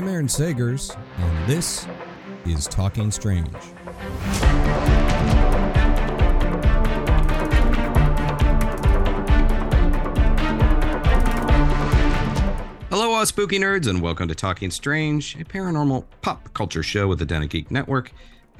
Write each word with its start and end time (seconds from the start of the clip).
I'm 0.00 0.08
Aaron 0.08 0.28
Sagers, 0.28 0.96
and 1.18 1.46
this 1.46 1.86
is 2.46 2.66
Talking 2.66 3.10
Strange. 3.10 3.52
Hello, 12.88 13.12
all 13.12 13.26
spooky 13.26 13.58
nerds, 13.58 13.86
and 13.88 14.00
welcome 14.00 14.26
to 14.28 14.34
Talking 14.34 14.70
Strange, 14.70 15.36
a 15.38 15.44
paranormal 15.44 16.06
pop 16.22 16.54
culture 16.54 16.82
show 16.82 17.06
with 17.06 17.18
the 17.18 17.26
Den 17.26 17.46
Geek 17.46 17.70
Network. 17.70 18.10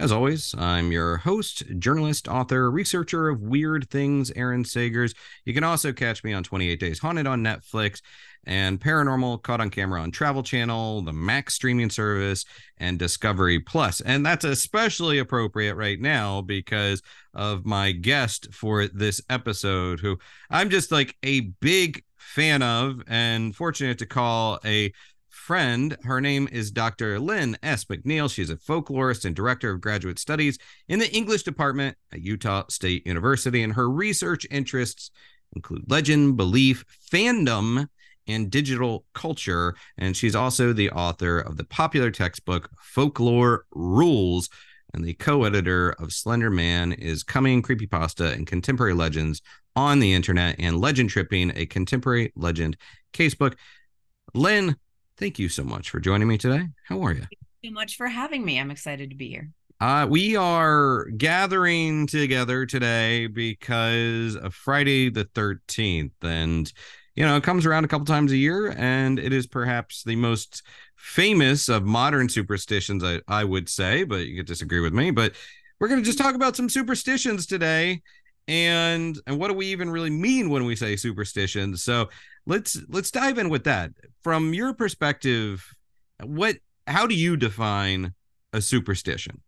As 0.01 0.13
always, 0.13 0.55
I'm 0.57 0.93
your 0.93 1.19
host, 1.19 1.63
journalist, 1.79 2.27
author, 2.27 2.71
researcher 2.71 3.29
of 3.29 3.43
weird 3.43 3.91
things, 3.91 4.31
Aaron 4.35 4.65
Sagers. 4.65 5.15
You 5.45 5.53
can 5.53 5.63
also 5.63 5.93
catch 5.93 6.25
me 6.25 6.33
on 6.33 6.43
28 6.43 6.81
Days 6.81 6.99
Haunted 7.01 7.27
on 7.27 7.45
Netflix 7.45 8.01
and 8.45 8.81
Paranormal 8.81 9.43
Caught 9.43 9.61
on 9.61 9.69
Camera 9.69 10.01
on 10.01 10.11
Travel 10.11 10.43
Channel, 10.43 11.03
the 11.03 11.13
Max 11.13 11.53
streaming 11.53 11.91
service, 11.91 12.47
and 12.79 12.99
Discovery 12.99 13.61
Plus. 13.61 14.01
And 14.01 14.25
that's 14.25 14.47
especially 14.47 15.19
appropriate 15.19 15.75
right 15.75 16.01
now 16.01 16.41
because 16.41 17.03
of 17.35 17.67
my 17.67 17.93
guest 17.93 18.55
for 18.55 18.87
this 18.87 19.21
episode, 19.29 20.01
who 20.01 20.19
I'm 20.49 20.71
just 20.71 20.91
like 20.91 21.15
a 21.23 21.41
big 21.61 22.05
fan 22.17 22.63
of 22.63 23.03
and 23.07 23.55
fortunate 23.55 23.99
to 23.99 24.07
call 24.07 24.61
a 24.65 24.95
friend. 25.31 25.97
Her 26.05 26.21
name 26.21 26.49
is 26.51 26.71
Dr. 26.71 27.19
Lynne 27.19 27.57
S. 27.63 27.85
McNeill. 27.87 28.31
She's 28.31 28.51
a 28.51 28.57
folklorist 28.57 29.25
and 29.25 29.35
director 29.35 29.71
of 29.71 29.81
graduate 29.81 30.19
studies 30.19 30.59
in 30.89 30.99
the 30.99 31.11
English 31.15 31.45
department 31.45 31.97
at 32.13 32.21
Utah 32.21 32.65
State 32.69 33.07
University. 33.07 33.63
And 33.63 33.73
her 33.75 33.89
research 33.89 34.47
interests 34.51 35.11
include 35.55 35.91
legend, 35.91 36.37
belief, 36.37 36.85
fandom, 37.11 37.89
and 38.27 38.51
digital 38.51 39.05
culture. 39.15 39.75
And 39.97 40.17
she's 40.17 40.35
also 40.35 40.73
the 40.73 40.91
author 40.91 41.39
of 41.39 41.57
the 41.57 41.65
popular 41.65 42.11
textbook 42.11 42.69
Folklore 42.81 43.65
Rules. 43.73 44.49
And 44.93 45.05
the 45.05 45.15
co 45.15 45.45
editor 45.45 45.91
of 45.99 46.13
Slender 46.13 46.51
Man 46.51 46.93
is 46.93 47.23
Coming 47.23 47.63
Creepypasta 47.63 48.33
and 48.33 48.47
Contemporary 48.47 48.95
Legends 48.95 49.41
on 49.77 50.01
the 50.01 50.13
Internet 50.13 50.57
and 50.59 50.81
Legend 50.81 51.11
Tripping, 51.11 51.53
a 51.55 51.67
contemporary 51.67 52.33
legend 52.35 52.77
casebook. 53.13 53.55
Lynne, 54.35 54.77
Thank 55.21 55.39
you 55.39 55.51
so 55.51 55.63
much 55.63 55.91
for 55.91 56.01
joining 56.01 56.27
me 56.29 56.39
today. 56.39 56.67
How 56.89 57.03
are 57.03 57.13
you? 57.13 57.21
Thank 57.21 57.39
you 57.61 57.71
so 57.71 57.75
much 57.75 57.97
for 57.99 58.07
having 58.07 58.43
me. 58.43 58.59
I'm 58.59 58.71
excited 58.71 59.11
to 59.11 59.17
be 59.17 59.29
here. 59.29 59.51
Uh, 59.79 60.07
we 60.09 60.35
are 60.35 61.11
gathering 61.11 62.07
together 62.07 62.65
today 62.65 63.27
because 63.27 64.35
of 64.35 64.55
Friday 64.55 65.11
the 65.11 65.27
13th. 65.27 66.13
And, 66.23 66.73
you 67.17 67.27
know, 67.27 67.37
it 67.37 67.43
comes 67.43 67.67
around 67.67 67.85
a 67.85 67.89
couple 67.89 68.07
times 68.07 68.33
a 68.33 68.37
year, 68.39 68.75
and 68.79 69.19
it 69.19 69.35
is 69.35 69.47
perhaps 69.47 70.05
the 70.05 70.17
most 70.17 70.63
famous 70.97 71.69
of 71.69 71.85
modern 71.85 72.31
superstitions, 72.31 73.05
I, 73.05 73.21
I 73.29 73.45
would 73.45 73.69
say, 73.69 74.05
but 74.05 74.27
you 74.27 74.39
could 74.39 74.47
disagree 74.47 74.81
with 74.81 74.95
me. 74.95 75.11
But 75.11 75.35
we're 75.81 75.89
going 75.89 76.01
to 76.01 76.07
just 76.07 76.19
talk 76.19 76.35
about 76.35 76.57
some 76.57 76.71
superstitions 76.71 77.45
today 77.45 78.01
and 78.49 79.21
and 79.27 79.39
what 79.39 79.49
do 79.49 79.55
we 79.55 79.67
even 79.67 79.91
really 79.91 80.11
mean 80.11 80.51
when 80.51 80.65
we 80.65 80.75
say 80.75 80.97
superstitions 80.97 81.85
so 81.85 82.09
let's 82.51 82.79
let's 82.89 83.13
dive 83.13 83.39
in 83.39 83.49
with 83.49 83.63
that 83.65 83.93
from 84.23 84.53
your 84.53 84.75
perspective 84.75 85.73
what 86.25 86.57
how 86.87 87.07
do 87.07 87.15
you 87.15 87.37
define 87.37 88.13
a 88.53 88.61
superstition 88.61 89.41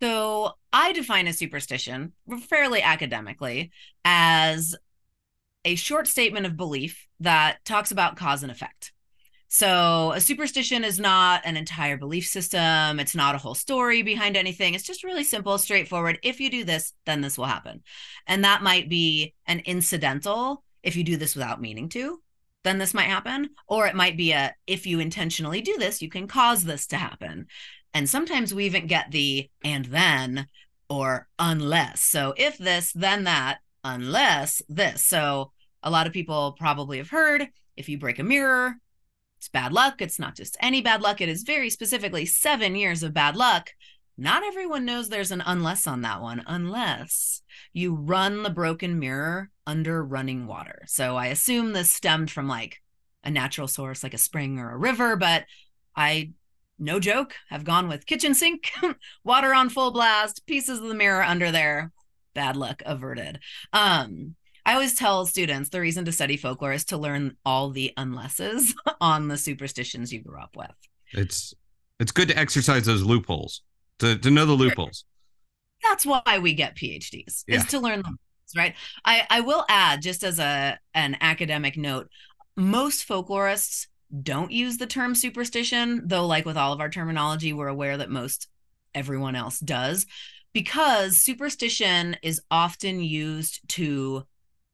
so 0.00 0.52
i 0.72 0.92
define 0.92 1.26
a 1.26 1.32
superstition 1.32 2.12
fairly 2.48 2.82
academically 2.82 3.72
as 4.04 4.76
a 5.64 5.74
short 5.74 6.06
statement 6.06 6.44
of 6.44 6.56
belief 6.56 7.08
that 7.18 7.64
talks 7.64 7.90
about 7.90 8.16
cause 8.16 8.42
and 8.42 8.52
effect 8.52 8.92
so 9.48 10.12
a 10.12 10.20
superstition 10.20 10.84
is 10.84 10.98
not 10.98 11.40
an 11.44 11.56
entire 11.56 11.96
belief 11.96 12.26
system. 12.26 12.98
It's 12.98 13.14
not 13.14 13.36
a 13.36 13.38
whole 13.38 13.54
story 13.54 14.02
behind 14.02 14.36
anything. 14.36 14.74
It's 14.74 14.84
just 14.84 15.04
really 15.04 15.22
simple, 15.22 15.56
straightforward. 15.56 16.18
If 16.24 16.40
you 16.40 16.50
do 16.50 16.64
this, 16.64 16.92
then 17.06 17.20
this 17.20 17.38
will 17.38 17.44
happen. 17.44 17.84
And 18.26 18.44
that 18.44 18.64
might 18.64 18.88
be 18.88 19.34
an 19.46 19.60
incidental 19.60 20.64
if 20.82 20.96
you 20.96 21.04
do 21.04 21.16
this 21.16 21.34
without 21.34 21.60
meaning 21.60 21.88
to, 21.90 22.20
then 22.64 22.78
this 22.78 22.94
might 22.94 23.04
happen. 23.04 23.50
Or 23.68 23.86
it 23.86 23.94
might 23.94 24.16
be 24.16 24.32
a 24.32 24.54
if 24.66 24.86
you 24.86 25.00
intentionally 25.00 25.60
do 25.60 25.76
this, 25.78 26.02
you 26.02 26.08
can 26.08 26.26
cause 26.26 26.64
this 26.64 26.86
to 26.88 26.96
happen. 26.96 27.46
And 27.94 28.08
sometimes 28.08 28.52
we 28.52 28.66
even 28.66 28.86
get 28.86 29.10
the 29.10 29.48
and 29.64 29.86
then 29.86 30.48
or 30.88 31.28
unless. 31.38 32.02
So 32.02 32.34
if 32.36 32.58
this, 32.58 32.92
then 32.92 33.24
that, 33.24 33.58
unless 33.84 34.62
this. 34.68 35.04
So 35.06 35.52
a 35.82 35.90
lot 35.90 36.06
of 36.06 36.12
people 36.12 36.56
probably 36.58 36.98
have 36.98 37.10
heard 37.10 37.48
if 37.76 37.88
you 37.88 37.98
break 37.98 38.18
a 38.18 38.24
mirror, 38.24 38.74
it's 39.38 39.48
bad 39.48 39.72
luck. 39.72 40.02
It's 40.02 40.18
not 40.18 40.34
just 40.34 40.56
any 40.60 40.80
bad 40.80 41.02
luck, 41.02 41.20
it 41.20 41.28
is 41.28 41.42
very 41.42 41.70
specifically 41.70 42.26
seven 42.26 42.74
years 42.74 43.02
of 43.02 43.14
bad 43.14 43.36
luck. 43.36 43.70
Not 44.18 44.44
everyone 44.44 44.86
knows 44.86 45.08
there's 45.08 45.30
an 45.30 45.42
unless 45.44 45.86
on 45.86 46.02
that 46.02 46.22
one, 46.22 46.42
unless 46.46 47.42
you 47.72 47.94
run 47.94 48.42
the 48.42 48.50
broken 48.50 48.98
mirror 48.98 49.50
under 49.66 50.02
running 50.02 50.46
water. 50.46 50.84
So 50.86 51.16
I 51.16 51.26
assume 51.26 51.72
this 51.72 51.90
stemmed 51.90 52.30
from 52.30 52.48
like 52.48 52.80
a 53.24 53.30
natural 53.30 53.68
source, 53.68 54.02
like 54.02 54.14
a 54.14 54.18
spring 54.18 54.58
or 54.58 54.70
a 54.70 54.78
river, 54.78 55.16
but 55.16 55.44
I, 55.94 56.30
no 56.78 56.98
joke, 56.98 57.34
have 57.50 57.64
gone 57.64 57.88
with 57.88 58.06
kitchen 58.06 58.32
sink, 58.32 58.70
water 59.24 59.52
on 59.52 59.68
full 59.68 59.90
blast, 59.90 60.46
pieces 60.46 60.78
of 60.78 60.88
the 60.88 60.94
mirror 60.94 61.22
under 61.22 61.50
there, 61.50 61.92
bad 62.34 62.56
luck 62.56 62.82
averted. 62.86 63.40
Um, 63.74 64.36
I 64.64 64.72
always 64.72 64.94
tell 64.94 65.26
students 65.26 65.68
the 65.68 65.80
reason 65.80 66.06
to 66.06 66.12
study 66.12 66.36
folklore 66.36 66.72
is 66.72 66.86
to 66.86 66.96
learn 66.96 67.36
all 67.44 67.70
the 67.70 67.92
unlesses 67.96 68.74
on 69.00 69.28
the 69.28 69.36
superstitions 69.36 70.12
you 70.12 70.22
grew 70.22 70.40
up 70.40 70.56
with. 70.56 70.74
It's 71.12 71.54
it's 72.00 72.12
good 72.12 72.28
to 72.28 72.38
exercise 72.38 72.84
those 72.84 73.02
loopholes 73.02 73.62
to, 73.98 74.16
to 74.18 74.30
know 74.30 74.46
the 74.46 74.52
loopholes. 74.52 75.04
That's 75.82 76.06
why 76.06 76.38
we 76.40 76.54
get 76.54 76.76
PhDs 76.76 77.44
yeah. 77.46 77.56
is 77.56 77.66
to 77.66 77.78
learn 77.78 78.02
them, 78.02 78.18
right? 78.56 78.74
I, 79.04 79.26
I 79.30 79.40
will 79.40 79.64
add 79.68 80.02
just 80.02 80.24
as 80.24 80.38
a 80.38 80.78
an 80.94 81.16
academic 81.20 81.76
note, 81.76 82.08
most 82.56 83.06
folklorists 83.06 83.86
don't 84.22 84.50
use 84.50 84.78
the 84.78 84.86
term 84.86 85.14
superstition, 85.14 86.02
though 86.04 86.26
like 86.26 86.44
with 86.44 86.56
all 86.56 86.72
of 86.72 86.80
our 86.80 86.88
terminology, 86.88 87.52
we're 87.52 87.68
aware 87.68 87.96
that 87.96 88.10
most 88.10 88.48
everyone 88.94 89.36
else 89.36 89.60
does 89.60 90.06
because 90.56 91.18
superstition 91.18 92.16
is 92.22 92.40
often 92.50 93.02
used 93.02 93.60
to 93.68 94.24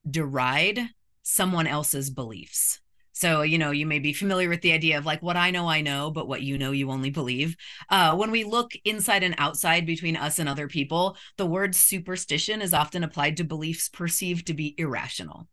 deride 0.09 0.88
someone 1.25 1.66
else's 1.66 2.09
beliefs. 2.09 2.81
So, 3.12 3.43
you 3.43 3.59
know, 3.59 3.71
you 3.71 3.87
may 3.87 3.99
be 3.99 4.12
familiar 4.12 4.49
with 4.49 4.62
the 4.62 4.73
idea 4.73 4.99
of 4.99 5.06
like, 5.06 5.23
what 5.23 5.37
I 5.37 5.50
know, 5.50 5.69
I 5.69 5.83
know, 5.83 6.11
but 6.11 6.27
what 6.27 6.43
you 6.43 6.59
know, 6.59 6.73
you 6.73 6.91
only 6.91 7.11
believe. 7.11 7.56
Uh, 7.91 8.17
when 8.17 8.31
we 8.31 8.45
look 8.45 8.73
inside 8.84 9.23
and 9.23 9.34
outside 9.39 9.87
between 9.87 10.17
us 10.17 10.39
and 10.39 10.49
other 10.49 10.67
people, 10.67 11.17
the 11.37 11.47
word 11.47 11.75
superstition 11.75 12.62
is 12.62 12.75
often 12.75 13.05
applied 13.05 13.37
to 13.37 13.45
beliefs 13.45 13.89
perceived 13.89 14.47
to 14.47 14.55
be 14.55 14.75
irrational. 14.78 15.47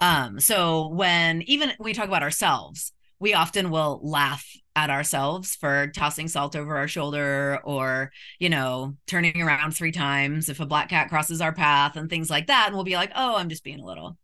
Um, 0.00 0.40
so, 0.40 0.88
when 0.88 1.42
even 1.42 1.72
we 1.78 1.92
talk 1.92 2.06
about 2.06 2.22
ourselves, 2.22 2.92
we 3.18 3.34
often 3.34 3.70
will 3.70 4.00
laugh 4.02 4.46
at 4.76 4.90
ourselves 4.90 5.54
for 5.54 5.88
tossing 5.88 6.28
salt 6.28 6.56
over 6.56 6.76
our 6.76 6.88
shoulder 6.88 7.60
or, 7.64 8.10
you 8.38 8.48
know, 8.48 8.96
turning 9.06 9.40
around 9.40 9.72
three 9.72 9.92
times 9.92 10.48
if 10.48 10.60
a 10.60 10.66
black 10.66 10.88
cat 10.88 11.08
crosses 11.08 11.40
our 11.40 11.52
path 11.52 11.96
and 11.96 12.10
things 12.10 12.28
like 12.28 12.48
that. 12.48 12.66
And 12.66 12.74
we'll 12.74 12.84
be 12.84 12.96
like, 12.96 13.12
oh, 13.14 13.36
I'm 13.36 13.48
just 13.48 13.64
being 13.64 13.80
a 13.80 13.84
little, 13.86 14.18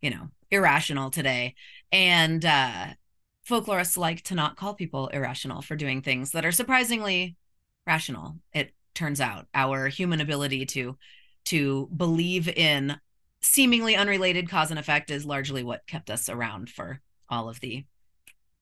you 0.00 0.10
know, 0.10 0.28
irrational 0.50 1.10
today. 1.10 1.54
And 1.94 2.44
uh, 2.44 2.88
folklorists 3.48 3.96
like 3.96 4.22
to 4.22 4.34
not 4.34 4.56
call 4.56 4.74
people 4.74 5.06
irrational 5.08 5.62
for 5.62 5.76
doing 5.76 6.02
things 6.02 6.32
that 6.32 6.44
are 6.44 6.50
surprisingly 6.50 7.36
rational. 7.86 8.34
It 8.52 8.72
turns 8.96 9.20
out 9.20 9.46
our 9.54 9.86
human 9.86 10.20
ability 10.20 10.66
to 10.66 10.98
to 11.44 11.88
believe 11.96 12.48
in 12.48 12.96
seemingly 13.42 13.94
unrelated 13.94 14.48
cause 14.48 14.70
and 14.70 14.80
effect 14.80 15.10
is 15.10 15.24
largely 15.24 15.62
what 15.62 15.86
kept 15.86 16.10
us 16.10 16.28
around 16.28 16.68
for 16.68 17.00
all 17.28 17.48
of 17.48 17.60
the 17.60 17.84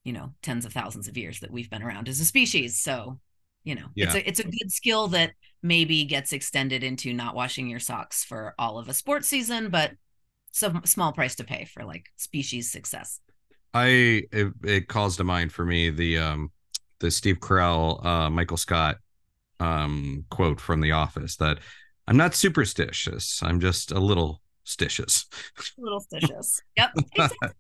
you 0.05 0.13
know 0.13 0.33
tens 0.43 0.67
of 0.67 0.73
thousands 0.73 1.09
of 1.09 1.17
years 1.17 1.41
that 1.41 1.51
we've 1.51 1.71
been 1.71 1.83
around 1.83 2.09
as 2.09 2.19
a 2.19 2.25
species 2.25 2.77
so 2.79 3.19
you 3.63 3.77
know 3.77 3.87
yeah. 3.95 4.07
it's 4.07 4.15
a 4.15 4.29
it's 4.29 4.41
a 4.41 4.45
good 4.45 4.73
skill 4.73 5.07
that 5.07 5.31
maybe 5.63 6.05
gets 6.05 6.33
extended 6.33 6.83
into 6.83 7.13
not 7.13 7.37
washing 7.37 7.69
your 7.69 7.79
socks 7.79 8.25
for 8.25 8.55
all 8.59 8.79
of 8.79 8.89
a 8.89 8.95
sports 8.95 9.29
season 9.29 9.69
but 9.69 9.93
some 10.53 10.83
small 10.85 11.13
price 11.13 11.35
to 11.37 11.45
pay 11.45 11.65
for 11.65 11.85
like 11.85 12.07
species 12.17 12.71
success. 12.71 13.21
I 13.75 14.23
it, 14.31 14.53
it 14.63 14.89
calls 14.89 15.17
to 15.17 15.25
mind 15.25 15.53
for 15.53 15.65
me 15.65 15.91
the 15.91 16.19
um 16.19 16.53
the 17.01 17.11
Steve 17.11 17.41
Carell 17.41 18.05
uh 18.05 18.31
Michael 18.31 18.57
Scott 18.57 18.99
um 19.59 20.25
quote 20.31 20.61
from 20.61 20.81
The 20.81 20.93
Office 20.93 21.37
that 21.37 21.59
I'm 22.07 22.17
not 22.17 22.35
superstitious. 22.35 23.43
I'm 23.43 23.61
just 23.61 23.93
a 23.93 23.99
little 23.99 24.41
stitious. 24.67 25.25
A 25.79 25.81
little 25.81 26.01
stitious. 26.01 26.61
Yep. 26.77 26.91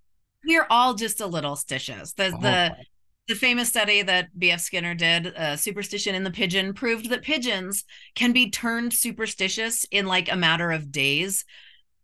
We're 0.46 0.66
all 0.68 0.94
just 0.94 1.20
a 1.20 1.26
little 1.26 1.54
stitious. 1.54 2.14
The 2.14 2.36
the 2.40 2.72
oh. 2.72 2.82
the 3.28 3.34
famous 3.34 3.68
study 3.68 4.02
that 4.02 4.36
B.F. 4.36 4.60
Skinner 4.60 4.94
did, 4.94 5.28
uh, 5.28 5.56
superstition 5.56 6.14
in 6.14 6.24
the 6.24 6.30
pigeon, 6.30 6.74
proved 6.74 7.10
that 7.10 7.22
pigeons 7.22 7.84
can 8.14 8.32
be 8.32 8.50
turned 8.50 8.92
superstitious 8.92 9.86
in 9.90 10.06
like 10.06 10.30
a 10.30 10.36
matter 10.36 10.72
of 10.72 10.90
days. 10.90 11.44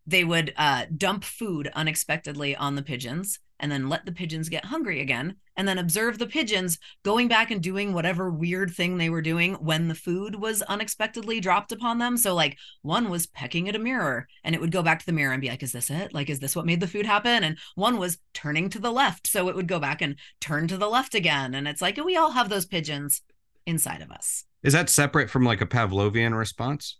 They 0.08 0.24
would 0.24 0.54
uh, 0.56 0.86
dump 0.96 1.22
food 1.22 1.68
unexpectedly 1.74 2.56
on 2.56 2.76
the 2.76 2.82
pigeons 2.82 3.40
and 3.60 3.70
then 3.70 3.90
let 3.90 4.06
the 4.06 4.12
pigeons 4.12 4.48
get 4.48 4.64
hungry 4.64 5.02
again 5.02 5.36
and 5.54 5.68
then 5.68 5.76
observe 5.76 6.18
the 6.18 6.26
pigeons 6.26 6.78
going 7.04 7.28
back 7.28 7.50
and 7.50 7.62
doing 7.62 7.92
whatever 7.92 8.30
weird 8.30 8.70
thing 8.70 8.96
they 8.96 9.10
were 9.10 9.20
doing 9.20 9.52
when 9.56 9.88
the 9.88 9.94
food 9.94 10.36
was 10.36 10.62
unexpectedly 10.62 11.40
dropped 11.40 11.72
upon 11.72 11.98
them. 11.98 12.16
So 12.16 12.34
like 12.34 12.56
one 12.80 13.10
was 13.10 13.26
pecking 13.26 13.68
at 13.68 13.76
a 13.76 13.78
mirror 13.78 14.26
and 14.44 14.54
it 14.54 14.62
would 14.62 14.72
go 14.72 14.82
back 14.82 15.00
to 15.00 15.06
the 15.06 15.12
mirror 15.12 15.32
and 15.32 15.42
be 15.42 15.50
like 15.50 15.62
is 15.62 15.72
this 15.72 15.90
it? 15.90 16.14
Like 16.14 16.30
is 16.30 16.40
this 16.40 16.56
what 16.56 16.64
made 16.64 16.80
the 16.80 16.86
food 16.86 17.04
happen? 17.04 17.44
And 17.44 17.58
one 17.74 17.98
was 17.98 18.16
turning 18.32 18.70
to 18.70 18.78
the 18.78 18.92
left. 18.92 19.26
So 19.26 19.50
it 19.50 19.56
would 19.56 19.68
go 19.68 19.78
back 19.78 20.00
and 20.00 20.16
turn 20.40 20.68
to 20.68 20.78
the 20.78 20.88
left 20.88 21.14
again. 21.14 21.54
And 21.54 21.68
it's 21.68 21.82
like 21.82 22.02
we 22.02 22.16
all 22.16 22.30
have 22.30 22.48
those 22.48 22.64
pigeons 22.64 23.20
inside 23.66 24.00
of 24.00 24.10
us. 24.10 24.44
Is 24.62 24.72
that 24.72 24.88
separate 24.88 25.28
from 25.28 25.44
like 25.44 25.60
a 25.60 25.66
pavlovian 25.66 26.34
response 26.34 26.96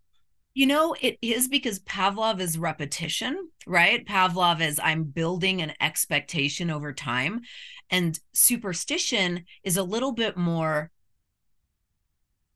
you 0.59 0.67
know, 0.67 0.93
it 1.01 1.19
is 1.23 1.47
because 1.47 1.79
Pavlov 1.79 2.41
is 2.41 2.59
repetition, 2.59 3.49
right? 3.65 4.05
Pavlov 4.05 4.61
is 4.61 4.81
I'm 4.83 5.05
building 5.05 5.63
an 5.63 5.73
expectation 5.81 6.69
over 6.69 6.93
time. 6.93 7.43
And 7.91 8.19
superstition 8.33 9.45
is 9.63 9.77
a 9.77 9.85
little 9.85 10.11
bit 10.11 10.37
more, 10.37 10.91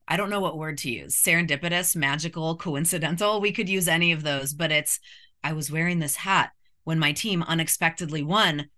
I 0.08 0.16
don't 0.16 0.30
know 0.30 0.40
what 0.40 0.58
word 0.58 0.78
to 0.78 0.90
use 0.90 1.14
serendipitous, 1.14 1.94
magical, 1.94 2.56
coincidental. 2.56 3.40
We 3.40 3.52
could 3.52 3.68
use 3.68 3.86
any 3.86 4.10
of 4.10 4.24
those, 4.24 4.52
but 4.52 4.72
it's 4.72 4.98
I 5.44 5.52
was 5.52 5.70
wearing 5.70 6.00
this 6.00 6.16
hat 6.16 6.50
when 6.82 6.98
my 6.98 7.12
team 7.12 7.44
unexpectedly 7.44 8.24
won. 8.24 8.68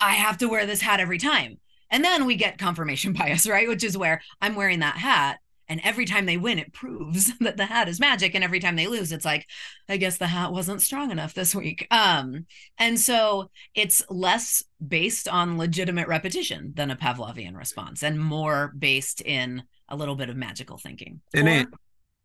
I 0.00 0.12
have 0.12 0.36
to 0.36 0.50
wear 0.50 0.66
this 0.66 0.82
hat 0.82 1.00
every 1.00 1.16
time. 1.16 1.60
And 1.90 2.04
then 2.04 2.26
we 2.26 2.36
get 2.36 2.58
confirmation 2.58 3.12
bias, 3.14 3.48
right? 3.48 3.68
Which 3.68 3.84
is 3.84 3.96
where 3.96 4.20
I'm 4.38 4.54
wearing 4.54 4.80
that 4.80 4.98
hat 4.98 5.38
and 5.70 5.80
every 5.84 6.04
time 6.04 6.26
they 6.26 6.36
win 6.36 6.58
it 6.58 6.72
proves 6.72 7.32
that 7.40 7.56
the 7.56 7.64
hat 7.64 7.88
is 7.88 8.00
magic 8.00 8.34
and 8.34 8.44
every 8.44 8.60
time 8.60 8.76
they 8.76 8.88
lose 8.88 9.12
it's 9.12 9.24
like 9.24 9.46
i 9.88 9.96
guess 9.96 10.18
the 10.18 10.26
hat 10.26 10.52
wasn't 10.52 10.82
strong 10.82 11.10
enough 11.10 11.32
this 11.32 11.54
week. 11.54 11.86
Um 11.90 12.46
and 12.78 12.98
so 12.98 13.50
it's 13.74 14.02
less 14.10 14.64
based 14.86 15.28
on 15.28 15.56
legitimate 15.56 16.08
repetition 16.08 16.72
than 16.74 16.90
a 16.90 16.96
pavlovian 16.96 17.56
response 17.56 18.02
and 18.02 18.20
more 18.20 18.72
based 18.78 19.20
in 19.20 19.62
a 19.88 19.96
little 19.96 20.16
bit 20.16 20.28
of 20.28 20.36
magical 20.36 20.76
thinking. 20.76 21.20
And 21.32 21.48
it 21.48 21.68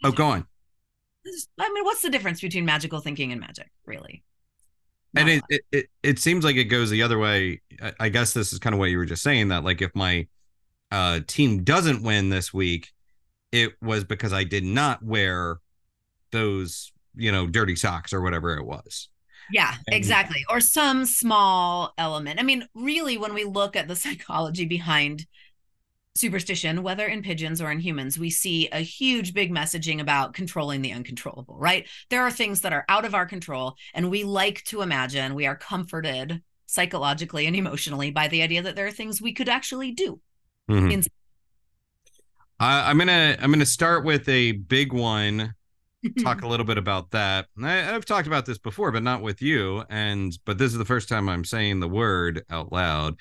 oh 0.04 0.12
go 0.12 0.26
on. 0.26 0.48
I 1.60 1.72
mean 1.72 1.84
what's 1.84 2.02
the 2.02 2.10
difference 2.10 2.42
between 2.42 2.66
magical 2.66 3.00
thinking 3.00 3.32
and 3.32 3.40
magic 3.40 3.70
really? 3.86 4.24
And 5.18 5.30
it, 5.30 5.44
it, 5.50 5.62
it 5.72 5.86
it 6.04 6.20
seems 6.20 6.44
like 6.44 6.58
it 6.58 6.66
goes 6.66 6.90
the 6.90 7.04
other 7.04 7.18
way. 7.18 7.62
I 8.00 8.10
guess 8.10 8.34
this 8.34 8.52
is 8.52 8.60
kind 8.60 8.74
of 8.74 8.80
what 8.80 8.90
you 8.90 8.98
were 8.98 9.06
just 9.06 9.24
saying 9.24 9.48
that 9.50 9.64
like 9.64 9.82
if 9.82 9.96
my 9.96 10.28
uh 10.92 11.22
team 11.26 11.64
doesn't 11.64 12.04
win 12.04 12.30
this 12.30 12.54
week 12.54 12.92
it 13.56 13.74
was 13.82 14.04
because 14.04 14.34
I 14.34 14.44
did 14.44 14.66
not 14.66 15.02
wear 15.02 15.60
those, 16.32 16.92
you 17.16 17.32
know, 17.32 17.48
dirty 17.48 17.78
socks 17.78 18.12
or 18.12 18.22
whatever 18.22 18.58
it 18.58 18.66
was. 18.66 19.08
Yeah, 19.50 19.74
and, 19.88 19.96
exactly. 19.96 20.44
Or 20.50 20.60
some 20.60 21.06
small 21.06 21.94
element. 21.98 22.40
I 22.40 22.44
mean, 22.44 22.68
really, 22.76 23.18
when 23.18 23.34
we 23.34 23.46
look 23.46 23.78
at 23.78 23.88
the 23.88 23.96
psychology 23.96 24.66
behind 24.66 25.26
superstition, 26.18 26.84
whether 26.84 27.06
in 27.06 27.22
pigeons 27.22 27.62
or 27.62 27.72
in 27.72 27.80
humans, 27.80 28.20
we 28.20 28.30
see 28.30 28.68
a 28.74 28.80
huge 28.80 29.34
big 29.34 29.54
messaging 29.54 30.02
about 30.02 30.34
controlling 30.34 30.82
the 30.82 30.92
uncontrollable, 30.92 31.58
right? 31.58 31.88
There 32.10 32.24
are 32.24 32.32
things 32.32 32.62
that 32.62 32.74
are 32.74 32.86
out 32.90 33.06
of 33.06 33.16
our 33.16 33.26
control, 33.26 33.76
and 33.94 34.10
we 34.10 34.26
like 34.26 34.64
to 34.66 34.82
imagine 34.82 35.34
we 35.34 35.46
are 35.46 35.56
comforted 35.56 36.42
psychologically 36.66 37.46
and 37.46 37.56
emotionally 37.56 38.12
by 38.12 38.28
the 38.28 38.42
idea 38.42 38.62
that 38.64 38.76
there 38.76 38.88
are 38.88 38.92
things 38.92 39.22
we 39.22 39.34
could 39.34 39.48
actually 39.48 39.92
do 39.92 40.20
mm-hmm. 40.70 40.92
in 40.92 41.04
I, 42.60 42.92
am 42.92 42.98
gonna 42.98 43.38
I'm 43.40 43.52
gonna 43.52 43.66
start 43.66 44.06
with 44.06 44.28
a 44.30 44.54
big 44.54 44.94
one. 44.94 45.54
talk 46.22 46.44
a 46.44 46.48
little 46.48 46.66
bit 46.66 46.78
about 46.78 47.12
that. 47.12 47.48
I, 47.62 47.74
have 47.74 48.06
talked 48.06 48.28
about 48.28 48.46
this 48.46 48.58
before, 48.58 48.92
but 48.92 49.04
not 49.04 49.22
with 49.22 49.42
you. 49.42 49.84
And 49.90 50.38
but 50.46 50.58
this 50.58 50.72
is 50.72 50.78
the 50.78 50.86
first 50.86 51.10
time 51.10 51.28
I'm 51.28 51.46
saying 51.46 51.80
the 51.80 51.88
word 51.88 52.44
out 52.50 52.72
loud. 52.72 53.16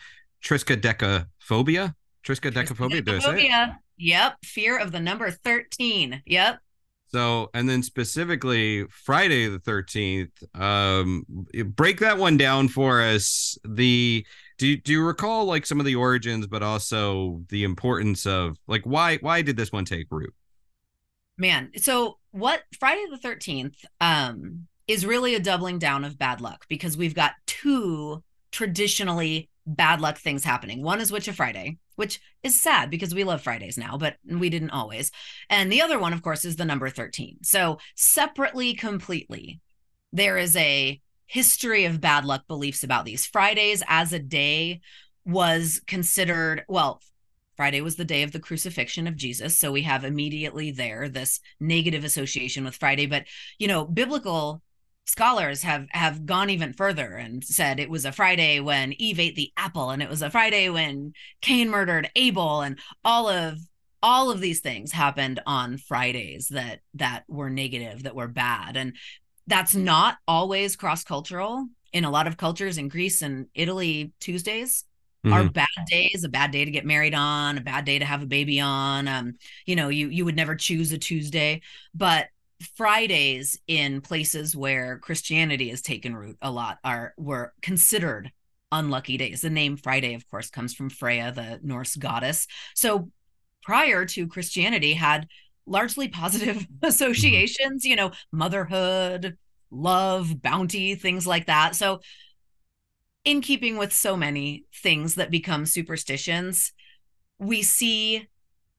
Triskaidekaphobia. 0.44 1.94
Triskaidekaphobia. 2.24 3.04
Did 3.04 3.08
I 3.08 3.18
say 3.18 3.46
it? 3.46 3.70
Yep. 3.96 4.36
Fear 4.44 4.78
of 4.78 4.92
the 4.92 5.00
number 5.00 5.30
thirteen. 5.30 6.22
Yep. 6.26 6.58
So, 7.14 7.48
and 7.54 7.68
then 7.68 7.84
specifically 7.84 8.86
Friday 8.88 9.46
the 9.46 9.60
13th, 9.60 10.32
um, 10.60 11.24
break 11.66 12.00
that 12.00 12.18
one 12.18 12.36
down 12.36 12.66
for 12.66 13.00
us. 13.00 13.56
The 13.64 14.26
do 14.56 14.68
you, 14.68 14.76
do 14.76 14.92
you 14.92 15.04
recall 15.04 15.44
like 15.44 15.66
some 15.66 15.80
of 15.80 15.86
the 15.86 15.96
origins, 15.96 16.46
but 16.46 16.62
also 16.62 17.42
the 17.48 17.64
importance 17.64 18.26
of 18.26 18.56
like 18.66 18.82
why 18.84 19.16
why 19.18 19.42
did 19.42 19.56
this 19.56 19.72
one 19.72 19.84
take 19.84 20.06
root? 20.10 20.34
Man, 21.36 21.72
so 21.76 22.18
what 22.30 22.62
Friday 22.78 23.04
the 23.10 23.18
Thirteenth 23.18 23.84
um, 24.00 24.66
is 24.86 25.06
really 25.06 25.34
a 25.34 25.40
doubling 25.40 25.78
down 25.78 26.04
of 26.04 26.18
bad 26.18 26.40
luck 26.40 26.66
because 26.68 26.96
we've 26.96 27.14
got 27.14 27.32
two 27.46 28.22
traditionally 28.52 29.50
bad 29.66 30.00
luck 30.00 30.18
things 30.18 30.44
happening. 30.44 30.82
One 30.82 31.00
is 31.00 31.10
Witch 31.10 31.28
of 31.28 31.36
Friday, 31.36 31.78
which 31.96 32.20
is 32.42 32.60
sad 32.60 32.90
because 32.90 33.14
we 33.14 33.24
love 33.24 33.42
Fridays 33.42 33.78
now, 33.78 33.96
but 33.96 34.16
we 34.24 34.50
didn't 34.50 34.70
always. 34.70 35.10
And 35.48 35.72
the 35.72 35.82
other 35.82 35.98
one, 35.98 36.12
of 36.12 36.22
course, 36.22 36.44
is 36.44 36.56
the 36.56 36.64
number 36.64 36.88
13. 36.88 37.38
So, 37.42 37.78
separately, 37.96 38.74
completely, 38.74 39.60
there 40.12 40.36
is 40.36 40.54
a 40.56 41.00
history 41.26 41.84
of 41.84 42.00
bad 42.00 42.24
luck 42.24 42.46
beliefs 42.46 42.84
about 42.84 43.04
these. 43.04 43.26
Fridays 43.26 43.82
as 43.88 44.12
a 44.12 44.18
day 44.18 44.80
was 45.24 45.80
considered, 45.86 46.64
well, 46.68 47.00
Friday 47.56 47.80
was 47.80 47.96
the 47.96 48.04
day 48.04 48.22
of 48.22 48.32
the 48.32 48.40
crucifixion 48.40 49.06
of 49.06 49.16
Jesus. 49.16 49.58
So 49.58 49.70
we 49.70 49.82
have 49.82 50.04
immediately 50.04 50.70
there 50.70 51.08
this 51.08 51.40
negative 51.60 52.04
association 52.04 52.64
with 52.64 52.76
Friday. 52.76 53.06
But, 53.06 53.24
you 53.58 53.68
know, 53.68 53.84
biblical 53.84 54.62
scholars 55.06 55.62
have 55.62 55.86
have 55.90 56.24
gone 56.24 56.50
even 56.50 56.72
further 56.72 57.14
and 57.14 57.44
said 57.44 57.78
it 57.78 57.90
was 57.90 58.04
a 58.04 58.12
friday 58.12 58.58
when 58.58 58.94
eve 58.94 59.20
ate 59.20 59.36
the 59.36 59.52
apple 59.56 59.90
and 59.90 60.02
it 60.02 60.08
was 60.08 60.22
a 60.22 60.30
friday 60.30 60.70
when 60.70 61.12
cain 61.42 61.68
murdered 61.68 62.08
abel 62.16 62.62
and 62.62 62.78
all 63.04 63.28
of 63.28 63.58
all 64.02 64.30
of 64.30 64.40
these 64.40 64.60
things 64.60 64.92
happened 64.92 65.40
on 65.46 65.76
fridays 65.76 66.48
that 66.48 66.80
that 66.94 67.24
were 67.28 67.50
negative 67.50 68.04
that 68.04 68.16
were 68.16 68.28
bad 68.28 68.78
and 68.78 68.96
that's 69.46 69.74
not 69.74 70.18
always 70.26 70.76
cross 70.76 71.04
cultural. 71.04 71.66
In 71.92 72.04
a 72.04 72.10
lot 72.10 72.26
of 72.26 72.36
cultures 72.36 72.76
in 72.76 72.88
Greece 72.88 73.22
and 73.22 73.46
Italy, 73.54 74.12
Tuesdays 74.18 74.84
mm-hmm. 75.24 75.32
are 75.32 75.48
bad 75.48 75.66
days, 75.88 76.24
a 76.24 76.28
bad 76.28 76.50
day 76.50 76.64
to 76.64 76.70
get 76.70 76.84
married 76.84 77.14
on, 77.14 77.58
a 77.58 77.60
bad 77.60 77.84
day 77.84 77.98
to 77.98 78.04
have 78.04 78.22
a 78.22 78.26
baby 78.26 78.60
on. 78.60 79.06
Um, 79.06 79.34
you 79.66 79.76
know, 79.76 79.88
you 79.88 80.08
you 80.08 80.24
would 80.24 80.36
never 80.36 80.54
choose 80.54 80.92
a 80.92 80.98
Tuesday, 80.98 81.62
but 81.94 82.28
Fridays 82.76 83.58
in 83.66 84.00
places 84.00 84.56
where 84.56 84.98
Christianity 84.98 85.68
has 85.70 85.82
taken 85.82 86.16
root 86.16 86.36
a 86.42 86.50
lot 86.50 86.78
are 86.84 87.14
were 87.16 87.52
considered 87.62 88.32
unlucky 88.72 89.16
days. 89.16 89.40
The 89.40 89.50
name 89.50 89.76
Friday, 89.76 90.14
of 90.14 90.28
course, 90.30 90.50
comes 90.50 90.74
from 90.74 90.90
Freya, 90.90 91.32
the 91.32 91.60
Norse 91.62 91.96
goddess. 91.96 92.46
So 92.74 93.10
prior 93.62 94.04
to 94.04 94.28
Christianity 94.28 94.94
had 94.94 95.28
largely 95.66 96.08
positive 96.08 96.56
mm-hmm. 96.58 96.86
associations, 96.86 97.84
you 97.84 97.96
know, 97.96 98.12
motherhood, 98.32 99.36
love, 99.70 100.40
bounty, 100.42 100.94
things 100.94 101.26
like 101.26 101.46
that. 101.46 101.74
So, 101.74 102.00
in 103.24 103.40
keeping 103.40 103.78
with 103.78 103.92
so 103.92 104.16
many 104.16 104.66
things 104.82 105.14
that 105.14 105.30
become 105.30 105.64
superstitions, 105.64 106.72
we 107.38 107.62
see 107.62 108.28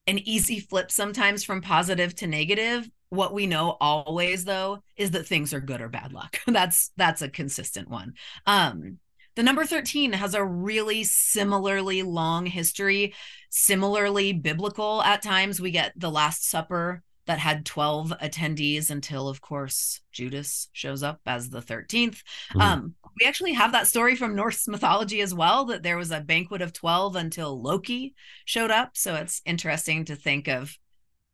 an 0.07 0.19
easy 0.19 0.59
flip 0.59 0.91
sometimes 0.91 1.43
from 1.43 1.61
positive 1.61 2.13
to 2.15 2.27
negative. 2.27 2.89
What 3.09 3.33
we 3.33 3.47
know 3.47 3.75
always 3.81 4.45
though 4.45 4.79
is 4.97 5.11
that 5.11 5.25
things 5.25 5.53
are 5.53 5.59
good 5.59 5.81
or 5.81 5.89
bad 5.89 6.13
luck. 6.13 6.37
that's 6.47 6.91
that's 6.95 7.21
a 7.21 7.29
consistent 7.29 7.89
one. 7.89 8.13
Um 8.45 8.99
the 9.35 9.43
number 9.43 9.65
13 9.65 10.13
has 10.13 10.33
a 10.33 10.43
really 10.43 11.03
similarly 11.03 12.03
long 12.03 12.45
history, 12.45 13.13
similarly 13.49 14.33
biblical 14.33 15.01
at 15.01 15.21
times. 15.21 15.59
We 15.59 15.71
get 15.71 15.93
the 15.95 16.11
Last 16.11 16.49
Supper 16.49 17.03
that 17.25 17.39
had 17.39 17.65
12 17.65 18.13
attendees 18.21 18.91
until, 18.91 19.27
of 19.27 19.41
course, 19.41 20.01
Judas 20.11 20.69
shows 20.73 21.03
up 21.03 21.19
as 21.25 21.49
the 21.49 21.61
13th. 21.61 21.87
Mm-hmm. 21.89 22.61
Um, 22.61 22.95
we 23.19 23.25
actually 23.25 23.53
have 23.53 23.71
that 23.71 23.87
story 23.87 24.15
from 24.15 24.35
Norse 24.35 24.67
mythology 24.67 25.21
as 25.21 25.33
well 25.33 25.65
that 25.65 25.83
there 25.83 25.97
was 25.97 26.11
a 26.11 26.21
banquet 26.21 26.61
of 26.61 26.73
12 26.73 27.15
until 27.15 27.61
Loki 27.61 28.13
showed 28.45 28.71
up. 28.71 28.91
So 28.95 29.15
it's 29.15 29.41
interesting 29.45 30.05
to 30.05 30.15
think 30.15 30.47
of 30.47 30.77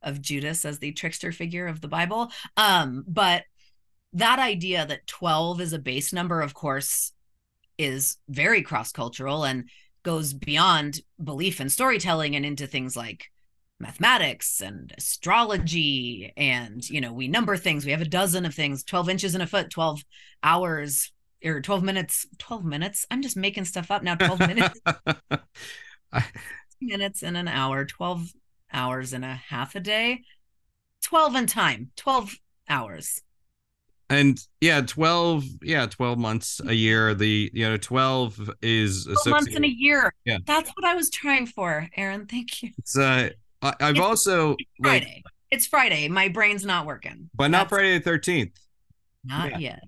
of 0.03 0.19
Judas 0.19 0.65
as 0.65 0.79
the 0.79 0.93
trickster 0.93 1.31
figure 1.31 1.67
of 1.67 1.79
the 1.79 1.87
Bible. 1.87 2.31
Um, 2.57 3.03
but 3.07 3.43
that 4.13 4.39
idea 4.39 4.83
that 4.85 5.05
12 5.05 5.61
is 5.61 5.73
a 5.73 5.79
base 5.79 6.11
number, 6.11 6.41
of 6.41 6.55
course, 6.55 7.11
is 7.81 8.17
very 8.29 8.61
cross 8.61 8.91
cultural 8.91 9.43
and 9.43 9.69
goes 10.03 10.33
beyond 10.33 11.01
belief 11.23 11.59
and 11.59 11.71
storytelling 11.71 12.35
and 12.35 12.45
into 12.45 12.67
things 12.67 12.95
like 12.95 13.27
mathematics 13.79 14.61
and 14.61 14.93
astrology 14.97 16.31
and 16.37 16.87
you 16.89 17.01
know 17.01 17.13
we 17.13 17.27
number 17.27 17.57
things. 17.57 17.85
We 17.85 17.91
have 17.91 18.01
a 18.01 18.05
dozen 18.05 18.45
of 18.45 18.53
things 18.53 18.83
12 18.83 19.09
inches 19.09 19.35
in 19.35 19.41
a 19.41 19.47
foot 19.47 19.69
12 19.69 20.03
hours 20.43 21.11
or 21.43 21.61
12 21.61 21.83
minutes 21.83 22.25
12 22.37 22.63
minutes? 22.63 23.05
I'm 23.09 23.21
just 23.21 23.37
making 23.37 23.65
stuff 23.65 23.91
up 23.91 24.03
now. 24.03 24.15
12 24.15 24.39
minutes. 24.39 24.79
I... 26.13 26.25
minutes 26.79 27.23
in 27.23 27.35
an 27.35 27.47
hour 27.47 27.85
12 27.85 28.31
hours 28.73 29.13
and 29.13 29.25
a 29.25 29.33
half 29.33 29.75
a 29.75 29.79
day. 29.79 30.21
12 31.03 31.35
in 31.35 31.47
time 31.47 31.91
12 31.95 32.35
hours 32.69 33.21
and 34.11 34.39
yeah 34.59 34.81
12 34.81 35.45
yeah 35.63 35.85
12 35.87 36.19
months 36.19 36.61
a 36.67 36.73
year 36.73 37.15
the 37.15 37.49
you 37.53 37.67
know 37.67 37.77
12 37.77 38.51
is 38.61 39.05
12 39.05 39.27
months 39.27 39.55
in 39.55 39.63
a 39.63 39.67
year 39.67 40.13
yeah 40.25 40.37
that's 40.45 40.69
what 40.71 40.85
i 40.85 40.93
was 40.93 41.09
trying 41.09 41.47
for 41.47 41.87
aaron 41.95 42.27
thank 42.27 42.61
you 42.61 42.69
it's 42.77 42.97
uh 42.97 43.29
I, 43.61 43.75
have 43.79 43.99
also 43.99 44.55
Friday. 44.81 45.21
Like, 45.23 45.33
it's 45.51 45.67
Friday. 45.67 46.07
My 46.07 46.29
brain's 46.29 46.65
not 46.65 46.85
working. 46.85 47.29
But 47.35 47.49
not 47.49 47.69
That's, 47.69 47.69
Friday 47.69 47.97
the 47.97 48.03
thirteenth. 48.03 48.59
Not 49.23 49.51
yeah. 49.51 49.57
yet. 49.57 49.83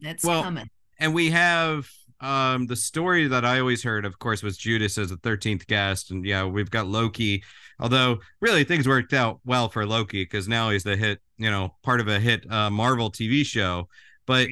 It's 0.00 0.24
well, 0.24 0.42
coming. 0.42 0.68
And 0.98 1.14
we 1.14 1.30
have 1.30 1.88
um 2.20 2.66
the 2.66 2.76
story 2.76 3.28
that 3.28 3.44
I 3.44 3.60
always 3.60 3.82
heard, 3.82 4.04
of 4.04 4.18
course, 4.18 4.42
was 4.42 4.56
Judas 4.56 4.96
as 4.98 5.10
the 5.10 5.16
thirteenth 5.16 5.66
guest, 5.66 6.10
and 6.10 6.24
yeah, 6.24 6.44
we've 6.44 6.70
got 6.70 6.86
Loki. 6.86 7.42
Although 7.80 8.18
really 8.40 8.64
things 8.64 8.88
worked 8.88 9.12
out 9.12 9.40
well 9.44 9.68
for 9.68 9.86
Loki 9.86 10.22
because 10.22 10.48
now 10.48 10.70
he's 10.70 10.82
the 10.82 10.96
hit, 10.96 11.20
you 11.36 11.50
know, 11.50 11.74
part 11.82 12.00
of 12.00 12.08
a 12.08 12.18
hit 12.18 12.50
uh, 12.50 12.70
Marvel 12.70 13.10
TV 13.10 13.44
show. 13.44 13.88
But 14.26 14.48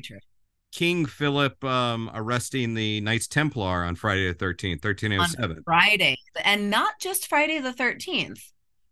King 0.73 1.06
Philip 1.06 1.62
um, 1.64 2.11
arresting 2.14 2.75
the 2.75 3.00
Knights 3.00 3.26
Templar 3.26 3.85
on 3.85 3.97
Friday 3.97 4.30
the 4.30 4.35
13th, 4.35 4.85
1307. 4.85 5.62
Friday. 5.64 6.18
And 6.45 6.71
not 6.71 7.00
just 7.00 7.28
Friday 7.28 7.59
the 7.59 7.73
13th, 7.73 8.40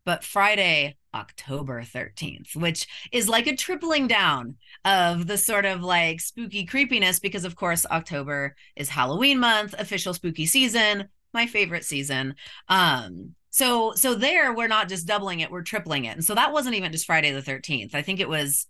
but 0.05 0.25
Friday, 0.25 0.97
October 1.14 1.83
13th, 1.83 2.57
which 2.57 2.87
is 3.12 3.29
like 3.29 3.47
a 3.47 3.57
tripling 3.57 4.07
down 4.07 4.57
of 4.85 5.26
the 5.26 5.38
sort 5.38 5.64
of 5.64 5.83
like 5.83 6.21
spooky 6.21 6.64
creepiness 6.64 7.21
because, 7.21 7.45
of 7.45 7.57
course, 7.57 7.87
October 7.87 8.55
is 8.76 8.88
Halloween 8.88 9.38
month, 9.38 9.75
official 9.79 10.14
spooky 10.14 10.47
season, 10.47 11.09
my 11.33 11.47
favorite 11.47 11.85
season. 11.85 12.35
Um, 12.69 13.35
so 13.54 13.92
so 13.94 14.16
there 14.16 14.52
we're 14.52 14.66
not 14.66 14.88
just 14.88 15.06
doubling 15.06 15.38
it, 15.38 15.49
we're 15.49 15.62
tripling 15.62 16.06
it. 16.06 16.16
And 16.16 16.25
so 16.25 16.34
that 16.34 16.52
wasn't 16.52 16.75
even 16.75 16.90
just 16.90 17.06
Friday 17.06 17.30
the 17.30 17.40
13th. 17.40 17.94
I 17.94 18.02
think 18.02 18.18
it 18.18 18.28
was 18.28 18.66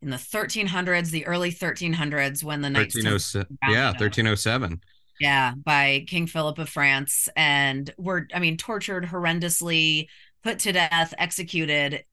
in 0.00 0.08
the 0.10 0.16
1300s, 0.16 1.10
the 1.10 1.26
early 1.26 1.50
1300s, 1.50 2.44
when 2.44 2.60
the 2.60 2.70
Knights. 2.70 2.96
Oh 2.96 3.44
yeah, 3.68 3.86
1307. 3.86 4.80
Yeah, 5.18 5.54
by 5.56 6.04
King 6.06 6.28
Philip 6.28 6.60
of 6.60 6.68
France, 6.68 7.28
and 7.34 7.92
were 7.98 8.28
I 8.32 8.38
mean 8.38 8.56
tortured 8.56 9.04
horrendously, 9.04 10.06
put 10.44 10.60
to 10.60 10.70
death, 10.70 11.12
executed. 11.18 12.04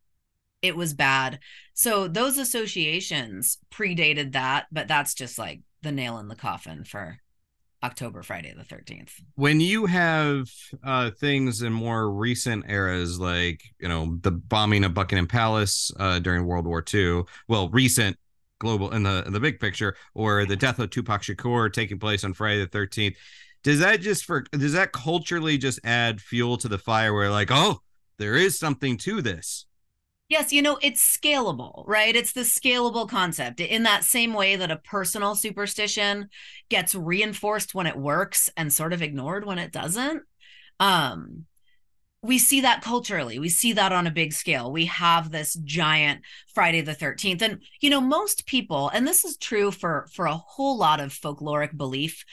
It 0.63 0.75
was 0.75 0.95
bad. 0.95 1.37
So 1.75 2.07
those 2.07 2.39
associations 2.39 3.59
predated 3.71 4.31
that, 4.31 4.65
but 4.71 4.87
that's 4.87 5.13
just 5.13 5.37
like 5.37 5.61
the 5.83 5.91
nail 5.91 6.17
in 6.17 6.29
the 6.29 6.35
coffin 6.35 6.83
for 6.83 7.19
October 7.83 8.21
Friday 8.21 8.53
the 8.55 8.63
13th. 8.63 9.11
When 9.35 9.59
you 9.59 9.87
have 9.87 10.49
uh, 10.83 11.11
things 11.11 11.61
in 11.61 11.73
more 11.73 12.11
recent 12.11 12.65
eras, 12.69 13.19
like, 13.19 13.63
you 13.79 13.87
know, 13.87 14.17
the 14.21 14.31
bombing 14.31 14.83
of 14.83 14.93
Buckingham 14.93 15.27
Palace 15.27 15.91
uh, 15.99 16.19
during 16.19 16.45
World 16.45 16.65
War 16.65 16.83
II, 16.93 17.23
well, 17.47 17.69
recent 17.69 18.17
global 18.59 18.91
in 18.91 19.03
the 19.03 19.23
in 19.25 19.33
the 19.33 19.39
big 19.39 19.59
picture, 19.59 19.95
or 20.13 20.45
the 20.45 20.55
death 20.55 20.77
of 20.79 20.91
Tupac 20.91 21.23
Shakur 21.23 21.73
taking 21.73 21.97
place 21.97 22.23
on 22.23 22.33
Friday 22.33 22.63
the 22.63 22.67
13th, 22.67 23.15
does 23.63 23.79
that 23.79 24.01
just 24.01 24.25
for 24.25 24.41
does 24.51 24.73
that 24.73 24.91
culturally 24.91 25.57
just 25.57 25.79
add 25.83 26.21
fuel 26.21 26.57
to 26.57 26.67
the 26.67 26.77
fire 26.77 27.13
where 27.13 27.31
like, 27.31 27.49
oh, 27.51 27.81
there 28.17 28.35
is 28.35 28.59
something 28.59 28.97
to 28.97 29.21
this? 29.21 29.65
Yes, 30.31 30.53
you 30.53 30.61
know, 30.61 30.79
it's 30.81 31.17
scalable, 31.17 31.83
right? 31.85 32.15
It's 32.15 32.31
the 32.31 32.41
scalable 32.41 33.09
concept 33.09 33.59
in 33.59 33.83
that 33.83 34.05
same 34.05 34.33
way 34.33 34.55
that 34.55 34.71
a 34.71 34.77
personal 34.77 35.35
superstition 35.35 36.29
gets 36.69 36.95
reinforced 36.95 37.75
when 37.75 37.85
it 37.85 37.97
works 37.97 38.49
and 38.55 38.71
sort 38.71 38.93
of 38.93 39.01
ignored 39.01 39.45
when 39.45 39.59
it 39.59 39.73
doesn't. 39.73 40.23
Um, 40.79 41.47
we 42.23 42.37
see 42.37 42.61
that 42.61 42.81
culturally. 42.81 43.39
We 43.39 43.49
see 43.49 43.73
that 43.73 43.91
on 43.91 44.07
a 44.07 44.11
big 44.11 44.31
scale. 44.31 44.71
We 44.71 44.85
have 44.85 45.31
this 45.31 45.55
giant 45.65 46.21
Friday 46.55 46.79
the 46.79 46.95
13th. 46.95 47.41
And 47.41 47.61
you 47.81 47.89
know, 47.89 47.99
most 47.99 48.45
people, 48.45 48.87
and 48.87 49.05
this 49.05 49.25
is 49.25 49.35
true 49.35 49.69
for 49.69 50.07
for 50.13 50.27
a 50.27 50.37
whole 50.37 50.77
lot 50.77 51.01
of 51.01 51.11
folkloric 51.11 51.75
belief, 51.75 52.23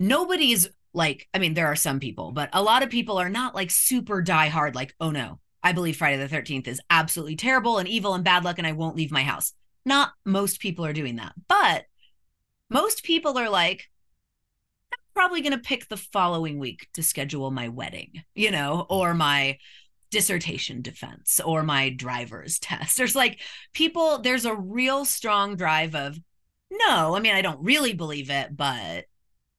nobody's 0.00 0.70
like, 0.94 1.28
I 1.34 1.38
mean, 1.38 1.52
there 1.52 1.66
are 1.66 1.76
some 1.76 2.00
people, 2.00 2.32
but 2.32 2.48
a 2.54 2.62
lot 2.62 2.82
of 2.82 2.88
people 2.88 3.18
are 3.18 3.28
not 3.28 3.54
like 3.54 3.70
super 3.70 4.22
die 4.22 4.48
hard, 4.48 4.74
like, 4.74 4.94
oh 5.00 5.10
no, 5.10 5.38
I 5.66 5.72
believe 5.72 5.96
Friday 5.96 6.24
the 6.24 6.32
13th 6.32 6.68
is 6.68 6.80
absolutely 6.90 7.34
terrible 7.34 7.78
and 7.78 7.88
evil 7.88 8.14
and 8.14 8.22
bad 8.22 8.44
luck, 8.44 8.58
and 8.58 8.66
I 8.68 8.70
won't 8.70 8.94
leave 8.94 9.10
my 9.10 9.24
house. 9.24 9.52
Not 9.84 10.12
most 10.24 10.60
people 10.60 10.86
are 10.86 10.92
doing 10.92 11.16
that, 11.16 11.32
but 11.48 11.86
most 12.70 13.02
people 13.02 13.36
are 13.36 13.50
like, 13.50 13.90
I'm 14.92 14.98
probably 15.12 15.40
going 15.40 15.54
to 15.54 15.58
pick 15.58 15.88
the 15.88 15.96
following 15.96 16.60
week 16.60 16.86
to 16.94 17.02
schedule 17.02 17.50
my 17.50 17.68
wedding, 17.68 18.22
you 18.32 18.52
know, 18.52 18.86
or 18.88 19.12
my 19.12 19.58
dissertation 20.12 20.82
defense 20.82 21.40
or 21.44 21.64
my 21.64 21.90
driver's 21.90 22.58
test. 22.60 22.96
There's 22.96 23.16
like 23.16 23.40
people, 23.72 24.18
there's 24.18 24.44
a 24.44 24.54
real 24.54 25.04
strong 25.04 25.56
drive 25.56 25.96
of, 25.96 26.16
no, 26.70 27.16
I 27.16 27.18
mean, 27.18 27.34
I 27.34 27.42
don't 27.42 27.64
really 27.64 27.92
believe 27.92 28.30
it, 28.30 28.56
but 28.56 29.06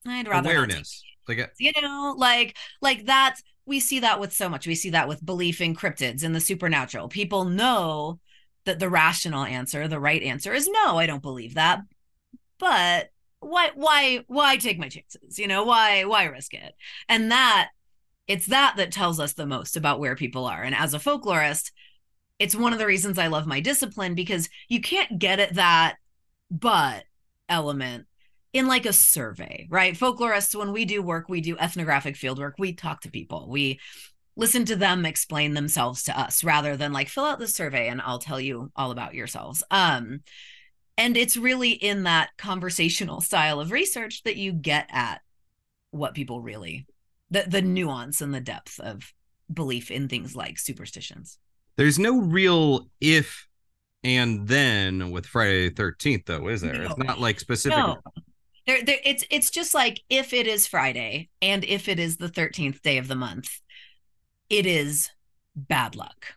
I'd 0.06 0.30
rather 0.30 0.52
awareness. 0.52 1.04
Like, 1.28 1.40
uh, 1.40 1.48
you 1.60 1.72
know, 1.82 2.16
like, 2.18 2.58
like 2.82 3.06
that's 3.06 3.44
we 3.66 3.80
see 3.82 4.00
that 4.00 4.20
with 4.20 4.34
so 4.34 4.48
much. 4.48 4.66
We 4.66 4.76
see 4.76 4.92
that 4.92 5.10
with 5.10 5.26
belief 5.26 5.60
in 5.60 5.76
cryptids 5.76 6.24
and 6.24 6.34
the 6.34 6.40
supernatural. 6.40 7.10
People 7.10 7.44
know 7.46 8.20
that 8.66 8.80
the 8.80 8.90
rational 8.90 9.44
answer, 9.44 9.88
the 9.88 10.00
right 10.00 10.24
answer 10.24 10.54
is 10.54 10.70
no, 10.70 10.98
I 10.98 11.06
don't 11.06 11.22
believe 11.22 11.56
that. 11.56 11.82
But 12.60 13.10
why 13.40 13.72
why 13.76 14.24
why 14.28 14.58
take 14.58 14.80
my 14.80 14.90
chances? 14.90 15.38
You 15.38 15.48
know, 15.48 15.64
why 15.64 16.06
why 16.06 16.26
risk 16.26 16.54
it? 16.54 16.74
And 17.10 17.32
that 17.32 17.70
it's 18.28 18.48
that 18.48 18.76
that 18.78 18.92
tells 18.92 19.20
us 19.20 19.34
the 19.34 19.46
most 19.46 19.78
about 19.78 20.00
where 20.00 20.16
people 20.16 20.46
are. 20.46 20.64
And 20.64 20.74
as 20.74 20.94
a 20.94 21.00
folklorist, 21.00 21.72
it's 22.40 22.56
one 22.56 22.74
of 22.74 22.80
the 22.80 22.88
reasons 22.88 23.18
I 23.18 23.28
love 23.28 23.48
my 23.48 23.60
discipline 23.60 24.16
because 24.16 24.50
you 24.70 24.82
can't 24.82 25.20
get 25.20 25.40
at 25.40 25.56
that 25.56 25.98
but 26.50 27.04
element 27.50 28.06
in 28.54 28.68
like 28.68 28.86
a 28.86 28.94
survey, 28.94 29.68
right? 29.70 29.94
Folklorists, 29.94 30.56
when 30.56 30.72
we 30.72 30.86
do 30.86 31.02
work, 31.02 31.30
we 31.30 31.42
do 31.42 31.58
ethnographic 31.58 32.16
field 32.16 32.40
work, 32.40 32.56
we 32.58 32.74
talk 32.74 33.02
to 33.02 33.12
people, 33.12 33.48
we 33.50 33.80
listen 34.36 34.66
to 34.66 34.76
them 34.76 35.06
explain 35.06 35.54
themselves 35.54 36.04
to 36.04 36.18
us 36.18 36.44
rather 36.44 36.78
than 36.78 36.94
like 36.94 37.10
fill 37.10 37.26
out 37.26 37.40
the 37.40 37.48
survey 37.48 37.88
and 37.88 38.00
I'll 38.02 38.20
tell 38.20 38.40
you 38.40 38.72
all 38.76 38.92
about 38.92 39.16
yourselves. 39.16 39.64
Um, 39.72 40.22
and 40.98 41.18
it's 41.18 41.36
really 41.36 41.72
in 41.72 42.04
that 42.04 42.30
conversational 42.38 43.22
style 43.22 43.60
of 43.60 43.72
research 43.72 44.24
that 44.24 44.38
you 44.38 44.54
get 44.54 44.88
at 44.92 45.22
what 45.92 46.14
people 46.14 46.42
really 46.42 46.86
the 47.30 47.46
the 47.48 47.62
nuance 47.62 48.22
and 48.22 48.34
the 48.34 48.40
depth 48.40 48.80
of 48.80 49.14
belief 49.52 49.90
in 49.90 50.08
things 50.08 50.36
like 50.36 50.60
superstitions. 50.60 51.38
There's 51.76 52.00
no 52.00 52.22
real 52.22 52.90
if 53.02 53.48
and 54.04 54.48
then 54.48 55.12
with 55.12 55.26
Friday 55.26 55.70
the 55.70 55.82
13th 55.82 56.26
though, 56.26 56.48
is 56.48 56.62
there? 56.62 56.74
No. 56.74 56.86
It's 56.86 56.98
not 56.98 57.20
like 57.20 57.40
specific 57.40 57.78
no 57.78 57.98
there, 58.68 58.84
there 58.84 59.00
it's 59.04 59.24
it's 59.32 59.50
just 59.50 59.74
like 59.74 60.02
if 60.10 60.34
it 60.34 60.46
is 60.46 60.68
friday 60.68 61.30
and 61.42 61.64
if 61.64 61.88
it 61.88 62.00
is 62.00 62.18
the 62.18 62.30
13th 62.30 62.82
day 62.82 62.98
of 62.98 63.08
the 63.08 63.16
month 63.16 63.60
it 64.50 64.66
is 64.66 65.10
bad 65.56 65.96
luck. 65.96 66.36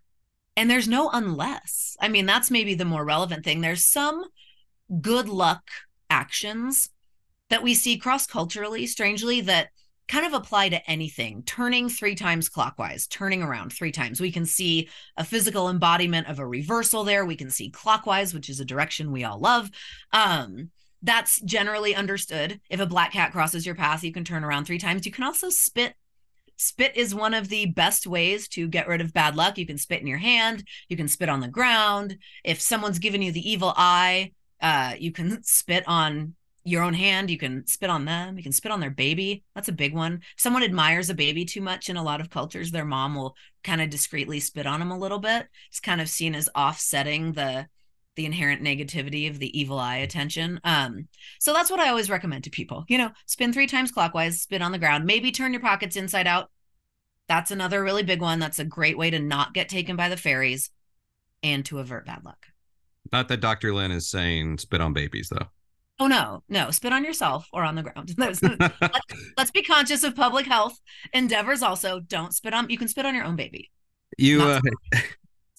And 0.57 0.71
there's 0.71 0.89
no 0.89 1.11
unless. 1.11 1.97
I 2.01 2.09
mean 2.09 2.27
that's 2.27 2.51
maybe 2.51 2.75
the 2.75 2.85
more 2.85 3.05
relevant 3.05 3.45
thing. 3.45 3.61
There's 3.61 3.85
some 3.85 4.25
good 5.01 5.29
luck 5.29 5.63
actions 6.09 6.91
that 7.49 7.63
we 7.63 7.75
see 7.75 7.97
cross 7.97 8.27
culturally 8.27 8.87
strangely 8.87 9.41
that 9.43 9.69
kind 10.09 10.27
of 10.27 10.33
apply 10.33 10.71
to 10.71 10.91
anything. 10.91 11.43
Turning 11.45 11.89
three 11.89 12.17
times 12.17 12.49
clockwise 12.49 13.07
turning 13.07 13.43
around 13.43 13.73
three 13.73 13.93
times. 13.93 14.21
We 14.21 14.33
can 14.33 14.45
see 14.45 14.89
a 15.17 15.25
physical 15.25 15.69
embodiment 15.69 16.29
of 16.29 16.41
a 16.41 16.47
reversal 16.47 17.05
there. 17.05 17.25
We 17.25 17.37
can 17.37 17.51
see 17.51 17.71
clockwise 17.71 18.35
which 18.35 18.49
is 18.49 18.61
a 18.61 18.65
direction 18.65 19.13
we 19.13 19.25
all 19.25 19.39
love. 19.39 19.71
Um 20.13 20.71
that's 21.03 21.41
generally 21.41 21.95
understood. 21.95 22.61
If 22.69 22.81
a 22.81 22.87
black 22.87 23.13
cat 23.13 23.33
crosses 23.33 23.65
your 23.65 23.75
path, 23.75 24.05
you 24.05 24.13
can 24.13 24.25
turn 24.25 24.45
around 24.45 24.65
three 24.65 24.79
times. 24.79 25.07
You 25.07 25.13
can 25.13 25.25
also 25.25 25.49
spit. 25.49 25.95
Spit 26.57 26.95
is 26.95 27.15
one 27.15 27.33
of 27.33 27.49
the 27.49 27.67
best 27.67 28.07
ways 28.07 28.47
to 28.49 28.69
get 28.69 28.87
rid 28.87 29.01
of 29.01 29.15
bad 29.15 29.35
luck. 29.35 29.57
You 29.57 29.67
can 29.67 29.79
spit 29.79 30.03
in 30.03 30.07
your 30.07 30.19
hand, 30.19 30.63
you 30.89 30.97
can 30.97 31.09
spit 31.09 31.31
on 31.31 31.41
the 31.41 31.49
ground. 31.49 32.19
If 32.45 32.61
someone's 32.61 32.99
given 32.99 33.23
you 33.23 33.33
the 33.33 33.51
evil 33.51 33.73
eye, 33.77 34.33
uh, 34.61 34.95
you 34.99 35.11
can 35.11 35.43
spit 35.43 35.85
on 35.87 36.35
your 36.65 36.83
own 36.83 36.93
hand, 36.93 37.31
you 37.31 37.39
can 37.39 37.67
spit 37.67 37.89
on 37.89 38.05
them, 38.05 38.37
you 38.37 38.43
can 38.43 38.53
spit 38.53 38.71
on 38.71 38.81
their 38.81 38.91
baby. 38.91 39.43
That's 39.55 39.71
a 39.71 39.73
big 39.73 39.95
one. 39.95 40.21
If 40.37 40.43
someone 40.43 40.63
admires 40.63 41.09
a 41.09 41.15
baby 41.15 41.47
too 41.47 41.63
much 41.63 41.89
in 41.89 41.97
a 41.97 42.03
lot 42.03 42.21
of 42.21 42.29
cultures, 42.29 42.71
their 42.71 42.85
mom 42.85 43.15
will 43.15 43.35
kind 43.65 43.81
of 43.81 43.89
discreetly 43.89 44.41
spit 44.41 44.67
on 44.67 44.81
them 44.81 44.91
a 44.91 44.99
little 44.99 45.19
bit. 45.19 45.49
It's 45.71 45.81
kind 45.81 46.03
of 46.03 46.11
seen 46.11 46.35
as 46.35 46.51
offsetting 46.55 47.33
the 47.33 47.69
the 48.21 48.27
inherent 48.27 48.63
negativity 48.63 49.31
of 49.31 49.39
the 49.39 49.59
evil 49.59 49.79
eye 49.79 49.97
attention. 49.97 50.61
Um, 50.63 51.09
so 51.39 51.55
that's 51.55 51.71
what 51.71 51.81
I 51.81 51.89
always 51.89 52.11
recommend 52.11 52.45
to 52.45 52.51
people. 52.51 52.85
You 52.87 52.99
know, 52.99 53.11
spin 53.25 53.51
three 53.51 53.67
times 53.67 53.91
clockwise, 53.91 54.43
spin 54.43 54.61
on 54.61 54.73
the 54.73 54.79
ground, 54.79 55.07
maybe 55.07 55.33
turn 55.33 55.55
your 55.55 55.63
pockets 55.63 55.97
inside 55.97 56.27
out. 56.27 56.51
That's 57.29 57.51
another 57.51 57.83
really 57.83 58.03
big 58.03 58.21
one. 58.21 58.39
That's 58.39 58.59
a 58.59 58.65
great 58.65 58.99
way 58.99 59.09
to 59.09 59.19
not 59.19 59.55
get 59.55 59.71
taken 59.71 59.97
by 59.97 60.11
the 60.11 60.19
fairies 60.19 60.69
and 61.43 61.65
to 61.65 61.79
avert 61.79 62.05
bad 62.05 62.23
luck. 62.23 62.45
Not 63.11 63.29
that 63.29 63.41
Dr. 63.41 63.73
Lynne 63.73 63.91
is 63.91 64.11
saying 64.11 64.59
spit 64.59 64.83
on 64.83 64.93
babies, 64.93 65.31
though. 65.31 65.47
Oh 65.99 66.07
no, 66.07 66.43
no, 66.49 66.71
spit 66.71 66.93
on 66.93 67.05
yourself 67.05 67.49
or 67.55 67.65
on 67.65 67.75
the 67.75 67.83
ground. 67.83 68.15
let's, 68.19 68.43
let's, 69.39 69.51
be 69.51 69.63
conscious 69.63 70.05
of 70.05 70.15
public 70.15 70.45
health 70.45 70.79
endeavors. 71.15 71.63
Also, 71.63 72.01
don't 72.01 72.35
spit 72.35 72.53
on. 72.53 72.69
You 72.69 72.77
can 72.77 72.89
spit 72.89 73.07
on 73.07 73.15
your 73.15 73.25
own 73.25 73.37
baby. 73.37 73.71
You 74.19 74.39
not, 74.39 74.63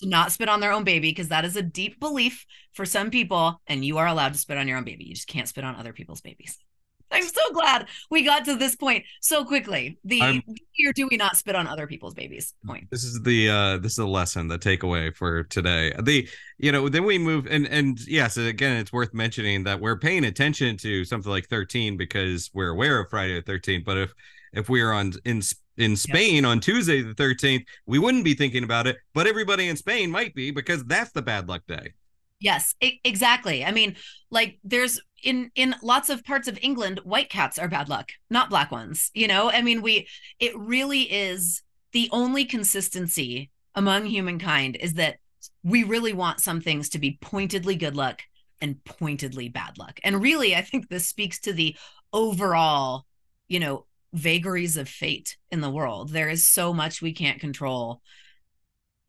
uh, 0.03 0.07
not 0.07 0.31
spit 0.31 0.49
on 0.49 0.59
their 0.59 0.71
own 0.71 0.83
baby 0.83 1.09
because 1.09 1.29
that 1.29 1.45
is 1.45 1.55
a 1.55 1.61
deep 1.61 1.99
belief 1.99 2.45
for 2.73 2.85
some 2.85 3.09
people, 3.09 3.61
and 3.67 3.83
you 3.83 3.97
are 3.97 4.07
allowed 4.07 4.33
to 4.33 4.39
spit 4.39 4.57
on 4.57 4.67
your 4.67 4.77
own 4.77 4.83
baby. 4.83 5.05
You 5.05 5.15
just 5.15 5.27
can't 5.27 5.47
spit 5.47 5.63
on 5.63 5.75
other 5.75 5.93
people's 5.93 6.21
babies. 6.21 6.57
I'm 7.11 7.23
so 7.23 7.41
glad 7.53 7.87
we 8.09 8.23
got 8.23 8.45
to 8.45 8.55
this 8.55 8.75
point 8.75 9.03
so 9.19 9.43
quickly. 9.43 9.99
The 10.05 10.21
I'm, 10.21 10.41
or 10.87 10.93
do 10.93 11.07
we 11.09 11.17
not 11.17 11.35
spit 11.35 11.55
on 11.55 11.67
other 11.67 11.87
people's 11.87 12.13
babies 12.13 12.53
point. 12.65 12.89
This 12.89 13.03
is 13.03 13.21
the 13.21 13.49
uh 13.49 13.77
this 13.77 13.93
is 13.93 13.99
a 13.99 14.05
lesson, 14.05 14.47
the 14.47 14.57
takeaway 14.57 15.13
for 15.13 15.43
today. 15.43 15.93
The 16.01 16.27
you 16.57 16.71
know, 16.71 16.87
then 16.89 17.03
we 17.03 17.17
move 17.17 17.47
and 17.47 17.67
and 17.67 17.99
yes, 18.07 18.37
again, 18.37 18.77
it's 18.77 18.93
worth 18.93 19.13
mentioning 19.13 19.65
that 19.65 19.79
we're 19.79 19.97
paying 19.97 20.23
attention 20.23 20.77
to 20.77 21.03
something 21.03 21.29
like 21.31 21.47
13 21.49 21.97
because 21.97 22.49
we're 22.53 22.69
aware 22.69 22.99
of 22.99 23.09
Friday 23.09 23.41
the 23.41 23.51
13th. 23.51 23.83
But 23.83 23.97
if 23.97 24.13
if 24.53 24.69
we 24.69 24.81
are 24.81 24.93
on 24.93 25.13
in 25.25 25.41
in 25.77 25.95
Spain 25.95 26.45
on 26.45 26.59
Tuesday 26.59 27.01
the 27.01 27.13
13th, 27.13 27.65
we 27.85 27.99
wouldn't 27.99 28.23
be 28.23 28.33
thinking 28.33 28.63
about 28.63 28.87
it, 28.87 28.97
but 29.13 29.27
everybody 29.27 29.67
in 29.69 29.75
Spain 29.75 30.11
might 30.11 30.33
be 30.35 30.51
because 30.51 30.83
that's 30.85 31.11
the 31.11 31.21
bad 31.21 31.47
luck 31.47 31.63
day. 31.67 31.93
Yes, 32.39 32.73
exactly. 32.81 33.63
I 33.63 33.71
mean, 33.71 33.95
like 34.31 34.57
there's 34.63 34.99
in 35.23 35.51
in 35.53 35.75
lots 35.83 36.09
of 36.09 36.23
parts 36.23 36.47
of 36.47 36.57
England, 36.61 36.99
white 37.03 37.29
cats 37.29 37.59
are 37.59 37.67
bad 37.67 37.87
luck, 37.87 38.09
not 38.31 38.49
black 38.49 38.71
ones. 38.71 39.11
You 39.13 39.27
know, 39.27 39.51
I 39.51 39.61
mean, 39.61 39.83
we 39.83 40.07
it 40.39 40.57
really 40.57 41.03
is 41.03 41.61
the 41.91 42.09
only 42.11 42.45
consistency 42.45 43.51
among 43.75 44.07
humankind 44.07 44.75
is 44.79 44.95
that 44.95 45.17
we 45.63 45.83
really 45.83 46.13
want 46.13 46.39
some 46.39 46.61
things 46.61 46.89
to 46.89 46.99
be 46.99 47.19
pointedly 47.21 47.75
good 47.75 47.95
luck 47.95 48.21
and 48.59 48.83
pointedly 48.85 49.49
bad 49.49 49.77
luck. 49.77 49.99
And 50.03 50.21
really, 50.21 50.55
I 50.55 50.61
think 50.61 50.89
this 50.89 51.07
speaks 51.07 51.39
to 51.41 51.53
the 51.53 51.75
overall, 52.11 53.05
you 53.47 53.59
know, 53.59 53.85
vagaries 54.13 54.77
of 54.77 54.89
fate 54.89 55.37
in 55.51 55.61
the 55.61 55.69
world. 55.69 56.09
There 56.09 56.29
is 56.29 56.47
so 56.47 56.73
much 56.73 57.01
we 57.01 57.13
can't 57.13 57.39
control 57.39 58.01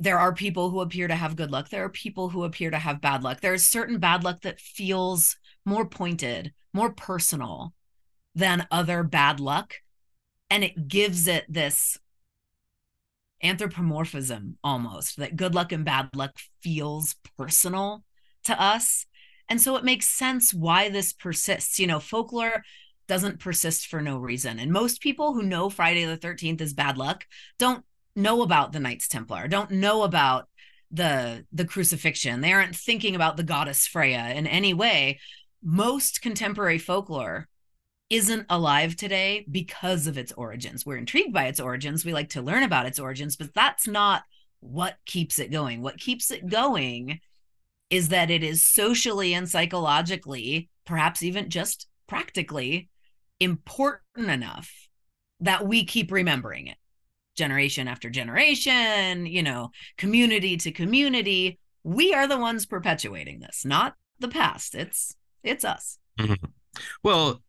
there 0.02 0.18
are 0.18 0.34
people 0.34 0.68
who 0.68 0.80
appear 0.80 1.06
to 1.06 1.14
have 1.14 1.36
good 1.36 1.52
luck. 1.52 1.68
There 1.68 1.84
are 1.84 1.88
people 1.88 2.28
who 2.28 2.42
appear 2.42 2.72
to 2.72 2.78
have 2.78 3.00
bad 3.00 3.22
luck. 3.22 3.40
There's 3.40 3.62
certain 3.62 3.98
bad 3.98 4.24
luck 4.24 4.40
that 4.42 4.58
feels 4.58 5.36
more 5.64 5.86
pointed, 5.86 6.52
more 6.74 6.92
personal 6.92 7.72
than 8.34 8.66
other 8.72 9.04
bad 9.04 9.38
luck. 9.38 9.74
And 10.50 10.64
it 10.64 10.88
gives 10.88 11.28
it 11.28 11.44
this 11.48 11.98
anthropomorphism 13.44 14.58
almost 14.64 15.18
that 15.18 15.36
good 15.36 15.54
luck 15.54 15.70
and 15.70 15.84
bad 15.84 16.08
luck 16.16 16.36
feels 16.60 17.14
personal 17.38 18.02
to 18.44 18.60
us. 18.60 19.06
And 19.48 19.60
so 19.60 19.76
it 19.76 19.84
makes 19.84 20.08
sense 20.08 20.52
why 20.52 20.88
this 20.88 21.12
persists. 21.12 21.78
You 21.78 21.86
know, 21.86 22.00
folklore 22.00 22.64
doesn't 23.12 23.40
persist 23.40 23.88
for 23.88 24.00
no 24.00 24.16
reason. 24.16 24.58
And 24.58 24.72
most 24.72 25.02
people 25.02 25.34
who 25.34 25.42
know 25.42 25.68
Friday 25.68 26.06
the 26.06 26.16
13th 26.16 26.62
is 26.62 26.72
bad 26.72 26.96
luck 26.96 27.26
don't 27.58 27.84
know 28.16 28.40
about 28.40 28.72
the 28.72 28.80
Knights 28.80 29.06
Templar, 29.06 29.48
don't 29.48 29.70
know 29.70 30.02
about 30.02 30.48
the 30.90 31.44
the 31.52 31.66
crucifixion. 31.66 32.40
They 32.40 32.54
aren't 32.54 32.74
thinking 32.74 33.14
about 33.14 33.36
the 33.36 33.42
goddess 33.42 33.86
Freya 33.86 34.32
in 34.34 34.46
any 34.46 34.72
way. 34.72 35.20
Most 35.62 36.22
contemporary 36.22 36.78
folklore 36.78 37.48
isn't 38.08 38.46
alive 38.48 38.96
today 38.96 39.44
because 39.50 40.06
of 40.06 40.16
its 40.16 40.32
origins. 40.32 40.86
We're 40.86 40.96
intrigued 40.96 41.34
by 41.34 41.48
its 41.48 41.60
origins. 41.60 42.06
We 42.06 42.14
like 42.14 42.30
to 42.30 42.40
learn 42.40 42.62
about 42.62 42.86
its 42.86 42.98
origins, 42.98 43.36
but 43.36 43.52
that's 43.52 43.86
not 43.86 44.22
what 44.60 44.96
keeps 45.04 45.38
it 45.38 45.52
going. 45.52 45.82
What 45.82 46.00
keeps 46.00 46.30
it 46.30 46.48
going 46.48 47.20
is 47.90 48.08
that 48.08 48.30
it 48.30 48.42
is 48.42 48.66
socially 48.66 49.34
and 49.34 49.46
psychologically, 49.46 50.70
perhaps 50.86 51.22
even 51.22 51.50
just 51.50 51.88
practically 52.06 52.88
important 53.42 54.30
enough 54.30 54.70
that 55.40 55.66
we 55.66 55.84
keep 55.84 56.12
remembering 56.12 56.68
it 56.68 56.76
generation 57.36 57.88
after 57.88 58.10
generation, 58.10 59.26
you 59.26 59.42
know, 59.42 59.70
community 59.96 60.56
to 60.58 60.70
community. 60.70 61.58
We 61.84 62.12
are 62.14 62.28
the 62.28 62.38
ones 62.38 62.66
perpetuating 62.66 63.40
this, 63.40 63.64
not 63.64 63.94
the 64.18 64.28
past. 64.28 64.74
It's 64.74 65.16
it's 65.42 65.64
us. 65.64 65.98
Mm-hmm. 66.18 66.46
Well, 67.02 67.42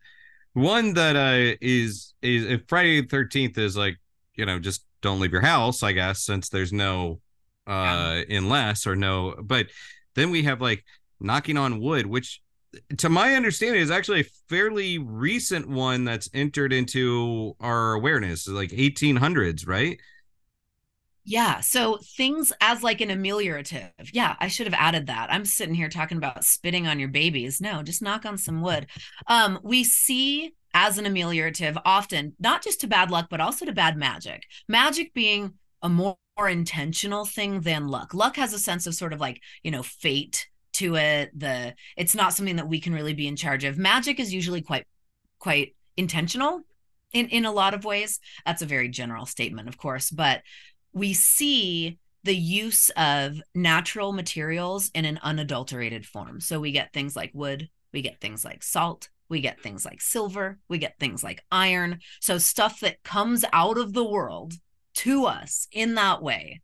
one 0.53 0.93
that 0.95 1.15
uh, 1.15 1.58
is 1.62 2.13
is 2.21 2.45
if 2.45 2.62
Friday 2.67 3.01
the 3.01 3.08
Thirteenth 3.08 3.58
is 3.58 3.77
like 3.77 3.97
you 4.36 4.45
know 4.45 4.60
just 4.60 4.86
don't 5.01 5.19
leave 5.19 5.32
your 5.32 5.41
house, 5.41 5.84
I 5.84 5.91
guess, 5.91 6.23
since 6.25 6.49
there's 6.49 6.73
no 6.73 7.19
uh 7.65 8.23
yeah. 8.27 8.38
unless 8.38 8.86
or 8.86 8.95
no, 8.95 9.36
but 9.41 9.67
then 10.15 10.32
we 10.32 10.43
have 10.43 10.62
like 10.62 10.84
knocking 11.19 11.58
on 11.58 11.79
wood, 11.79 12.06
which 12.06 12.41
to 12.97 13.09
my 13.09 13.36
understanding 13.36 13.81
is 13.81 13.91
actually 13.91 14.21
a 14.21 14.29
fairly 14.49 14.97
recent 14.97 15.67
one 15.67 16.05
that's 16.05 16.29
entered 16.33 16.73
into 16.73 17.55
our 17.59 17.93
awareness 17.93 18.47
like 18.47 18.71
1800s 18.71 19.67
right? 19.67 19.99
Yeah 21.25 21.62
so 21.62 21.99
things 22.17 22.51
as 22.59 22.83
like 22.83 23.01
an 23.01 23.09
ameliorative. 23.09 23.91
Yeah 24.12 24.36
i 24.39 24.47
should 24.47 24.67
have 24.67 24.73
added 24.79 25.07
that. 25.07 25.31
I'm 25.31 25.45
sitting 25.45 25.75
here 25.75 25.89
talking 25.89 26.17
about 26.17 26.43
spitting 26.43 26.88
on 26.88 26.99
your 26.99 27.09
babies. 27.09 27.62
No 27.62 27.83
just 27.83 28.01
knock 28.01 28.25
on 28.25 28.38
some 28.38 28.62
wood. 28.62 28.88
Um 29.27 29.59
we 29.63 29.83
see 29.83 30.53
as 30.73 30.97
an 30.97 31.05
ameliorative 31.05 31.79
often 31.86 32.36
not 32.39 32.63
just 32.63 32.81
to 32.81 32.88
bad 32.88 33.12
luck 33.12 33.27
but 33.29 33.41
also 33.41 33.65
to 33.65 33.71
bad 33.71 33.97
magic. 33.97 34.43
Magic 34.67 35.13
being 35.13 35.53
a 35.81 35.89
more, 35.89 36.17
more 36.38 36.49
intentional 36.49 37.25
thing 37.25 37.62
than 37.62 37.88
luck. 37.88 38.13
Luck 38.13 38.38
has 38.38 38.53
a 38.53 38.59
sense 38.59 38.88
of 38.88 38.95
sort 38.95 39.13
of 39.13 39.19
like 39.19 39.41
you 39.63 39.71
know 39.71 39.83
fate 39.83 40.47
to 40.73 40.95
it 40.95 41.38
the 41.38 41.73
it's 41.95 42.15
not 42.15 42.33
something 42.33 42.57
that 42.57 42.67
we 42.67 42.79
can 42.79 42.93
really 42.93 43.13
be 43.13 43.27
in 43.27 43.36
charge 43.36 43.63
of. 43.63 43.77
Magic 43.77 44.19
is 44.19 44.33
usually 44.33 44.62
quite 44.62 44.86
quite 45.39 45.75
intentional 45.97 46.62
in 47.13 47.27
in 47.29 47.45
a 47.45 47.51
lot 47.51 47.73
of 47.73 47.86
ways. 47.86 48.19
That's 48.45 48.62
a 48.62 48.67
very 48.67 48.89
general 48.89 49.25
statement 49.25 49.69
of 49.69 49.77
course 49.77 50.09
but 50.09 50.41
we 50.93 51.13
see 51.13 51.97
the 52.23 52.36
use 52.36 52.89
of 52.91 53.41
natural 53.53 54.13
materials 54.13 54.89
in 54.93 55.03
an 55.03 55.19
unadulterated 55.23 56.05
form. 56.05 56.39
So 56.39 56.59
we 56.59 56.71
get 56.71 56.93
things 56.93 57.15
like 57.15 57.31
wood 57.33 57.69
we 57.91 58.01
get 58.01 58.19
things 58.19 58.43
like 58.43 58.63
salt 58.63 59.09
we 59.29 59.39
get 59.39 59.62
things 59.62 59.86
like 59.86 60.01
silver 60.01 60.59
we 60.67 60.77
get 60.77 60.99
things 60.99 61.23
like 61.23 61.43
iron. 61.51 61.99
So 62.19 62.38
stuff 62.38 62.79
that 62.79 63.03
comes 63.03 63.45
out 63.53 63.77
of 63.77 63.93
the 63.93 64.03
world 64.03 64.53
to 64.95 65.25
us 65.25 65.67
in 65.71 65.95
that 65.95 66.21
way 66.21 66.62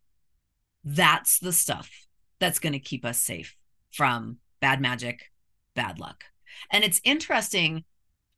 that's 0.84 1.38
the 1.38 1.52
stuff 1.52 1.90
that's 2.38 2.58
going 2.58 2.72
to 2.72 2.78
keep 2.78 3.04
us 3.04 3.20
safe 3.20 3.56
from 3.92 4.38
bad 4.60 4.80
magic, 4.80 5.30
bad 5.74 5.98
luck. 5.98 6.24
And 6.70 6.84
it's 6.84 7.00
interesting 7.04 7.84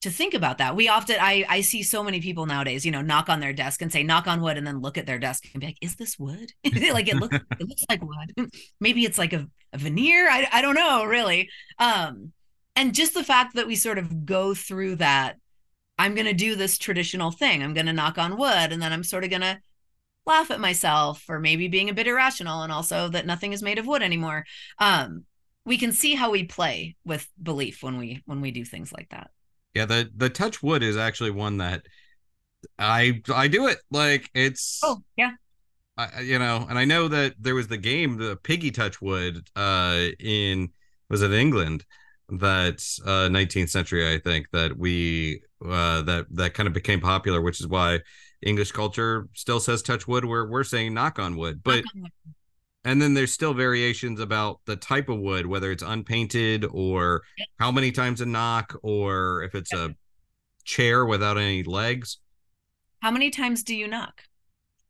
to 0.02 0.10
think 0.10 0.34
about 0.34 0.58
that. 0.58 0.74
We 0.76 0.88
often 0.88 1.16
I 1.20 1.44
I 1.48 1.60
see 1.60 1.82
so 1.82 2.02
many 2.02 2.20
people 2.20 2.46
nowadays, 2.46 2.84
you 2.84 2.90
know, 2.92 3.02
knock 3.02 3.28
on 3.28 3.40
their 3.40 3.52
desk 3.52 3.82
and 3.82 3.92
say 3.92 4.02
knock 4.02 4.26
on 4.26 4.42
wood 4.42 4.58
and 4.58 4.66
then 4.66 4.80
look 4.80 4.98
at 4.98 5.06
their 5.06 5.18
desk 5.18 5.44
and 5.52 5.60
be 5.60 5.68
like, 5.68 5.78
is 5.80 5.96
this 5.96 6.18
wood? 6.18 6.52
like 6.64 7.08
it 7.08 7.16
looks 7.16 7.36
it 7.36 7.68
looks 7.68 7.84
like 7.88 8.02
wood. 8.02 8.50
Maybe 8.80 9.04
it's 9.04 9.18
like 9.18 9.32
a, 9.32 9.46
a 9.72 9.78
veneer. 9.78 10.28
I 10.28 10.48
I 10.52 10.62
don't 10.62 10.74
know, 10.74 11.04
really. 11.04 11.48
Um 11.78 12.32
and 12.74 12.94
just 12.94 13.14
the 13.14 13.24
fact 13.24 13.54
that 13.54 13.66
we 13.66 13.76
sort 13.76 13.98
of 13.98 14.26
go 14.26 14.54
through 14.54 14.96
that 14.96 15.36
I'm 15.98 16.14
going 16.14 16.26
to 16.26 16.32
do 16.32 16.56
this 16.56 16.78
traditional 16.78 17.30
thing. 17.30 17.62
I'm 17.62 17.74
going 17.74 17.86
to 17.86 17.92
knock 17.92 18.18
on 18.18 18.38
wood 18.38 18.72
and 18.72 18.82
then 18.82 18.92
I'm 18.92 19.04
sort 19.04 19.24
of 19.24 19.30
going 19.30 19.42
to 19.42 19.60
laugh 20.26 20.50
at 20.50 20.58
myself 20.58 21.20
for 21.20 21.38
maybe 21.38 21.68
being 21.68 21.90
a 21.90 21.94
bit 21.94 22.06
irrational 22.06 22.62
and 22.62 22.72
also 22.72 23.08
that 23.08 23.26
nothing 23.26 23.52
is 23.52 23.62
made 23.62 23.78
of 23.78 23.86
wood 23.86 24.02
anymore. 24.02 24.44
Um 24.78 25.26
we 25.64 25.78
can 25.78 25.92
see 25.92 26.14
how 26.14 26.30
we 26.30 26.44
play 26.44 26.96
with 27.04 27.28
belief 27.40 27.82
when 27.82 27.98
we 27.98 28.22
when 28.26 28.40
we 28.40 28.50
do 28.50 28.64
things 28.64 28.92
like 28.92 29.08
that. 29.10 29.30
Yeah 29.74 29.86
the 29.86 30.10
the 30.14 30.30
touch 30.30 30.62
wood 30.62 30.82
is 30.82 30.96
actually 30.96 31.30
one 31.30 31.58
that 31.58 31.82
i 32.78 33.20
i 33.34 33.48
do 33.48 33.66
it 33.66 33.78
like 33.90 34.30
it's 34.34 34.80
oh 34.84 35.02
yeah. 35.16 35.32
I, 35.96 36.20
you 36.20 36.38
know 36.38 36.64
and 36.68 36.78
i 36.78 36.84
know 36.84 37.08
that 37.08 37.34
there 37.40 37.54
was 37.54 37.68
the 37.68 37.76
game 37.76 38.18
the 38.18 38.38
tiggy 38.44 38.70
touch 38.70 39.02
wood 39.02 39.48
uh 39.56 40.06
in 40.20 40.70
was 41.10 41.22
it 41.22 41.32
england? 41.32 41.84
That 42.28 42.74
uh 43.04 43.28
19th 43.28 43.70
century 43.70 44.14
i 44.14 44.18
think 44.18 44.46
that 44.52 44.76
we 44.76 45.42
uh 45.64 46.02
that 46.02 46.26
that 46.30 46.54
kind 46.54 46.66
of 46.66 46.72
became 46.72 47.00
popular 47.00 47.40
which 47.40 47.60
is 47.60 47.66
why 47.66 48.00
english 48.42 48.72
culture 48.72 49.28
still 49.34 49.60
says 49.60 49.82
touch 49.82 50.06
wood. 50.06 50.24
Where 50.24 50.46
we're 50.46 50.64
saying 50.64 50.94
knock 50.94 51.18
on 51.18 51.36
wood. 51.36 51.62
But 51.62 51.84
on 51.94 52.02
wood 52.02 52.12
and 52.84 53.00
then 53.00 53.14
there's 53.14 53.32
still 53.32 53.54
variations 53.54 54.20
about 54.20 54.60
the 54.66 54.76
type 54.76 55.08
of 55.08 55.18
wood 55.18 55.46
whether 55.46 55.70
it's 55.70 55.82
unpainted 55.82 56.64
or 56.70 57.22
how 57.58 57.70
many 57.70 57.92
times 57.92 58.20
a 58.20 58.26
knock 58.26 58.74
or 58.82 59.42
if 59.42 59.54
it's 59.54 59.72
a 59.72 59.94
chair 60.64 61.04
without 61.04 61.38
any 61.38 61.62
legs 61.62 62.18
how 63.00 63.10
many 63.10 63.30
times 63.30 63.62
do 63.62 63.74
you 63.74 63.88
knock 63.88 64.22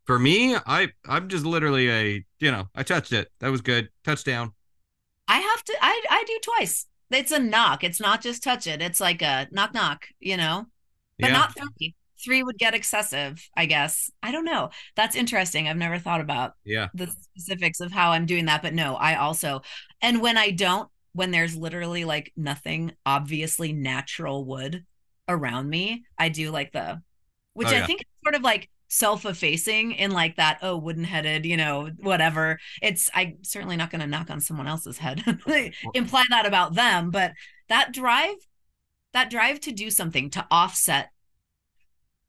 for 0.04 0.18
me 0.18 0.56
i 0.66 0.88
i'm 1.08 1.28
just 1.28 1.44
literally 1.44 1.90
a 1.90 2.24
you 2.40 2.50
know 2.50 2.68
i 2.74 2.82
touched 2.82 3.12
it 3.12 3.28
that 3.40 3.50
was 3.50 3.60
good 3.60 3.88
touchdown 4.04 4.52
I 5.28 5.38
have 5.38 5.64
to. 5.64 5.74
I 5.80 6.02
I 6.10 6.24
do 6.26 6.38
twice. 6.42 6.86
It's 7.10 7.32
a 7.32 7.38
knock. 7.38 7.84
It's 7.84 8.00
not 8.00 8.22
just 8.22 8.42
touch 8.42 8.66
it. 8.66 8.82
It's 8.82 9.00
like 9.00 9.22
a 9.22 9.48
knock 9.50 9.72
knock. 9.72 10.06
You 10.20 10.36
know, 10.36 10.66
but 11.18 11.28
yeah. 11.28 11.32
not 11.32 11.54
three. 11.56 11.94
Three 12.24 12.42
would 12.42 12.58
get 12.58 12.74
excessive. 12.74 13.48
I 13.56 13.66
guess. 13.66 14.10
I 14.22 14.32
don't 14.32 14.44
know. 14.44 14.70
That's 14.96 15.16
interesting. 15.16 15.68
I've 15.68 15.76
never 15.76 15.98
thought 15.98 16.20
about 16.20 16.52
yeah 16.64 16.88
the 16.94 17.06
specifics 17.06 17.80
of 17.80 17.92
how 17.92 18.10
I'm 18.10 18.26
doing 18.26 18.46
that. 18.46 18.62
But 18.62 18.74
no, 18.74 18.94
I 18.94 19.16
also 19.16 19.62
and 20.00 20.20
when 20.20 20.36
I 20.36 20.50
don't, 20.50 20.88
when 21.12 21.30
there's 21.30 21.56
literally 21.56 22.04
like 22.04 22.32
nothing 22.36 22.92
obviously 23.06 23.72
natural 23.72 24.44
wood 24.44 24.84
around 25.28 25.70
me, 25.70 26.04
I 26.18 26.28
do 26.28 26.50
like 26.50 26.72
the, 26.72 27.00
which 27.54 27.68
oh, 27.68 27.72
yeah. 27.72 27.82
I 27.82 27.86
think 27.86 28.00
is 28.00 28.06
sort 28.24 28.34
of 28.34 28.42
like 28.42 28.68
self-effacing 28.88 29.92
in 29.92 30.10
like 30.10 30.36
that 30.36 30.58
oh 30.60 30.76
wooden-headed 30.76 31.46
you 31.46 31.56
know 31.56 31.88
whatever 32.00 32.58
it's 32.82 33.08
i'm 33.14 33.38
certainly 33.40 33.74
not 33.74 33.90
going 33.90 34.02
to 34.02 34.06
knock 34.06 34.28
on 34.28 34.38
someone 34.38 34.66
else's 34.66 34.98
head 34.98 35.24
imply 35.94 36.22
that 36.28 36.44
about 36.44 36.74
them 36.74 37.10
but 37.10 37.32
that 37.70 37.90
drive 37.90 38.34
that 39.14 39.30
drive 39.30 39.58
to 39.58 39.72
do 39.72 39.88
something 39.88 40.28
to 40.28 40.46
offset 40.50 41.10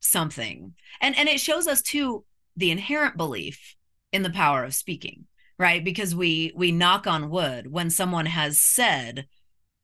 something 0.04 0.74
and 1.02 1.18
and 1.18 1.30
it 1.30 1.40
shows 1.40 1.68
us 1.68 1.82
too 1.82 2.24
the 2.56 2.72
inherent 2.72 3.18
belief 3.18 3.76
in 4.12 4.24
the 4.24 4.30
power 4.30 4.64
of 4.64 4.74
speaking 4.74 5.26
right 5.58 5.84
because 5.84 6.16
we 6.16 6.52
we 6.56 6.72
knock 6.72 7.08
on 7.08 7.30
wood 7.30 7.72
when 7.72 7.90
someone 7.90 8.26
has 8.26 8.60
said 8.60 9.26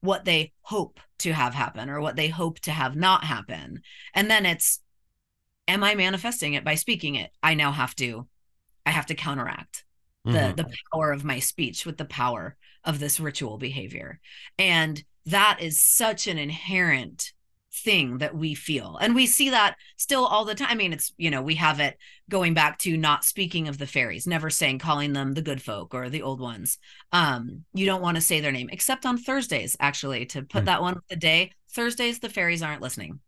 what 0.01 0.25
they 0.25 0.51
hope 0.61 0.99
to 1.17 1.33
have 1.33 1.53
happen 1.53 1.89
or 1.89 1.99
what 1.99 2.15
they 2.15 2.27
hope 2.27 2.59
to 2.59 2.71
have 2.71 2.95
not 2.95 3.23
happen 3.23 3.81
and 4.13 4.29
then 4.29 4.45
it's 4.45 4.81
am 5.69 5.83
I 5.83 5.95
manifesting 5.95 6.55
it 6.55 6.65
by 6.65 6.75
speaking 6.75 7.15
it? 7.15 7.31
I 7.41 7.53
now 7.53 7.71
have 7.71 7.95
to, 7.97 8.27
I 8.85 8.89
have 8.89 9.05
to 9.05 9.15
counteract 9.15 9.85
the 10.25 10.31
mm-hmm. 10.31 10.55
the 10.55 10.69
power 10.91 11.13
of 11.13 11.23
my 11.23 11.39
speech 11.39 11.85
with 11.85 11.97
the 11.97 12.05
power 12.05 12.57
of 12.83 12.99
this 12.99 13.19
ritual 13.19 13.57
behavior. 13.57 14.19
And 14.57 15.01
that 15.27 15.59
is 15.61 15.81
such 15.81 16.27
an 16.27 16.37
inherent 16.37 17.31
thing 17.71 18.17
that 18.17 18.35
we 18.35 18.55
feel. 18.55 18.97
And 18.99 19.13
we 19.13 19.25
see 19.25 19.51
that 19.51 19.75
still 19.97 20.25
all 20.25 20.45
the 20.45 20.55
time. 20.55 20.69
I 20.69 20.75
mean, 20.75 20.93
it's, 20.93 21.13
you 21.17 21.29
know, 21.29 21.41
we 21.41 21.55
have 21.55 21.79
it 21.79 21.97
going 22.29 22.53
back 22.53 22.79
to 22.79 22.97
not 22.97 23.23
speaking 23.23 23.67
of 23.67 23.77
the 23.77 23.87
fairies, 23.87 24.27
never 24.27 24.49
saying, 24.49 24.79
calling 24.79 25.13
them 25.13 25.33
the 25.33 25.41
good 25.41 25.61
folk 25.61 25.93
or 25.93 26.09
the 26.09 26.21
old 26.21 26.39
ones. 26.39 26.77
Um, 27.11 27.65
you 27.73 27.85
don't 27.85 28.01
want 28.01 28.15
to 28.15 28.21
say 28.21 28.39
their 28.39 28.51
name, 28.51 28.69
except 28.71 29.05
on 29.05 29.17
Thursdays, 29.17 29.77
actually, 29.79 30.25
to 30.27 30.41
put 30.41 30.59
mm-hmm. 30.59 30.65
that 30.65 30.81
one 30.81 30.99
the 31.09 31.15
day. 31.15 31.51
Thursdays, 31.71 32.19
the 32.19 32.29
fairies 32.29 32.63
aren't 32.63 32.81
listening. 32.81 33.19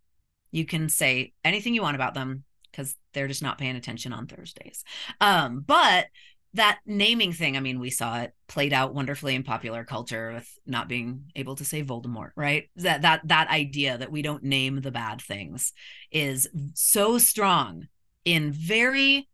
You 0.51 0.65
can 0.65 0.89
say 0.89 1.34
anything 1.43 1.73
you 1.73 1.82
want 1.82 1.95
about 1.95 2.13
them 2.13 2.43
because 2.71 2.95
they're 3.13 3.27
just 3.27 3.43
not 3.43 3.58
paying 3.58 3.75
attention 3.75 4.13
on 4.13 4.27
Thursdays. 4.27 4.84
Um, 5.19 5.63
but 5.65 6.08
that 6.54 6.80
naming 6.86 7.32
thing, 7.32 7.56
I 7.56 7.62
mean, 7.62 7.80
we 7.80 7.90
saw 7.90 8.22
it 8.22 8.34
played 8.48 8.74
out 8.74 8.94
wonderfully 8.94 9.36
in 9.36 9.44
popular 9.44 9.86
culture 9.86 10.34
with 10.34 10.50
not 10.66 10.90
being 10.90 11.32
able 11.36 11.56
to 11.56 11.66
say 11.66 11.84
Voldemort, 11.84 12.32
right? 12.36 12.70
That 12.78 13.04
that 13.04 13.28
that 13.28 13.50
idea 13.50 13.98
that 13.98 14.12
we 14.12 14.22
don't 14.22 14.44
name 14.44 14.82
the 14.82 14.92
bad 14.92 15.22
things 15.22 15.72
is 16.12 16.50
so 16.74 17.18
strong 17.18 17.88
in 18.26 18.52
very 18.52 19.30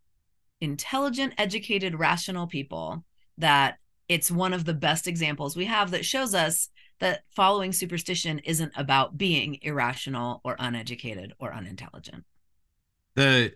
intelligent, 0.61 1.33
educated, 1.37 1.97
rational 1.97 2.47
people 2.47 3.03
that 3.37 3.77
it's 4.07 4.31
one 4.31 4.53
of 4.53 4.65
the 4.65 4.73
best 4.73 5.07
examples 5.07 5.55
we 5.55 5.65
have 5.65 5.91
that 5.91 6.05
shows 6.05 6.33
us 6.33 6.69
that 6.99 7.23
following 7.35 7.73
superstition 7.73 8.39
isn't 8.39 8.71
about 8.75 9.17
being 9.17 9.59
irrational 9.61 10.41
or 10.43 10.55
uneducated 10.59 11.33
or 11.39 11.53
unintelligent. 11.53 12.23
The 13.15 13.53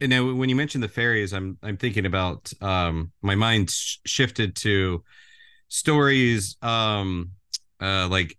you 0.00 0.08
know 0.08 0.34
when 0.34 0.48
you 0.48 0.56
mentioned 0.56 0.84
the 0.84 0.88
fairies, 0.88 1.32
I'm 1.32 1.58
I'm 1.62 1.76
thinking 1.76 2.06
about 2.06 2.52
um 2.60 3.12
my 3.22 3.34
mind 3.34 3.70
sh- 3.70 3.98
shifted 4.04 4.56
to 4.56 5.02
stories 5.68 6.56
um 6.62 7.30
uh 7.80 8.06
like 8.08 8.38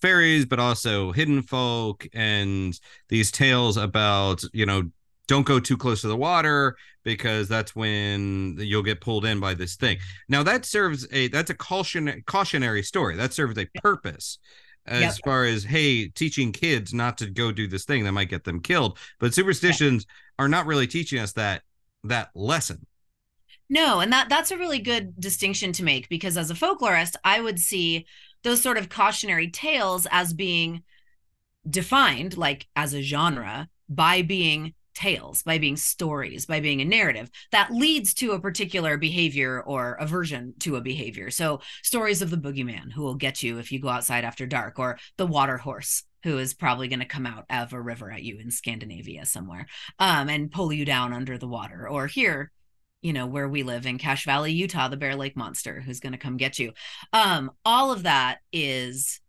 fairies 0.00 0.46
but 0.46 0.58
also 0.58 1.12
hidden 1.12 1.42
folk 1.42 2.06
and 2.14 2.78
these 3.08 3.30
tales 3.30 3.76
about 3.76 4.42
you 4.52 4.66
know 4.66 4.90
don't 5.28 5.46
go 5.46 5.60
too 5.60 5.76
close 5.76 6.00
to 6.00 6.08
the 6.08 6.16
water 6.16 6.76
because 7.04 7.48
that's 7.48 7.76
when 7.76 8.56
you'll 8.58 8.82
get 8.82 9.00
pulled 9.00 9.24
in 9.24 9.38
by 9.38 9.54
this 9.54 9.76
thing. 9.76 9.98
Now 10.28 10.42
that 10.42 10.64
serves 10.64 11.06
a 11.12 11.28
that's 11.28 11.50
a 11.50 11.54
caution 11.54 12.22
cautionary 12.26 12.82
story. 12.82 13.16
That 13.16 13.32
serves 13.32 13.58
a 13.58 13.66
purpose 13.82 14.38
as 14.90 15.00
yep. 15.00 15.14
far 15.24 15.44
as 15.44 15.64
hey, 15.64 16.08
teaching 16.08 16.52
kids 16.52 16.92
not 16.92 17.16
to 17.18 17.30
go 17.30 17.52
do 17.52 17.66
this 17.66 17.84
thing 17.84 18.04
that 18.04 18.12
might 18.12 18.28
get 18.28 18.44
them 18.44 18.60
killed. 18.60 18.98
But 19.18 19.34
superstitions 19.34 20.04
are 20.38 20.48
not 20.48 20.66
really 20.66 20.86
teaching 20.86 21.20
us 21.20 21.32
that 21.34 21.62
that 22.04 22.30
lesson. 22.34 22.86
No, 23.68 24.00
and 24.00 24.12
that 24.12 24.28
that's 24.28 24.50
a 24.50 24.58
really 24.58 24.80
good 24.80 25.18
distinction 25.18 25.72
to 25.74 25.84
make 25.84 26.08
because 26.08 26.36
as 26.36 26.50
a 26.50 26.54
folklorist, 26.54 27.14
I 27.24 27.40
would 27.40 27.60
see 27.60 28.06
those 28.42 28.60
sort 28.60 28.78
of 28.78 28.88
cautionary 28.88 29.48
tales 29.48 30.06
as 30.10 30.32
being 30.32 30.82
defined 31.68 32.36
like 32.36 32.66
as 32.74 32.94
a 32.94 33.02
genre 33.02 33.68
by 33.88 34.22
being 34.22 34.74
tales, 34.94 35.42
by 35.42 35.58
being 35.58 35.76
stories, 35.76 36.46
by 36.46 36.60
being 36.60 36.80
a 36.80 36.84
narrative 36.84 37.30
that 37.52 37.72
leads 37.72 38.14
to 38.14 38.32
a 38.32 38.40
particular 38.40 38.96
behavior 38.96 39.62
or 39.62 39.94
aversion 39.94 40.54
to 40.60 40.76
a 40.76 40.80
behavior. 40.80 41.30
So, 41.30 41.60
stories 41.82 42.22
of 42.22 42.30
the 42.30 42.36
boogeyman 42.36 42.92
who 42.92 43.02
will 43.02 43.14
get 43.14 43.42
you 43.42 43.58
if 43.58 43.72
you 43.72 43.80
go 43.80 43.88
outside 43.88 44.24
after 44.24 44.46
dark, 44.46 44.78
or 44.78 44.98
the 45.16 45.26
water 45.26 45.56
horse 45.56 46.02
who 46.22 46.38
is 46.38 46.54
probably 46.54 46.88
going 46.88 47.00
to 47.00 47.06
come 47.06 47.26
out 47.26 47.46
of 47.48 47.72
a 47.72 47.80
river 47.80 48.10
at 48.10 48.22
you 48.22 48.38
in 48.38 48.50
Scandinavia 48.50 49.24
somewhere 49.24 49.66
um, 49.98 50.28
and 50.28 50.52
pull 50.52 50.72
you 50.72 50.84
down 50.84 51.12
under 51.12 51.38
the 51.38 51.48
water, 51.48 51.88
or 51.88 52.06
here. 52.06 52.52
You 53.02 53.14
know, 53.14 53.26
where 53.26 53.48
we 53.48 53.62
live 53.62 53.86
in 53.86 53.96
Cache 53.96 54.26
Valley, 54.26 54.52
Utah, 54.52 54.88
the 54.88 54.96
Bear 54.98 55.16
Lake 55.16 55.34
Monster 55.34 55.80
who's 55.80 56.00
going 56.00 56.12
to 56.12 56.18
come 56.18 56.36
get 56.36 56.58
you. 56.58 56.74
Um, 57.14 57.50
all 57.64 57.92
of 57.92 58.02
that 58.02 58.40
is 58.52 59.22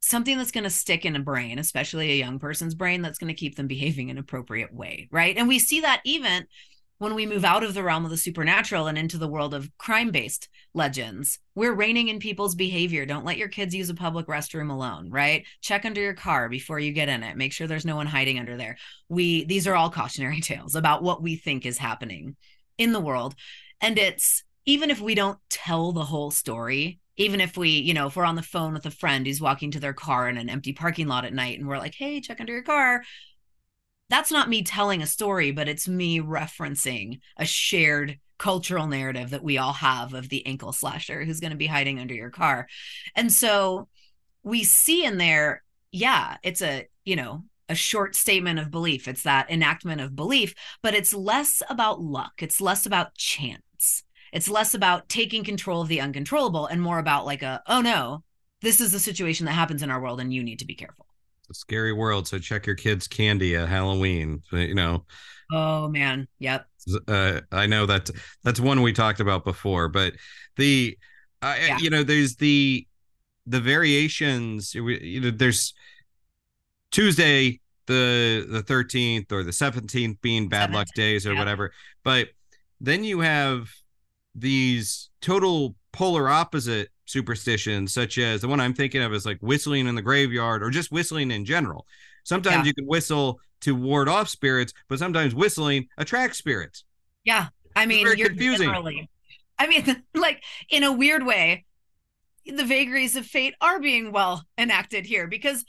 something 0.00 0.38
that's 0.38 0.50
going 0.50 0.64
to 0.64 0.70
stick 0.70 1.04
in 1.04 1.16
a 1.16 1.20
brain, 1.20 1.58
especially 1.58 2.12
a 2.12 2.16
young 2.16 2.38
person's 2.38 2.74
brain, 2.74 3.02
that's 3.02 3.18
going 3.18 3.28
to 3.28 3.38
keep 3.38 3.56
them 3.56 3.66
behaving 3.66 4.08
in 4.08 4.16
an 4.16 4.20
appropriate 4.20 4.72
way. 4.72 5.08
Right. 5.10 5.36
And 5.36 5.48
we 5.48 5.58
see 5.58 5.80
that 5.80 6.00
even 6.04 6.46
when 6.98 7.14
we 7.14 7.26
move 7.26 7.44
out 7.44 7.62
of 7.62 7.74
the 7.74 7.82
realm 7.82 8.04
of 8.04 8.10
the 8.10 8.16
supernatural 8.16 8.88
and 8.88 8.98
into 8.98 9.18
the 9.18 9.28
world 9.28 9.54
of 9.54 9.70
crime 9.78 10.10
based 10.10 10.48
legends, 10.74 11.38
we're 11.54 11.72
reining 11.72 12.08
in 12.08 12.18
people's 12.18 12.56
behavior. 12.56 13.06
Don't 13.06 13.24
let 13.24 13.38
your 13.38 13.48
kids 13.48 13.74
use 13.74 13.88
a 13.88 13.94
public 13.94 14.26
restroom 14.26 14.70
alone, 14.70 15.10
right? 15.10 15.44
Check 15.60 15.84
under 15.84 16.00
your 16.00 16.14
car 16.14 16.48
before 16.48 16.80
you 16.80 16.92
get 16.92 17.08
in 17.08 17.22
it. 17.22 17.36
Make 17.36 17.52
sure 17.52 17.66
there's 17.66 17.84
no 17.84 17.96
one 17.96 18.06
hiding 18.06 18.38
under 18.38 18.56
there. 18.56 18.76
We, 19.08 19.44
these 19.44 19.66
are 19.66 19.76
all 19.76 19.90
cautionary 19.90 20.40
tales 20.42 20.74
about 20.74 21.02
what 21.02 21.22
we 21.22 21.36
think 21.36 21.64
is 21.64 21.78
happening 21.78 22.36
in 22.76 22.92
the 22.92 23.00
world. 23.00 23.34
And 23.80 23.96
it's, 23.96 24.42
even 24.66 24.90
if 24.90 25.00
we 25.00 25.14
don't 25.14 25.38
tell 25.48 25.92
the 25.92 26.04
whole 26.04 26.30
story, 26.30 26.98
even 27.18 27.40
if 27.40 27.56
we, 27.56 27.68
you 27.68 27.92
know, 27.92 28.06
if 28.06 28.16
we're 28.16 28.24
on 28.24 28.36
the 28.36 28.42
phone 28.42 28.72
with 28.72 28.86
a 28.86 28.90
friend 28.90 29.26
who's 29.26 29.40
walking 29.40 29.72
to 29.72 29.80
their 29.80 29.92
car 29.92 30.28
in 30.28 30.38
an 30.38 30.48
empty 30.48 30.72
parking 30.72 31.08
lot 31.08 31.24
at 31.24 31.34
night 31.34 31.58
and 31.58 31.68
we're 31.68 31.78
like, 31.78 31.94
hey, 31.94 32.20
check 32.20 32.40
under 32.40 32.52
your 32.52 32.62
car. 32.62 33.02
That's 34.08 34.30
not 34.30 34.48
me 34.48 34.62
telling 34.62 35.02
a 35.02 35.06
story, 35.06 35.50
but 35.50 35.68
it's 35.68 35.86
me 35.86 36.20
referencing 36.20 37.20
a 37.36 37.44
shared 37.44 38.18
cultural 38.38 38.86
narrative 38.86 39.30
that 39.30 39.42
we 39.42 39.58
all 39.58 39.72
have 39.72 40.14
of 40.14 40.28
the 40.28 40.46
ankle 40.46 40.72
slasher 40.72 41.24
who's 41.24 41.40
going 41.40 41.50
to 41.50 41.56
be 41.56 41.66
hiding 41.66 41.98
under 41.98 42.14
your 42.14 42.30
car. 42.30 42.68
And 43.14 43.30
so 43.30 43.88
we 44.44 44.64
see 44.64 45.04
in 45.04 45.18
there, 45.18 45.62
yeah, 45.90 46.36
it's 46.42 46.62
a, 46.62 46.86
you 47.04 47.16
know, 47.16 47.44
a 47.68 47.74
short 47.74 48.14
statement 48.14 48.60
of 48.60 48.70
belief. 48.70 49.08
It's 49.08 49.24
that 49.24 49.50
enactment 49.50 50.00
of 50.00 50.16
belief, 50.16 50.54
but 50.82 50.94
it's 50.94 51.12
less 51.12 51.62
about 51.68 52.00
luck. 52.00 52.34
It's 52.38 52.60
less 52.60 52.86
about 52.86 53.14
chance. 53.16 53.62
It's 54.32 54.48
less 54.48 54.74
about 54.74 55.08
taking 55.08 55.44
control 55.44 55.82
of 55.82 55.88
the 55.88 56.00
uncontrollable 56.00 56.66
and 56.66 56.80
more 56.80 56.98
about 56.98 57.26
like 57.26 57.42
a, 57.42 57.62
oh 57.66 57.80
no, 57.80 58.22
this 58.60 58.80
is 58.80 58.92
the 58.92 58.98
situation 58.98 59.46
that 59.46 59.52
happens 59.52 59.82
in 59.82 59.90
our 59.90 60.00
world 60.00 60.20
and 60.20 60.32
you 60.32 60.42
need 60.42 60.58
to 60.58 60.66
be 60.66 60.74
careful. 60.74 61.06
It's 61.40 61.50
a 61.50 61.60
scary 61.60 61.92
world. 61.92 62.26
So 62.26 62.38
check 62.38 62.66
your 62.66 62.74
kids' 62.74 63.08
candy 63.08 63.56
at 63.56 63.68
Halloween. 63.68 64.42
You 64.52 64.74
know. 64.74 65.04
Oh 65.52 65.88
man. 65.88 66.28
Yep. 66.38 66.66
Uh, 67.06 67.40
I 67.52 67.66
know 67.66 67.86
that 67.86 68.10
that's 68.44 68.60
one 68.60 68.82
we 68.82 68.92
talked 68.92 69.20
about 69.20 69.44
before, 69.44 69.88
but 69.88 70.14
the, 70.56 70.96
uh, 71.42 71.54
yeah. 71.58 71.78
you 71.78 71.90
know, 71.90 72.02
there's 72.02 72.36
the, 72.36 72.86
the 73.46 73.60
variations, 73.60 74.74
you 74.74 75.20
know, 75.20 75.30
there's 75.30 75.74
Tuesday, 76.90 77.60
the 77.86 78.46
the 78.48 78.62
13th 78.62 79.32
or 79.32 79.42
the 79.42 79.50
17th 79.50 80.20
being 80.20 80.48
bad 80.48 80.70
17th, 80.70 80.74
luck 80.74 80.86
days 80.94 81.26
or 81.26 81.32
yeah. 81.32 81.38
whatever. 81.38 81.72
But 82.04 82.28
then 82.80 83.02
you 83.02 83.20
have 83.20 83.68
these 84.34 85.10
total 85.20 85.74
polar 85.92 86.28
opposite 86.28 86.88
superstitions, 87.06 87.92
such 87.92 88.18
as 88.18 88.40
the 88.40 88.48
one 88.48 88.60
I'm 88.60 88.74
thinking 88.74 89.02
of 89.02 89.12
is 89.12 89.26
like 89.26 89.38
whistling 89.40 89.86
in 89.86 89.94
the 89.94 90.02
graveyard 90.02 90.62
or 90.62 90.70
just 90.70 90.92
whistling 90.92 91.30
in 91.30 91.44
general. 91.44 91.86
Sometimes 92.24 92.58
yeah. 92.58 92.64
you 92.64 92.74
can 92.74 92.86
whistle 92.86 93.40
to 93.62 93.74
ward 93.74 94.08
off 94.08 94.28
spirits, 94.28 94.72
but 94.88 94.98
sometimes 94.98 95.34
whistling 95.34 95.88
attracts 95.96 96.38
spirits. 96.38 96.84
Yeah. 97.24 97.48
I 97.74 97.86
mean, 97.86 98.06
it's 98.06 98.16
very 98.16 98.28
confusing. 98.28 99.08
I 99.58 99.66
mean, 99.66 100.04
like 100.14 100.42
in 100.70 100.84
a 100.84 100.92
weird 100.92 101.24
way, 101.24 101.64
the 102.46 102.64
vagaries 102.64 103.16
of 103.16 103.26
fate 103.26 103.54
are 103.60 103.80
being 103.80 104.12
well 104.12 104.44
enacted 104.56 105.06
here 105.06 105.26
because 105.26 105.64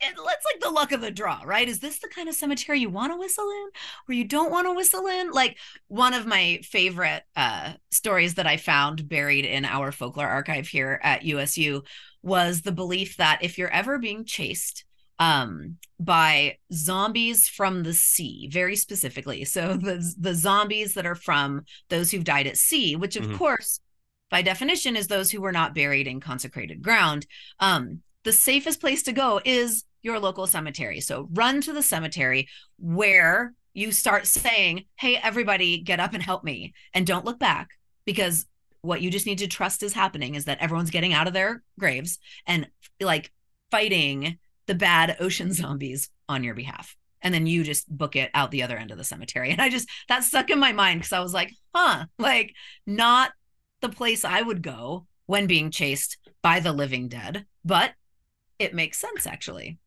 it's 0.00 0.18
like 0.18 0.60
the 0.60 0.70
luck 0.70 0.92
of 0.92 1.00
the 1.00 1.10
draw, 1.10 1.42
right? 1.44 1.68
Is 1.68 1.80
this 1.80 1.98
the 2.00 2.08
kind 2.08 2.28
of 2.28 2.34
cemetery 2.34 2.80
you 2.80 2.90
want 2.90 3.12
to 3.12 3.18
whistle 3.18 3.48
in 3.48 3.68
or 4.08 4.14
you 4.14 4.24
don't 4.24 4.50
want 4.50 4.66
to 4.66 4.74
whistle 4.74 5.06
in? 5.06 5.30
Like 5.30 5.56
one 5.88 6.14
of 6.14 6.26
my 6.26 6.60
favorite 6.62 7.22
uh, 7.34 7.72
stories 7.90 8.34
that 8.34 8.46
I 8.46 8.56
found 8.56 9.08
buried 9.08 9.44
in 9.44 9.64
our 9.64 9.92
folklore 9.92 10.28
archive 10.28 10.68
here 10.68 11.00
at 11.02 11.24
USU 11.24 11.82
was 12.22 12.62
the 12.62 12.72
belief 12.72 13.16
that 13.16 13.38
if 13.42 13.56
you're 13.56 13.70
ever 13.70 13.98
being 13.98 14.24
chased 14.24 14.84
um, 15.18 15.76
by 15.98 16.58
zombies 16.72 17.48
from 17.48 17.82
the 17.82 17.94
sea, 17.94 18.50
very 18.52 18.76
specifically, 18.76 19.44
so 19.44 19.74
the 19.76 20.14
the 20.18 20.34
zombies 20.34 20.94
that 20.94 21.06
are 21.06 21.14
from 21.14 21.64
those 21.88 22.10
who've 22.10 22.24
died 22.24 22.46
at 22.46 22.58
sea, 22.58 22.96
which 22.96 23.16
of 23.16 23.24
mm-hmm. 23.24 23.36
course 23.36 23.80
by 24.30 24.42
definition 24.42 24.96
is 24.96 25.06
those 25.06 25.30
who 25.30 25.40
were 25.40 25.52
not 25.52 25.74
buried 25.74 26.06
in 26.06 26.20
consecrated 26.20 26.82
ground 26.82 27.26
um, 27.60 28.02
the 28.26 28.32
safest 28.32 28.80
place 28.80 29.04
to 29.04 29.12
go 29.12 29.40
is 29.44 29.84
your 30.02 30.18
local 30.18 30.48
cemetery. 30.48 31.00
So 31.00 31.28
run 31.32 31.60
to 31.60 31.72
the 31.72 31.82
cemetery 31.82 32.48
where 32.76 33.54
you 33.72 33.92
start 33.92 34.26
saying, 34.26 34.86
Hey, 34.96 35.16
everybody, 35.16 35.78
get 35.78 36.00
up 36.00 36.12
and 36.12 36.20
help 36.20 36.42
me. 36.42 36.74
And 36.92 37.06
don't 37.06 37.24
look 37.24 37.38
back 37.38 37.68
because 38.04 38.44
what 38.82 39.00
you 39.00 39.12
just 39.12 39.26
need 39.26 39.38
to 39.38 39.46
trust 39.46 39.84
is 39.84 39.92
happening 39.92 40.34
is 40.34 40.46
that 40.46 40.58
everyone's 40.58 40.90
getting 40.90 41.14
out 41.14 41.28
of 41.28 41.34
their 41.34 41.62
graves 41.78 42.18
and 42.48 42.68
like 43.00 43.30
fighting 43.70 44.38
the 44.66 44.74
bad 44.74 45.16
ocean 45.20 45.52
zombies 45.52 46.10
on 46.28 46.42
your 46.42 46.54
behalf. 46.56 46.96
And 47.22 47.32
then 47.32 47.46
you 47.46 47.62
just 47.62 47.88
book 47.88 48.16
it 48.16 48.32
out 48.34 48.50
the 48.50 48.64
other 48.64 48.76
end 48.76 48.90
of 48.90 48.98
the 48.98 49.04
cemetery. 49.04 49.52
And 49.52 49.62
I 49.62 49.68
just, 49.68 49.88
that 50.08 50.24
stuck 50.24 50.50
in 50.50 50.58
my 50.58 50.72
mind 50.72 50.98
because 50.98 51.12
I 51.12 51.20
was 51.20 51.32
like, 51.32 51.52
huh, 51.72 52.06
like 52.18 52.54
not 52.88 53.30
the 53.82 53.88
place 53.88 54.24
I 54.24 54.42
would 54.42 54.62
go 54.62 55.06
when 55.26 55.46
being 55.46 55.70
chased 55.70 56.18
by 56.42 56.58
the 56.58 56.72
living 56.72 57.08
dead, 57.08 57.46
but 57.64 57.92
it 58.58 58.74
makes 58.74 58.98
sense 58.98 59.26
actually. 59.26 59.78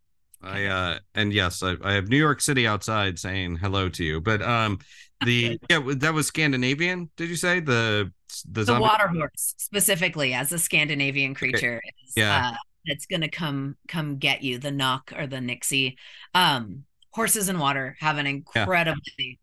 I 0.41 0.65
uh 0.65 0.99
and 1.15 1.34
yes, 1.34 1.63
I, 1.63 1.75
I 1.84 1.93
have 1.93 2.08
New 2.08 2.17
York 2.17 2.41
City 2.41 2.65
outside 2.65 3.19
saying 3.19 3.58
hello 3.58 3.89
to 3.89 4.03
you. 4.03 4.21
But 4.21 4.41
um 4.41 4.79
the 5.25 5.60
yeah 5.69 5.82
that 5.97 6.13
was 6.13 6.27
Scandinavian, 6.27 7.10
did 7.17 7.29
you 7.29 7.36
say? 7.36 7.60
The 7.60 8.12
the, 8.47 8.63
the 8.63 8.79
water 8.79 9.08
horse 9.08 9.55
specifically 9.58 10.34
as 10.34 10.51
a 10.51 10.60
Scandinavian 10.60 11.34
creature 11.34 11.77
okay. 11.77 11.93
is, 12.08 12.13
yeah. 12.15 12.51
Uh, 12.51 12.55
that's 12.86 13.05
gonna 13.05 13.29
come 13.29 13.75
come 13.88 14.17
get 14.17 14.41
you, 14.41 14.58
the 14.58 14.71
knock 14.71 15.12
or 15.15 15.27
the 15.27 15.41
nixie. 15.41 15.97
Um 16.34 16.86
horses 17.12 17.49
and 17.49 17.60
water 17.60 17.97
have 17.99 18.17
an 18.17 18.27
incredibly 18.27 19.01
yeah. 19.17 19.34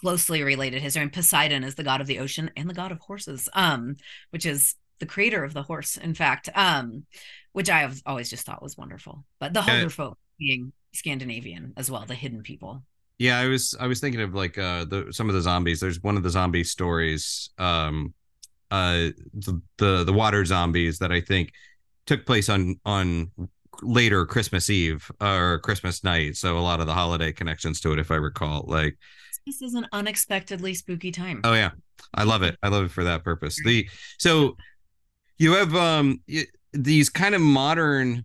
closely 0.00 0.42
related 0.42 0.82
history. 0.82 1.02
And 1.02 1.12
Poseidon 1.12 1.64
is 1.64 1.76
the 1.76 1.84
god 1.84 2.00
of 2.00 2.06
the 2.06 2.18
ocean 2.18 2.50
and 2.56 2.68
the 2.68 2.74
god 2.74 2.92
of 2.92 2.98
horses, 2.98 3.48
um, 3.54 3.96
which 4.30 4.44
is 4.44 4.74
the 4.98 5.06
creator 5.06 5.42
of 5.44 5.54
the 5.54 5.62
horse, 5.62 5.96
in 5.96 6.14
fact. 6.14 6.48
Um, 6.54 7.06
which 7.52 7.70
I 7.70 7.80
have 7.80 8.00
always 8.06 8.30
just 8.30 8.46
thought 8.46 8.62
was 8.62 8.76
wonderful. 8.76 9.24
But 9.40 9.54
the 9.54 9.62
Hulder 9.62 9.90
folk 9.90 10.18
being 10.38 10.72
Scandinavian 10.94 11.72
as 11.76 11.90
well, 11.90 12.04
the 12.06 12.14
hidden 12.14 12.42
people. 12.42 12.82
Yeah, 13.18 13.38
I 13.38 13.46
was 13.46 13.76
I 13.78 13.86
was 13.86 14.00
thinking 14.00 14.20
of 14.20 14.34
like 14.34 14.58
uh 14.58 14.84
the 14.84 15.12
some 15.12 15.28
of 15.28 15.34
the 15.34 15.42
zombies. 15.42 15.80
There's 15.80 16.02
one 16.02 16.16
of 16.16 16.22
the 16.22 16.30
zombie 16.30 16.64
stories, 16.64 17.50
um 17.58 18.14
uh 18.70 19.10
the 19.34 19.60
the, 19.78 20.04
the 20.04 20.12
water 20.12 20.44
zombies 20.44 20.98
that 20.98 21.12
I 21.12 21.20
think 21.20 21.52
took 22.06 22.26
place 22.26 22.48
on 22.48 22.80
on 22.84 23.30
later 23.82 24.26
Christmas 24.26 24.70
Eve 24.70 25.10
or 25.20 25.60
Christmas 25.60 26.02
night. 26.04 26.36
So 26.36 26.58
a 26.58 26.60
lot 26.60 26.80
of 26.80 26.86
the 26.86 26.94
holiday 26.94 27.32
connections 27.32 27.80
to 27.82 27.92
it, 27.92 27.98
if 27.98 28.10
I 28.10 28.16
recall. 28.16 28.64
Like 28.66 28.96
this 29.46 29.62
is 29.62 29.74
an 29.74 29.86
unexpectedly 29.92 30.74
spooky 30.74 31.10
time. 31.10 31.40
Oh 31.44 31.54
yeah. 31.54 31.70
I 32.14 32.24
love 32.24 32.42
it. 32.42 32.56
I 32.62 32.68
love 32.68 32.84
it 32.84 32.90
for 32.90 33.04
that 33.04 33.24
purpose. 33.24 33.56
The 33.64 33.88
so 34.18 34.56
you 35.38 35.52
have 35.54 35.74
um 35.74 36.20
these 36.72 37.10
kind 37.10 37.34
of 37.34 37.40
modern 37.40 38.24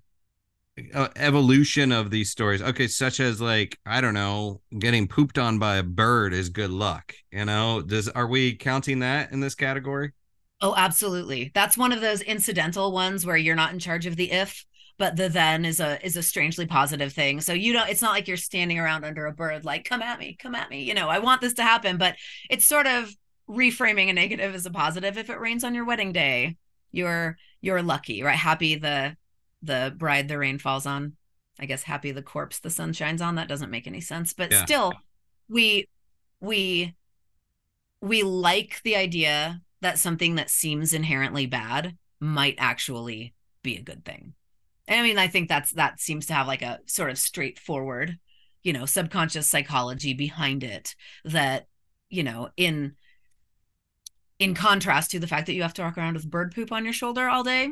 uh, 0.93 1.07
evolution 1.15 1.91
of 1.91 2.12
these 2.12 2.29
stories 2.29 2.62
okay 2.62 2.88
such 2.88 3.19
as 3.19 3.41
like 3.41 3.79
i 3.88 3.99
don't 3.99 4.13
know 4.13 4.62
getting 4.77 5.07
pooped 5.07 5.39
on 5.39 5.57
by 5.57 5.77
a 5.77 5.83
bird 5.83 6.36
is 6.36 6.49
good 6.49 6.69
luck 6.69 7.15
you 7.38 7.45
know? 7.45 7.81
Does 7.81 8.10
are 8.10 8.27
we 8.27 8.55
counting 8.55 8.99
that 8.99 9.31
in 9.31 9.39
this 9.41 9.53
category? 9.53 10.12
Oh 10.60 10.73
absolutely. 10.75 11.51
That's 11.53 11.77
one 11.77 11.91
of 11.91 12.01
those 12.01 12.21
incidental 12.21 12.91
ones 12.91 13.25
where 13.25 13.38
you're 13.38 13.55
not 13.55 13.73
in 13.73 13.79
charge 13.79 14.07
of 14.07 14.15
the 14.15 14.31
if 14.31 14.65
but 14.97 15.15
the 15.15 15.29
then 15.29 15.63
is 15.63 15.79
a 15.79 16.03
is 16.03 16.17
a 16.17 16.23
strangely 16.23 16.65
positive 16.65 17.13
thing. 17.13 17.41
So 17.41 17.53
you 17.53 17.73
don't 17.73 17.89
it's 17.89 18.01
not 18.01 18.13
like 18.13 18.27
you're 18.27 18.38
standing 18.38 18.79
around 18.79 19.05
under 19.05 19.27
a 19.27 19.31
bird 19.31 19.65
like 19.65 19.86
come 19.86 20.01
at 20.01 20.19
me 20.19 20.36
come 20.39 20.55
at 20.55 20.69
me 20.71 20.81
you 20.81 20.95
know 20.95 21.10
i 21.10 21.19
want 21.19 21.41
this 21.41 21.53
to 21.55 21.63
happen 21.63 21.97
but 21.97 22.15
it's 22.49 22.65
sort 22.65 22.88
of 22.88 23.13
reframing 23.47 24.10
a 24.10 24.13
negative 24.13 24.55
as 24.55 24.65
a 24.65 24.71
positive 24.71 25.17
if 25.17 25.29
it 25.29 25.39
rains 25.39 25.63
on 25.63 25.75
your 25.75 25.86
wedding 25.86 26.12
day 26.12 26.57
you're 26.91 27.38
you're 27.62 27.82
lucky 27.82 28.24
right? 28.24 28.38
Happy 28.38 28.76
the 28.76 29.15
the 29.62 29.93
bride 29.98 30.28
the 30.28 30.38
rain 30.38 30.60
falls 30.60 30.86
on. 30.86 31.13
I 31.60 31.65
guess 31.65 31.84
happy 31.84 32.12
the 32.12 32.22
corpse 32.22 32.60
the 32.60 32.70
sun 32.70 32.93
shines 32.93 33.22
on. 33.22 33.36
That 33.36 33.48
doesn't 33.48 33.72
make 33.72 33.88
any 33.88 34.02
sense. 34.02 34.34
But 34.34 34.52
yeah. 34.52 34.65
still 34.65 34.93
we 35.50 35.88
we 36.39 36.96
we 38.02 38.24
like 38.24 38.82
the 38.84 38.96
idea 38.96 39.62
that 39.82 40.00
something 40.00 40.36
that 40.36 40.50
seems 40.50 40.93
inherently 40.93 41.46
bad 41.46 41.96
might 42.20 42.56
actually 42.58 43.34
be 43.63 43.78
a 43.78 43.84
good 43.84 44.06
thing. 44.06 44.34
I 44.89 45.02
mean 45.02 45.17
i 45.17 45.28
think 45.28 45.50
that's 45.50 45.72
that 45.74 46.00
seems 46.00 46.28
to 46.28 46.34
have 46.34 46.48
like 46.48 46.62
a 46.62 46.80
sort 46.86 47.10
of 47.10 47.17
straightforward 47.17 48.17
you 48.63 48.74
know 48.74 48.86
subconscious 48.86 49.50
psychology 49.50 50.13
behind 50.13 50.63
it 50.63 50.96
that 51.26 51.67
you 52.10 52.24
know 52.24 52.50
in 52.58 52.96
in 54.39 54.54
contrast 54.54 55.12
to 55.12 55.19
the 55.19 55.28
fact 55.28 55.47
that 55.47 55.54
you 55.54 55.62
have 55.62 55.73
to 55.73 55.82
walk 55.82 55.97
around 55.97 56.13
with 56.13 56.30
bird 56.30 56.54
poop 56.54 56.71
on 56.71 56.84
your 56.84 56.93
shoulder 56.93 57.28
all 57.28 57.43
day 57.43 57.69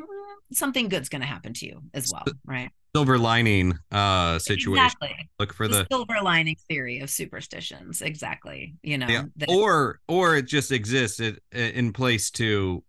something 0.52 0.88
good's 0.88 1.08
going 1.08 1.20
to 1.20 1.26
happen 1.26 1.52
to 1.52 1.66
you 1.66 1.82
as 1.94 2.10
well 2.12 2.24
right 2.44 2.70
silver 2.94 3.18
lining 3.18 3.78
uh 3.90 4.38
situation 4.38 4.84
exactly. 4.84 5.28
look 5.38 5.52
for 5.52 5.68
the, 5.68 5.78
the, 5.78 5.86
silver 5.90 6.16
lining 6.22 6.56
theory 6.68 7.00
of 7.00 7.10
superstitions 7.10 8.00
exactly 8.00 8.74
you 8.82 8.96
know 8.96 9.08
yeah. 9.08 9.22
that- 9.36 9.48
or 9.50 10.00
or 10.08 10.36
it 10.36 10.46
just 10.46 10.72
exists 10.72 11.20
it, 11.20 11.42
in 11.52 11.92
place 11.92 12.30
to 12.30 12.82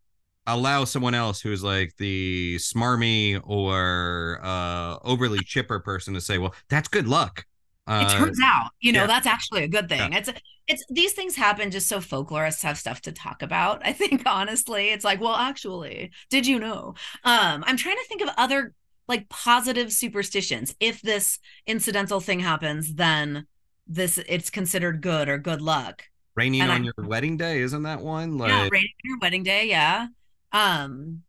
allow 0.46 0.86
someone 0.86 1.13
else 1.13 1.42
who's 1.42 1.63
like 1.63 1.94
the 1.98 2.56
smarmy 2.58 3.42
or 3.44 4.40
uh 4.44 4.98
overly 5.04 5.40
chipper 5.40 5.80
person 5.80 6.13
to 6.13 6.22
say 6.22 6.38
well 6.38 6.56
that's 6.70 6.88
good 6.88 7.08
luck 7.08 7.46
uh, 7.88 8.06
it 8.06 8.12
turns 8.17 8.39
out 8.43 8.69
you 8.80 8.91
know 8.91 9.02
yeah. 9.02 9.08
that's 9.08 9.28
actually 9.28 9.63
a 9.63 9.67
good 9.67 9.89
thing. 9.89 10.12
Yeah. 10.12 10.19
it's 10.19 10.30
it's 10.67 10.84
these 10.89 11.13
things 11.13 11.36
happen 11.36 11.71
just 11.71 11.88
so 11.88 12.00
folklorists 12.00 12.62
have 12.63 12.78
stuff 12.78 13.02
to 13.02 13.12
talk 13.12 13.41
about 13.41 13.82
i 13.86 13.93
think 13.93 14.23
honestly. 14.26 14.89
It's 14.89 15.06
like 15.06 15.21
well 15.21 15.36
actually 15.36 16.12
did 16.30 16.45
you 16.45 16.60
know? 16.60 16.95
Um 17.23 17.63
i'm 17.65 17.78
trying 17.78 17.97
to 17.97 18.06
think 18.08 18.21
of 18.21 18.30
other 18.38 18.73
like 19.08 19.30
positive 19.30 19.91
superstitions. 19.93 20.76
If 20.80 21.02
this 21.02 21.39
incidental 21.65 22.19
thing 22.19 22.41
happens 22.41 22.95
then 22.95 23.47
this 23.88 24.17
it's 24.28 24.50
considered 24.50 25.02
good 25.02 25.30
or 25.30 25.38
good 25.38 25.62
luck. 25.62 26.04
Raining 26.36 26.62
and 26.62 26.71
on 26.71 26.82
I, 26.82 26.84
your 26.84 27.08
wedding 27.08 27.38
day 27.38 27.62
isn't 27.62 27.84
that 27.84 28.02
one? 28.02 28.38
Like 28.38 28.50
yeah 28.50 28.67
raining 28.71 28.93
on 29.06 29.10
your 29.10 29.19
wedding 29.19 29.43
day 29.43 29.65
yeah. 29.69 30.08
Um 30.52 31.23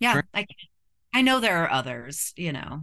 yeah 0.00 0.22
i 0.32 0.46
i 1.14 1.22
know 1.22 1.40
there 1.40 1.58
are 1.58 1.70
others 1.70 2.32
you 2.36 2.52
know 2.52 2.82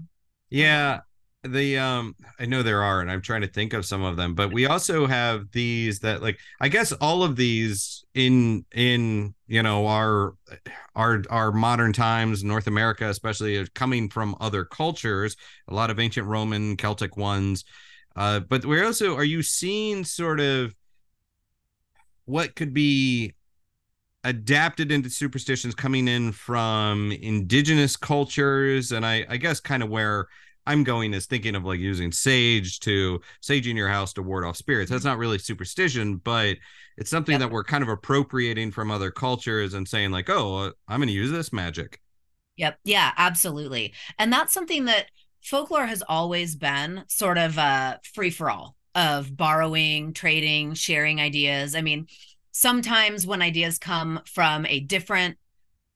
yeah, 0.50 1.00
the 1.44 1.78
um 1.78 2.16
I 2.40 2.46
know 2.46 2.64
there 2.64 2.82
are 2.84 3.02
and 3.02 3.12
I'm 3.12 3.22
trying 3.22 3.42
to 3.42 3.48
think 3.48 3.74
of 3.74 3.86
some 3.86 4.04
of 4.04 4.18
them, 4.18 4.34
but 4.34 4.52
we 4.52 4.66
also 4.66 5.06
have 5.06 5.52
these 5.52 6.00
that 6.00 6.22
like 6.22 6.40
I 6.60 6.70
guess 6.70 6.92
all 6.94 7.24
of 7.24 7.36
these 7.36 8.04
in 8.14 8.66
in 8.74 9.36
you 9.48 9.62
know 9.62 9.88
our 9.88 10.34
our 10.96 11.24
our 11.30 11.52
modern 11.52 11.94
times 11.94 12.44
North 12.44 12.68
America 12.68 13.10
especially 13.10 13.58
are 13.58 13.68
coming 13.76 14.10
from 14.10 14.36
other 14.40 14.66
cultures, 14.66 15.36
a 15.68 15.74
lot 15.74 15.90
of 15.90 16.00
ancient 16.00 16.28
Roman 16.28 16.78
Celtic 16.78 17.18
ones. 17.18 17.64
Uh 18.16 18.40
but 18.40 18.66
we're 18.66 18.86
also 18.86 19.16
are 19.16 19.24
you 19.24 19.44
seeing 19.44 20.04
sort 20.04 20.40
of 20.40 20.74
what 22.26 22.56
could 22.56 22.74
be 22.74 23.36
adapted 24.26 24.92
into 24.92 25.10
superstitions 25.10 25.76
coming 25.76 26.08
in 26.08 26.32
from 26.32 27.12
indigenous 27.12 27.96
cultures. 27.96 28.92
And 28.92 29.06
i 29.06 29.26
i 29.30 29.38
guess 29.38 29.60
kind 29.60 29.84
of 29.84 29.90
where 29.90 30.28
i'm 30.66 30.84
going 30.84 31.14
is 31.14 31.28
thinking 31.28 31.56
of 31.56 31.64
like 31.64 31.80
using 31.80 32.12
sage 32.12 32.80
to 32.82 33.22
sage 33.40 33.68
in 33.68 33.78
your 33.78 33.88
house 33.88 34.12
to 34.14 34.24
ward 34.24 34.44
off 34.44 34.58
spirits. 34.58 34.92
That's 34.92 35.06
not 35.06 35.20
really 35.20 35.38
superstition 35.38 36.18
but 36.18 36.58
it's 36.98 37.10
something 37.10 37.34
yep. 37.34 37.42
that 37.42 37.52
we're 37.52 37.64
kind 37.64 37.84
of 37.84 37.90
appropriating 37.90 38.72
from 38.72 38.90
other 38.90 39.12
cultures 39.12 39.76
and 39.76 39.88
saying 39.88 40.12
like 40.12 40.30
oh 40.30 40.58
uh, 40.58 40.72
i'm 40.88 41.00
going 41.00 41.08
to 41.08 41.14
use 41.14 41.32
this 41.32 41.54
magic. 41.54 42.02
Yep. 42.58 42.80
Yeah 42.84 43.12
absolutely. 43.18 43.94
And 44.18 44.34
that's 44.34 44.54
something 44.54 44.86
that 44.86 45.06
folklore 45.44 45.86
has 45.86 46.04
always 46.10 46.56
been 46.56 47.04
sort 47.08 47.38
of 47.38 47.58
a 47.60 48.00
free 48.14 48.32
for 48.32 48.50
all 48.50 48.76
of 48.96 49.36
borrowing 49.38 50.14
trading 50.14 50.74
sharing 50.74 51.22
ideas. 51.22 51.76
I 51.76 51.82
mean 51.82 52.08
sometimes 52.56 53.28
when 53.28 53.42
ideas 53.42 53.78
come 53.78 54.22
from 54.26 54.66
a 54.68 54.80
different 54.80 55.38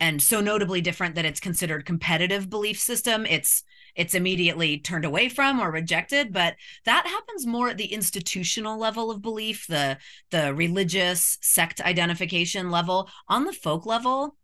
and 0.01 0.21
so 0.21 0.41
notably 0.41 0.81
different 0.81 1.15
that 1.15 1.23
it's 1.23 1.39
considered 1.39 1.85
competitive 1.85 2.49
belief 2.49 2.77
system 2.77 3.25
it's 3.25 3.63
it's 3.95 4.13
immediately 4.13 4.77
turned 4.77 5.05
away 5.05 5.29
from 5.29 5.61
or 5.61 5.71
rejected 5.71 6.33
but 6.33 6.55
that 6.83 7.07
happens 7.07 7.45
more 7.45 7.69
at 7.69 7.77
the 7.77 7.93
institutional 7.93 8.77
level 8.77 9.09
of 9.09 9.21
belief 9.21 9.67
the 9.67 9.97
the 10.31 10.53
religious 10.53 11.37
sect 11.39 11.79
identification 11.79 12.69
level. 12.69 13.09
On 13.29 13.45
the 13.45 13.53
folk 13.53 13.85
level 13.85 14.35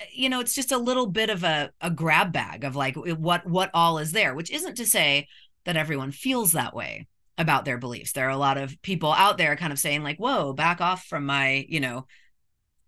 eh, 0.00 0.06
you 0.12 0.28
know 0.28 0.40
it's 0.40 0.56
just 0.56 0.72
a 0.72 0.78
little 0.78 1.06
bit 1.06 1.30
of 1.30 1.44
a, 1.44 1.70
a 1.80 1.88
grab 1.88 2.32
bag 2.32 2.64
of 2.64 2.74
like 2.74 2.96
eh, 2.96 3.12
what 3.12 3.48
what 3.48 3.70
all 3.72 3.98
is 3.98 4.10
there 4.10 4.34
which 4.34 4.50
isn't 4.50 4.74
to 4.74 4.84
say 4.84 5.28
that 5.64 5.76
everyone 5.76 6.10
feels 6.10 6.50
that 6.50 6.74
way 6.74 7.06
about 7.38 7.64
their 7.64 7.78
beliefs. 7.78 8.12
There 8.12 8.26
are 8.26 8.30
a 8.30 8.36
lot 8.36 8.58
of 8.58 8.80
people 8.82 9.12
out 9.12 9.38
there 9.38 9.56
kind 9.56 9.72
of 9.72 9.78
saying 9.78 10.02
like 10.02 10.18
whoa 10.18 10.52
back 10.52 10.80
off 10.80 11.04
from 11.04 11.24
my 11.24 11.64
you 11.68 11.80
know 11.80 12.06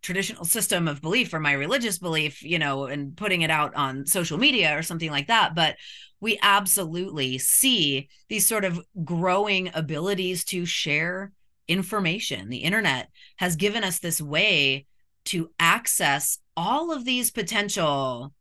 traditional 0.02 0.44
system 0.44 0.88
of 0.88 1.02
belief 1.02 1.32
or 1.32 1.40
my 1.40 1.52
religious 1.52 1.98
belief 1.98 2.42
you 2.42 2.58
know 2.58 2.86
and 2.86 3.16
putting 3.16 3.42
it 3.42 3.50
out 3.50 3.74
on 3.74 4.06
social 4.06 4.38
media 4.38 4.76
or 4.76 4.82
something 4.82 5.10
like 5.10 5.28
that. 5.28 5.54
But 5.54 5.76
we 6.20 6.38
absolutely 6.42 7.38
see 7.38 8.08
these 8.28 8.46
sort 8.46 8.64
of 8.64 8.80
growing 9.04 9.70
abilities 9.72 10.44
to 10.46 10.66
share 10.66 11.32
information. 11.66 12.50
The 12.50 12.58
internet 12.58 13.08
has 13.36 13.56
given 13.56 13.84
us 13.84 14.00
this 14.00 14.20
way 14.20 14.86
to 15.26 15.50
access 15.58 16.38
all 16.56 16.92
of 16.92 17.04
these 17.04 17.30
potential 17.30 18.34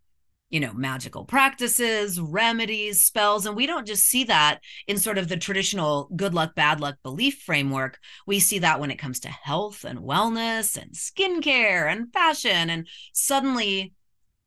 you 0.49 0.59
know 0.59 0.73
magical 0.73 1.25
practices 1.25 2.19
remedies 2.19 3.03
spells 3.03 3.45
and 3.45 3.55
we 3.55 3.65
don't 3.65 3.87
just 3.87 4.05
see 4.05 4.23
that 4.23 4.59
in 4.87 4.97
sort 4.97 5.17
of 5.17 5.27
the 5.27 5.37
traditional 5.37 6.09
good 6.15 6.33
luck 6.33 6.55
bad 6.55 6.79
luck 6.79 6.95
belief 7.03 7.41
framework. 7.45 7.99
We 8.25 8.39
see 8.39 8.59
that 8.59 8.79
when 8.79 8.91
it 8.91 8.97
comes 8.97 9.19
to 9.21 9.29
health 9.29 9.83
and 9.83 9.99
wellness 9.99 10.77
and 10.81 10.93
skincare 10.93 11.91
and 11.91 12.11
fashion 12.11 12.69
and 12.69 12.87
suddenly 13.13 13.93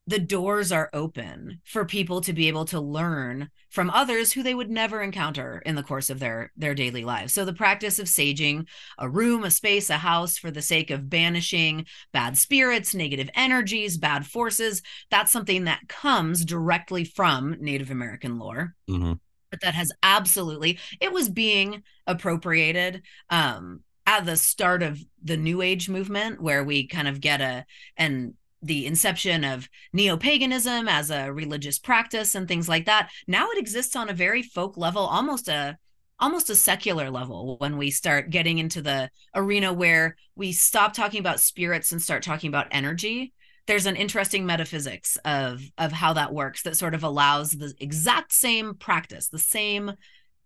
the 0.05 0.19
doors 0.19 0.71
are 0.71 0.89
open 0.91 1.61
for 1.63 1.85
people 1.85 2.19
to 2.21 2.33
be 2.33 2.49
able 2.49 2.65
to 2.65 2.79
learn 2.79 3.49
from 3.69 3.89
others 3.89 4.33
who 4.33 4.43
they 4.43 4.53
would 4.53 4.69
never 4.69 5.01
encounter 5.01 5.61
in 5.65 5.75
the 5.75 5.83
course 5.83 6.09
of 6.09 6.19
their 6.19 6.51
their 6.57 6.75
daily 6.75 7.05
lives. 7.05 7.33
So 7.33 7.45
the 7.45 7.53
practice 7.53 7.99
of 7.99 8.07
saging 8.07 8.67
a 8.97 9.09
room, 9.09 9.43
a 9.43 9.51
space, 9.51 9.89
a 9.89 9.97
house 9.97 10.37
for 10.37 10.51
the 10.51 10.61
sake 10.61 10.91
of 10.91 11.09
banishing 11.09 11.85
bad 12.11 12.37
spirits, 12.37 12.93
negative 12.93 13.29
energies, 13.33 13.97
bad 13.97 14.25
forces, 14.25 14.81
that's 15.09 15.31
something 15.31 15.63
that 15.65 15.87
comes 15.87 16.43
directly 16.43 17.05
from 17.05 17.55
Native 17.59 17.89
American 17.89 18.37
lore. 18.39 18.75
Mm-hmm. 18.89 19.13
But 19.51 19.61
that 19.61 19.73
has 19.75 19.91
absolutely 20.01 20.79
it 20.99 21.13
was 21.13 21.29
being 21.29 21.83
appropriated 22.07 23.03
um 23.29 23.81
at 24.05 24.25
the 24.25 24.35
start 24.35 24.83
of 24.83 24.99
the 25.23 25.37
new 25.37 25.61
age 25.61 25.87
movement 25.87 26.41
where 26.41 26.63
we 26.63 26.87
kind 26.87 27.07
of 27.07 27.21
get 27.21 27.39
a 27.39 27.65
and 27.95 28.33
the 28.63 28.85
inception 28.85 29.43
of 29.43 29.67
neo-paganism 29.91 30.87
as 30.87 31.11
a 31.11 31.31
religious 31.31 31.77
practice 31.77 32.33
and 32.33 32.47
things 32.47 32.69
like 32.69 32.85
that 32.85 33.09
now 33.27 33.49
it 33.51 33.59
exists 33.59 33.95
on 33.95 34.09
a 34.09 34.13
very 34.13 34.41
folk 34.41 34.77
level 34.77 35.03
almost 35.03 35.47
a 35.49 35.77
almost 36.23 36.49
a 36.49 36.55
secular 36.55 37.09
level 37.09 37.57
when 37.57 37.77
we 37.77 37.91
start 37.91 38.29
getting 38.29 38.57
into 38.57 38.81
the 38.81 39.09
arena 39.35 39.73
where 39.73 40.15
we 40.35 40.53
stop 40.53 40.93
talking 40.93 41.19
about 41.19 41.39
spirits 41.39 41.91
and 41.91 42.01
start 42.01 42.23
talking 42.23 42.47
about 42.47 42.67
energy. 42.71 43.33
There's 43.65 43.85
an 43.85 43.97
interesting 43.97 44.45
metaphysics 44.45 45.17
of 45.25 45.61
of 45.77 45.91
how 45.91 46.13
that 46.13 46.33
works 46.33 46.63
that 46.63 46.77
sort 46.77 46.95
of 46.95 47.03
allows 47.03 47.51
the 47.51 47.73
exact 47.79 48.33
same 48.33 48.75
practice 48.75 49.27
the 49.29 49.39
same 49.39 49.93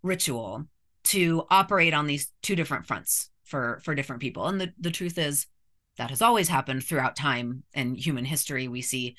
ritual 0.02 0.64
to 1.04 1.44
operate 1.48 1.94
on 1.94 2.06
these 2.06 2.30
two 2.42 2.56
different 2.56 2.86
fronts 2.86 3.30
for 3.44 3.80
for 3.84 3.94
different 3.94 4.20
people. 4.20 4.46
And 4.46 4.60
the 4.60 4.72
the 4.78 4.90
truth 4.90 5.16
is 5.16 5.46
that 5.98 6.10
has 6.10 6.22
always 6.22 6.48
happened 6.48 6.84
throughout 6.84 7.16
time 7.16 7.64
and 7.74 7.96
human 7.96 8.24
history. 8.24 8.68
We 8.68 8.82
see 8.82 9.16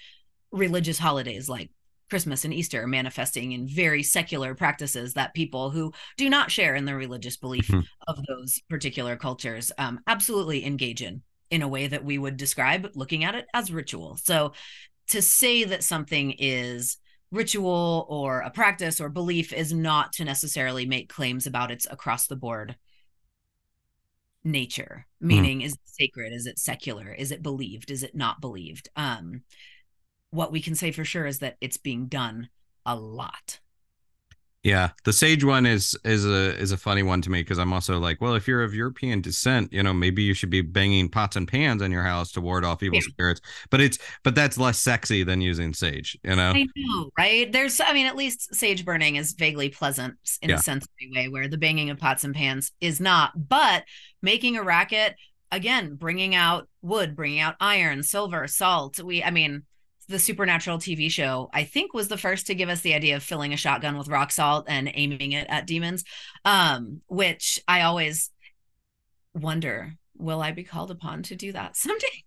religious 0.51 0.97
holidays 0.97 1.47
like 1.47 1.69
Christmas 2.09 2.43
and 2.43 2.53
Easter 2.53 2.87
manifesting 2.87 3.51
in 3.51 3.67
very 3.67 4.01
secular 4.01 4.55
practices 4.55 5.13
that 5.13 5.33
people 5.33 5.69
who 5.69 5.93
do 6.17 6.29
not 6.29 6.51
share 6.51 6.75
in 6.75 6.85
the 6.85 6.95
religious 6.95 7.37
belief 7.37 7.67
mm-hmm. 7.67 7.81
of 8.07 8.25
those 8.27 8.59
particular 8.69 9.15
cultures 9.15 9.71
um, 9.77 9.99
absolutely 10.07 10.65
engage 10.65 11.01
in 11.01 11.21
in 11.51 11.61
a 11.61 11.67
way 11.67 11.87
that 11.87 12.03
we 12.03 12.17
would 12.17 12.37
describe 12.37 12.89
looking 12.95 13.23
at 13.23 13.35
it 13.35 13.45
as 13.53 13.71
ritual. 13.71 14.17
So 14.23 14.53
to 15.09 15.21
say 15.21 15.63
that 15.63 15.83
something 15.83 16.35
is 16.37 16.97
ritual 17.31 18.05
or 18.09 18.39
a 18.41 18.49
practice 18.49 18.99
or 18.99 19.09
belief 19.09 19.53
is 19.53 19.73
not 19.73 20.13
to 20.13 20.25
necessarily 20.25 20.85
make 20.85 21.09
claims 21.09 21.45
about 21.45 21.71
its 21.71 21.87
across 21.89 22.27
the 22.27 22.35
board 22.35 22.75
nature 24.43 25.05
hmm. 25.19 25.27
meaning 25.27 25.59
mm. 25.59 25.65
is 25.65 25.73
it 25.73 25.79
sacred 25.83 26.31
is 26.31 26.45
it 26.45 26.57
secular 26.57 27.11
is 27.11 27.31
it 27.31 27.43
believed 27.43 27.91
is 27.91 28.03
it 28.03 28.15
not 28.15 28.39
believed 28.39 28.89
um 28.95 29.41
what 30.31 30.51
we 30.51 30.61
can 30.61 30.75
say 30.75 30.91
for 30.91 31.03
sure 31.03 31.25
is 31.25 31.39
that 31.39 31.57
it's 31.59 31.77
being 31.77 32.07
done 32.07 32.49
a 32.85 32.95
lot 32.95 33.59
yeah, 34.63 34.89
the 35.05 35.13
sage 35.13 35.45
one 35.45 35.65
is 35.65 35.97
is 36.03 36.25
a 36.25 36.53
is 36.57 36.73
a 36.73 36.77
funny 36.77 37.01
one 37.01 37.21
to 37.21 37.29
me 37.29 37.41
because 37.41 37.57
I'm 37.57 37.71
also 37.71 37.97
like, 37.97 38.19
well, 38.19 38.35
if 38.35 38.45
you're 38.45 38.61
of 38.61 38.73
European 38.73 39.21
descent, 39.21 39.71
you 39.71 39.81
know, 39.81 39.93
maybe 39.93 40.21
you 40.21 40.33
should 40.33 40.49
be 40.49 40.61
banging 40.61 41.07
pots 41.07 41.37
and 41.37 41.47
pans 41.47 41.81
in 41.81 41.93
your 41.93 42.03
house 42.03 42.33
to 42.33 42.41
ward 42.41 42.65
off 42.65 42.83
evil 42.83 42.95
yeah. 42.95 43.07
spirits. 43.07 43.39
But 43.69 43.79
it's 43.79 43.97
but 44.21 44.35
that's 44.35 44.57
less 44.57 44.77
sexy 44.77 45.23
than 45.23 45.39
using 45.39 45.73
sage, 45.73 46.17
you 46.25 46.35
know. 46.35 46.51
I 46.53 46.67
know, 46.75 47.09
right? 47.17 47.49
There's, 47.49 47.79
I 47.79 47.93
mean, 47.93 48.05
at 48.05 48.17
least 48.17 48.53
sage 48.53 48.83
burning 48.83 49.15
is 49.15 49.31
vaguely 49.31 49.69
pleasant 49.69 50.15
in 50.41 50.49
yeah. 50.49 50.57
a 50.57 50.59
sensory 50.59 51.09
way, 51.15 51.29
where 51.29 51.47
the 51.47 51.57
banging 51.57 51.89
of 51.89 51.97
pots 51.97 52.25
and 52.25 52.35
pans 52.35 52.73
is 52.81 52.99
not. 52.99 53.31
But 53.47 53.85
making 54.21 54.57
a 54.57 54.63
racket, 54.63 55.15
again, 55.53 55.95
bringing 55.95 56.35
out 56.35 56.67
wood, 56.81 57.15
bringing 57.15 57.39
out 57.39 57.55
iron, 57.61 58.03
silver, 58.03 58.45
salt. 58.47 58.99
We, 58.99 59.23
I 59.23 59.31
mean 59.31 59.63
the 60.09 60.19
Supernatural 60.19 60.79
TV 60.79 61.09
show, 61.09 61.49
I 61.53 61.63
think 61.63 61.93
was 61.93 62.07
the 62.07 62.17
first 62.17 62.47
to 62.47 62.55
give 62.55 62.67
us 62.67 62.81
the 62.81 62.95
idea 62.95 63.15
of 63.15 63.23
filling 63.23 63.53
a 63.53 63.57
shotgun 63.57 63.95
with 63.95 64.07
rock 64.07 64.31
salt 64.31 64.65
and 64.67 64.91
aiming 64.93 65.33
it 65.33 65.45
at 65.49 65.67
demons. 65.67 66.03
Um, 66.43 67.01
which 67.07 67.61
I 67.67 67.81
always 67.81 68.31
wonder, 69.35 69.93
will 70.17 70.41
I 70.41 70.51
be 70.51 70.63
called 70.63 70.89
upon 70.89 71.23
to 71.23 71.35
do 71.35 71.51
that 71.51 71.77
someday? 71.77 72.23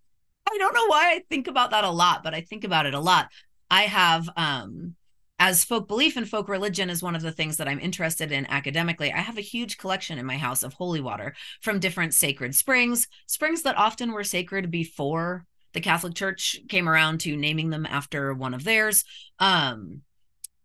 I 0.49 0.57
don't 0.59 0.75
know 0.75 0.87
why 0.87 1.13
I 1.13 1.25
think 1.29 1.49
about 1.49 1.73
that 1.73 1.85
a 1.85 1.91
lot, 1.91 2.23
but 2.23 2.35
I 2.35 2.41
think 2.41 2.63
about 2.65 2.87
it 2.87 2.95
a 2.95 3.01
lot. 3.01 3.29
I 3.71 3.83
have 3.83 4.29
um 4.37 4.95
as 5.39 5.65
folk 5.65 5.89
belief 5.89 6.17
and 6.17 6.29
folk 6.29 6.49
religion 6.49 6.89
is 6.89 7.03
one 7.03 7.17
of 7.17 7.23
the 7.23 7.33
things 7.33 7.57
that 7.57 7.67
I'm 7.67 7.81
interested 7.81 8.31
in 8.31 8.47
academically. 8.47 9.13
I 9.13 9.19
have 9.19 9.39
a 9.39 9.41
huge 9.41 9.77
collection 9.77 10.19
in 10.19 10.27
my 10.27 10.37
house 10.37 10.63
of 10.63 10.73
holy 10.75 11.01
water 11.01 11.35
from 11.61 11.81
different 11.81 12.15
sacred 12.15 12.55
springs, 12.55 13.09
springs 13.27 13.63
that 13.63 13.77
often 13.77 14.13
were 14.13 14.23
sacred 14.23 14.71
before 14.71 15.47
the 15.73 15.81
Catholic 15.81 16.15
Church 16.15 16.61
came 16.69 16.89
around 16.89 17.21
to 17.21 17.37
naming 17.37 17.71
them 17.71 17.87
after 17.87 18.35
one 18.35 18.55
of 18.55 18.65
theirs. 18.65 19.05
Um, 19.39 20.03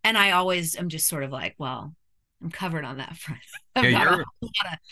and 0.04 0.18
I 0.18 0.32
always 0.32 0.76
am 0.76 0.90
just 0.90 1.08
sort 1.08 1.24
of 1.24 1.32
like, 1.32 1.56
well, 1.58 1.94
I'm 2.42 2.52
covered 2.52 2.86
on 2.86 2.98
that 2.98 3.16
front. 3.18 3.42
I've 3.76 3.86
yeah, 3.86 4.04
got, 4.04 4.20
a 4.20 4.22
of, 4.22 4.50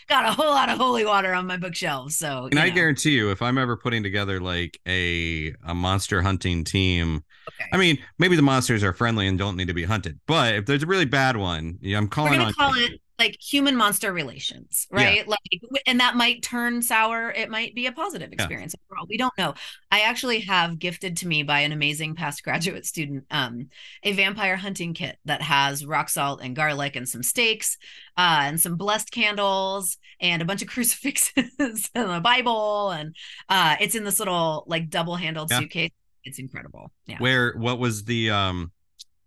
got, 0.09 0.25
a 0.25 0.31
whole 0.31 0.51
lot 0.51 0.69
of 0.69 0.77
holy 0.77 1.05
water 1.05 1.33
on 1.33 1.47
my 1.47 1.57
bookshelves. 1.57 2.17
So, 2.17 2.47
and 2.51 2.59
I 2.59 2.69
know. 2.69 2.75
guarantee 2.75 3.11
you, 3.11 3.31
if 3.31 3.41
I'm 3.41 3.57
ever 3.57 3.77
putting 3.77 4.03
together 4.03 4.39
like 4.39 4.79
a 4.87 5.53
a 5.63 5.73
monster 5.73 6.21
hunting 6.21 6.63
team, 6.63 7.23
okay. 7.47 7.69
I 7.71 7.77
mean, 7.77 7.97
maybe 8.19 8.35
the 8.35 8.41
monsters 8.41 8.83
are 8.83 8.93
friendly 8.93 9.27
and 9.27 9.37
don't 9.37 9.57
need 9.57 9.67
to 9.67 9.73
be 9.73 9.83
hunted, 9.83 10.19
but 10.27 10.55
if 10.55 10.65
there's 10.65 10.83
a 10.83 10.87
really 10.87 11.05
bad 11.05 11.37
one, 11.37 11.77
yeah, 11.81 11.97
I'm 11.97 12.07
calling 12.07 12.39
on. 12.39 12.53
Call 12.53 12.73
it 12.75 12.99
like 13.17 13.37
human 13.39 13.75
monster 13.75 14.11
relations, 14.11 14.87
right? 14.91 15.17
Yeah. 15.17 15.23
Like, 15.27 15.81
and 15.87 15.99
that 15.99 16.15
might 16.15 16.43
turn 16.43 16.81
sour. 16.81 17.31
It 17.31 17.49
might 17.49 17.73
be 17.73 17.85
a 17.85 17.91
positive 17.91 18.33
experience 18.33 18.75
yeah. 18.77 18.97
We 19.07 19.17
don't 19.17 19.37
know. 19.37 19.53
I 19.91 20.01
actually 20.01 20.41
have 20.41 20.79
gifted 20.79 21.17
to 21.17 21.27
me 21.27 21.43
by 21.43 21.61
an 21.61 21.71
amazing 21.71 22.15
past 22.15 22.43
graduate 22.43 22.85
student 22.85 23.25
um, 23.31 23.69
a 24.03 24.11
vampire 24.13 24.57
hunting 24.57 24.93
kit 24.93 25.17
that 25.25 25.41
has 25.41 25.85
rock 25.85 26.09
salt 26.09 26.41
and 26.41 26.55
garlic 26.55 26.95
and 26.95 27.07
some 27.07 27.23
stakes 27.23 27.77
uh, 28.17 28.41
and 28.43 28.59
some 28.59 28.75
blessed 28.75 29.11
candles 29.11 29.97
and 30.19 30.41
a 30.41 30.45
bunch 30.45 30.61
of 30.61 30.67
crucifixes 30.69 31.89
and 31.95 32.11
a 32.11 32.21
Bible. 32.21 32.91
And 32.91 33.15
uh, 33.49 33.75
it's 33.79 33.95
in 33.95 34.03
this 34.03 34.19
little 34.19 34.65
like 34.67 34.89
double 34.89 35.15
handled 35.15 35.51
yeah. 35.51 35.59
suitcase. 35.59 35.91
It's 36.23 36.39
incredible. 36.39 36.91
Yeah. 37.05 37.19
Where, 37.19 37.53
what 37.55 37.79
was 37.79 38.03
the, 38.03 38.31
um, 38.31 38.71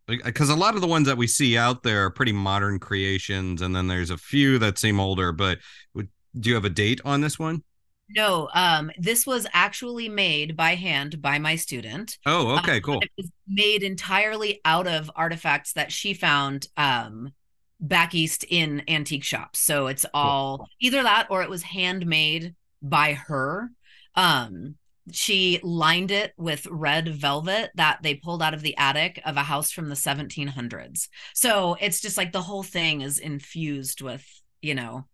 because 0.09 0.49
a 0.49 0.57
lot 0.57 0.75
of 0.75 0.81
the 0.81 0.87
ones 0.87 1.07
that 1.07 1.17
we 1.17 1.27
see 1.27 1.57
out 1.57 1.83
there 1.83 2.05
are 2.05 2.11
pretty 2.11 2.33
modern 2.33 2.79
creations 2.79 3.63
and 3.63 3.77
then 3.77 3.87
there's 3.87 4.11
a 4.11 4.17
few 4.17 4.59
that 4.59 4.79
seem 4.79 4.99
older 4.99 5.33
but 5.33 5.59
do 5.95 6.49
you 6.49 6.55
have 6.55 6.65
a 6.65 6.71
date 6.71 7.01
on 7.05 7.21
this 7.21 7.39
one? 7.39 7.63
No 8.11 8.49
um 8.55 8.91
this 8.99 9.27
was 9.27 9.47
actually 9.53 10.09
made 10.09 10.57
by 10.57 10.75
hand 10.75 11.21
by 11.21 11.39
my 11.39 11.57
student. 11.57 12.19
Oh 12.25 12.57
okay 12.59 12.77
um, 12.77 12.83
cool. 12.83 13.01
it 13.01 13.11
was 13.17 13.31
made 13.47 13.83
entirely 13.83 14.61
out 14.65 14.87
of 14.87 15.11
artifacts 15.15 15.75
that 15.75 15.93
she 15.93 16.15
found 16.15 16.67
um 16.77 17.33
back 17.81 18.15
east 18.15 18.45
in 18.49 18.83
antique 18.89 19.25
shops. 19.25 19.59
So 19.59 19.87
it's 19.89 20.07
all 20.15 20.59
cool. 20.59 20.69
either 20.81 21.03
that 21.03 21.29
or 21.31 21.43
it 21.43 21.51
was 21.51 21.63
handmade 21.63 22.55
by 22.83 23.13
her. 23.13 23.71
Um 24.15 24.77
she 25.13 25.61
lined 25.63 26.11
it 26.11 26.33
with 26.37 26.67
red 26.71 27.09
velvet 27.09 27.71
that 27.75 27.99
they 28.03 28.15
pulled 28.15 28.43
out 28.43 28.55
of 28.55 28.63
the 28.63 28.77
attic 28.77 29.21
of 29.25 29.37
a 29.37 29.43
house 29.43 29.71
from 29.71 29.89
the 29.89 29.95
1700s. 29.95 31.09
So 31.35 31.77
it's 31.81 32.01
just 32.01 32.17
like 32.17 32.33
the 32.33 32.43
whole 32.43 32.63
thing 32.63 33.01
is 33.01 33.19
infused 33.19 34.01
with, 34.01 34.25
you 34.63 34.75
know, 34.75 35.07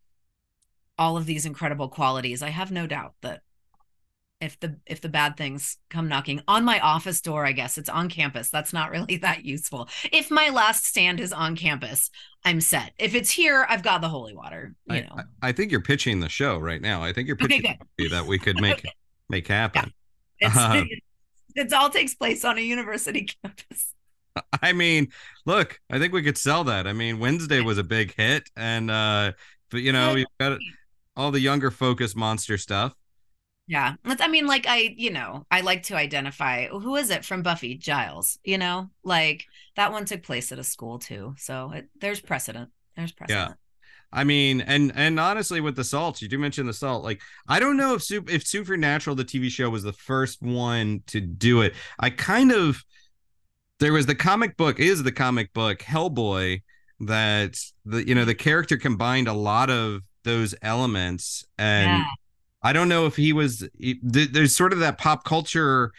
all 0.99 1.17
of 1.17 1.27
these 1.27 1.47
incredible 1.47 1.89
qualities. 1.89 2.43
I 2.43 2.51
have 2.51 2.71
no 2.71 2.87
doubt 2.87 3.15
that 3.23 3.41
if 4.41 4.59
the 4.61 4.77
if 4.85 5.01
the 5.01 5.09
bad 5.09 5.37
things 5.37 5.79
come 5.89 6.09
knocking 6.09 6.43
on 6.47 6.65
my 6.65 6.79
office 6.81 7.21
door, 7.21 7.47
I 7.47 7.53
guess 7.53 7.79
it's 7.79 7.89
on 7.89 8.09
campus. 8.09 8.51
That's 8.51 8.73
not 8.73 8.91
really 8.91 9.17
that 9.23 9.45
useful. 9.45 9.89
If 10.13 10.31
my 10.31 10.51
last 10.51 10.85
stand 10.85 11.21
is 11.21 11.33
on 11.33 11.57
campus, 11.57 12.11
I'm 12.45 12.61
set. 12.61 12.93
If 12.99 13.15
it's 13.15 13.31
here, 13.31 13.67
I've 13.69 13.83
got 13.83 14.01
the 14.01 14.09
holy 14.09 14.35
water. 14.35 14.75
You 14.87 15.03
know. 15.03 15.17
I, 15.43 15.49
I 15.49 15.53
think 15.53 15.71
you're 15.71 15.81
pitching 15.81 16.21
the 16.21 16.29
show 16.29 16.59
right 16.59 16.81
now. 16.81 17.03
I 17.03 17.13
think 17.13 17.27
you're 17.27 17.37
pitching 17.37 17.65
okay, 17.65 18.09
that 18.09 18.27
we 18.27 18.39
could 18.39 18.61
make 18.61 18.79
okay 18.79 18.91
make 19.29 19.49
happen. 19.49 19.93
Yeah. 20.41 20.49
It's, 20.49 20.57
um, 20.57 20.89
it 21.55 21.73
all 21.73 21.91
takes 21.91 22.15
place 22.15 22.45
on 22.45 22.59
a 22.59 22.61
university 22.61 23.29
campus. 23.43 23.93
I 24.61 24.73
mean, 24.73 25.09
look, 25.47 25.79
I 25.91 25.99
think 25.99 26.13
we 26.13 26.23
could 26.23 26.37
sell 26.37 26.65
that. 26.65 26.87
I 26.89 26.93
mean, 26.93 27.21
Wednesday 27.21 27.61
was 27.61 27.79
a 27.79 27.85
big 27.85 28.15
hit, 28.17 28.51
and 28.57 28.91
uh, 28.91 29.33
but 29.71 29.83
you 29.83 29.93
know, 29.93 30.17
you've 30.17 30.27
got 30.41 30.59
all 31.17 31.31
the 31.31 31.41
younger 31.41 31.71
focus 31.71 32.17
monster 32.17 32.59
stuff. 32.59 32.95
Yeah. 33.67 33.95
I 34.05 34.29
mean, 34.29 34.47
like, 34.47 34.67
I, 34.69 34.95
you 34.97 35.11
know, 35.11 35.47
I 35.51 35.63
like 35.63 35.85
to 35.85 35.97
identify 35.97 36.67
who 36.67 36.97
is 36.97 37.11
it 37.11 37.25
from 37.25 37.43
Buffy? 37.43 37.77
Giles, 37.77 38.39
you 38.45 38.59
know, 38.59 38.91
like 39.03 39.47
that 39.77 39.91
one 39.91 40.05
took 40.05 40.23
place 40.23 40.53
at 40.53 40.59
a 40.59 40.65
school 40.65 40.99
too. 40.99 41.35
So 41.39 41.73
it, 41.73 41.89
there's 42.01 42.21
precedent. 42.21 42.71
There's 42.97 43.13
precedent. 43.13 43.51
Yeah. 43.51 43.55
I 44.15 44.25
mean, 44.25 44.61
and 44.61 44.93
and 44.95 45.19
honestly, 45.19 45.61
with 45.61 45.77
the 45.77 45.85
salts, 45.85 46.23
you 46.23 46.29
do 46.29 46.39
mention 46.39 46.67
the 46.67 46.73
salt. 46.73 47.05
Like, 47.05 47.21
I 47.49 47.59
don't 47.59 47.77
know 47.77 47.95
if 47.95 48.03
super 48.03 48.31
if 48.31 48.47
Supernatural, 48.47 49.17
the 49.17 49.25
TV 49.25 49.51
show, 49.51 49.69
was 49.69 49.83
the 49.83 49.93
first 49.93 50.41
one 50.41 51.03
to 51.09 51.21
do 51.21 51.63
it. 51.63 51.75
I 51.99 52.11
kind 52.11 52.53
of 52.53 52.83
there 53.81 53.93
was 53.93 54.07
the 54.07 54.15
comic 54.15 54.57
book 54.57 54.79
is 54.79 55.03
the 55.03 55.13
comic 55.13 55.53
book 55.53 55.81
Hellboy 55.81 56.63
that 57.01 57.59
the 57.85 58.07
you 58.07 58.15
know 58.15 58.25
the 58.25 58.35
character 58.35 58.77
combined 58.77 59.29
a 59.29 59.33
lot 59.33 59.69
of 59.69 60.03
those 60.23 60.55
elements 60.63 61.45
and 61.59 61.91
yeah. 61.91 62.05
I 62.63 62.73
don't 62.73 62.89
know 62.89 63.05
if 63.05 63.17
he 63.17 63.35
was 63.35 63.69
there's 64.01 64.57
sort 64.57 64.73
of 64.73 64.79
that 64.79 64.97
pop 64.97 65.25
culture 65.25 65.93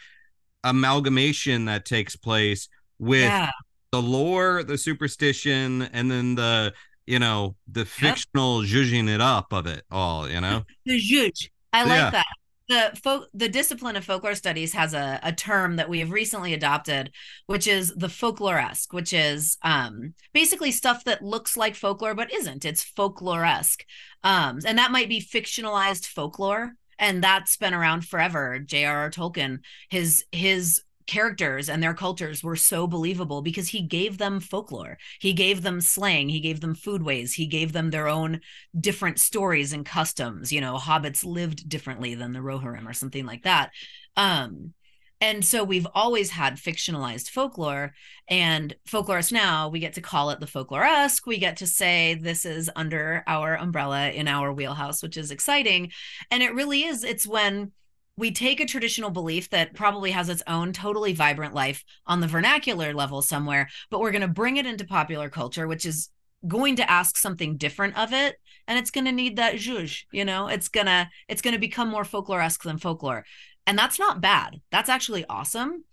amalgamation 0.64 1.66
that 1.66 1.84
takes 1.84 2.16
place 2.16 2.68
with 2.98 3.22
yeah. 3.22 3.50
the 3.92 4.02
lore, 4.02 4.64
the 4.64 4.76
superstition, 4.76 5.82
and 5.82 6.10
then 6.10 6.34
the 6.34 6.74
you 7.06 7.18
know 7.18 7.56
the 7.70 7.80
yep. 7.80 7.88
fictional 7.88 8.62
zhuzhing 8.62 9.08
it 9.08 9.20
up 9.20 9.52
of 9.52 9.66
it 9.66 9.84
all. 9.90 10.28
You 10.28 10.40
know 10.40 10.64
the 10.86 11.00
zhuzh. 11.00 11.48
I 11.72 11.82
like 11.82 11.98
yeah. 11.98 12.10
that 12.10 12.26
the 12.68 12.98
folk 13.02 13.28
the 13.32 13.48
discipline 13.48 13.96
of 13.96 14.04
folklore 14.04 14.34
studies 14.34 14.72
has 14.72 14.94
a, 14.94 15.20
a 15.22 15.32
term 15.32 15.76
that 15.76 15.88
we 15.88 16.00
have 16.00 16.10
recently 16.10 16.52
adopted 16.52 17.10
which 17.46 17.66
is 17.66 17.94
the 17.94 18.08
folkloresque 18.08 18.92
which 18.92 19.12
is 19.12 19.56
um, 19.62 20.14
basically 20.32 20.72
stuff 20.72 21.04
that 21.04 21.22
looks 21.22 21.56
like 21.56 21.74
folklore 21.74 22.14
but 22.14 22.32
isn't 22.32 22.64
it's 22.64 22.84
folkloresque 22.84 23.82
um, 24.24 24.58
and 24.66 24.78
that 24.78 24.90
might 24.90 25.08
be 25.08 25.20
fictionalized 25.20 26.06
folklore 26.06 26.72
and 26.98 27.22
that's 27.22 27.56
been 27.56 27.74
around 27.74 28.04
forever 28.04 28.58
j.r.r 28.58 29.10
tolkien 29.10 29.58
his 29.88 30.24
his 30.32 30.82
characters 31.06 31.68
and 31.68 31.82
their 31.82 31.94
cultures 31.94 32.42
were 32.42 32.56
so 32.56 32.86
believable 32.86 33.42
because 33.42 33.68
he 33.68 33.82
gave 33.82 34.18
them 34.18 34.40
folklore. 34.40 34.98
He 35.20 35.32
gave 35.32 35.62
them 35.62 35.80
slang, 35.80 36.28
he 36.28 36.40
gave 36.40 36.60
them 36.60 36.74
foodways, 36.74 37.34
he 37.34 37.46
gave 37.46 37.72
them 37.72 37.90
their 37.90 38.08
own 38.08 38.40
different 38.78 39.20
stories 39.20 39.72
and 39.72 39.86
customs. 39.86 40.52
You 40.52 40.60
know, 40.60 40.76
hobbits 40.76 41.24
lived 41.24 41.68
differently 41.68 42.14
than 42.14 42.32
the 42.32 42.40
Rohirrim 42.40 42.88
or 42.88 42.92
something 42.92 43.26
like 43.26 43.42
that. 43.42 43.70
Um, 44.16 44.74
and 45.20 45.44
so 45.44 45.64
we've 45.64 45.86
always 45.94 46.30
had 46.30 46.56
fictionalized 46.56 47.30
folklore 47.30 47.94
and 48.28 48.74
folklorists 48.88 49.32
now 49.32 49.68
we 49.68 49.80
get 49.80 49.94
to 49.94 50.00
call 50.00 50.30
it 50.30 50.40
the 50.40 50.46
folkloresque 50.46 51.26
we 51.26 51.38
get 51.38 51.56
to 51.58 51.66
say 51.66 52.14
this 52.14 52.44
is 52.44 52.70
under 52.76 53.24
our 53.26 53.56
umbrella 53.56 54.10
in 54.10 54.28
our 54.28 54.52
wheelhouse 54.52 55.02
which 55.02 55.16
is 55.16 55.30
exciting 55.30 55.90
and 56.30 56.42
it 56.42 56.54
really 56.54 56.84
is 56.84 57.02
it's 57.02 57.26
when 57.26 57.72
we 58.16 58.30
take 58.30 58.60
a 58.60 58.66
traditional 58.66 59.10
belief 59.10 59.50
that 59.50 59.74
probably 59.74 60.10
has 60.10 60.28
its 60.28 60.42
own 60.46 60.72
totally 60.72 61.12
vibrant 61.12 61.54
life 61.54 61.84
on 62.06 62.20
the 62.20 62.26
vernacular 62.26 62.94
level 62.94 63.20
somewhere, 63.20 63.68
but 63.90 64.00
we're 64.00 64.10
going 64.10 64.22
to 64.22 64.28
bring 64.28 64.56
it 64.56 64.66
into 64.66 64.86
popular 64.86 65.28
culture, 65.28 65.68
which 65.68 65.84
is 65.84 66.08
going 66.46 66.76
to 66.76 66.90
ask 66.90 67.16
something 67.16 67.56
different 67.56 67.96
of 67.98 68.12
it 68.12 68.36
and 68.68 68.78
it's 68.78 68.90
going 68.90 69.04
to 69.04 69.12
need 69.12 69.36
that 69.36 69.54
zhuzh 69.54 70.04
you 70.12 70.24
know? 70.24 70.48
It's 70.48 70.68
going 70.68 70.86
to 70.86 71.08
it's 71.28 71.42
going 71.42 71.54
to 71.54 71.60
become 71.60 71.88
more 71.88 72.04
folkloresque 72.04 72.62
than 72.62 72.78
folklore. 72.78 73.24
And 73.66 73.78
that's 73.78 73.98
not 73.98 74.20
bad. 74.20 74.60
That's 74.70 74.88
actually 74.88 75.24
awesome. 75.28 75.84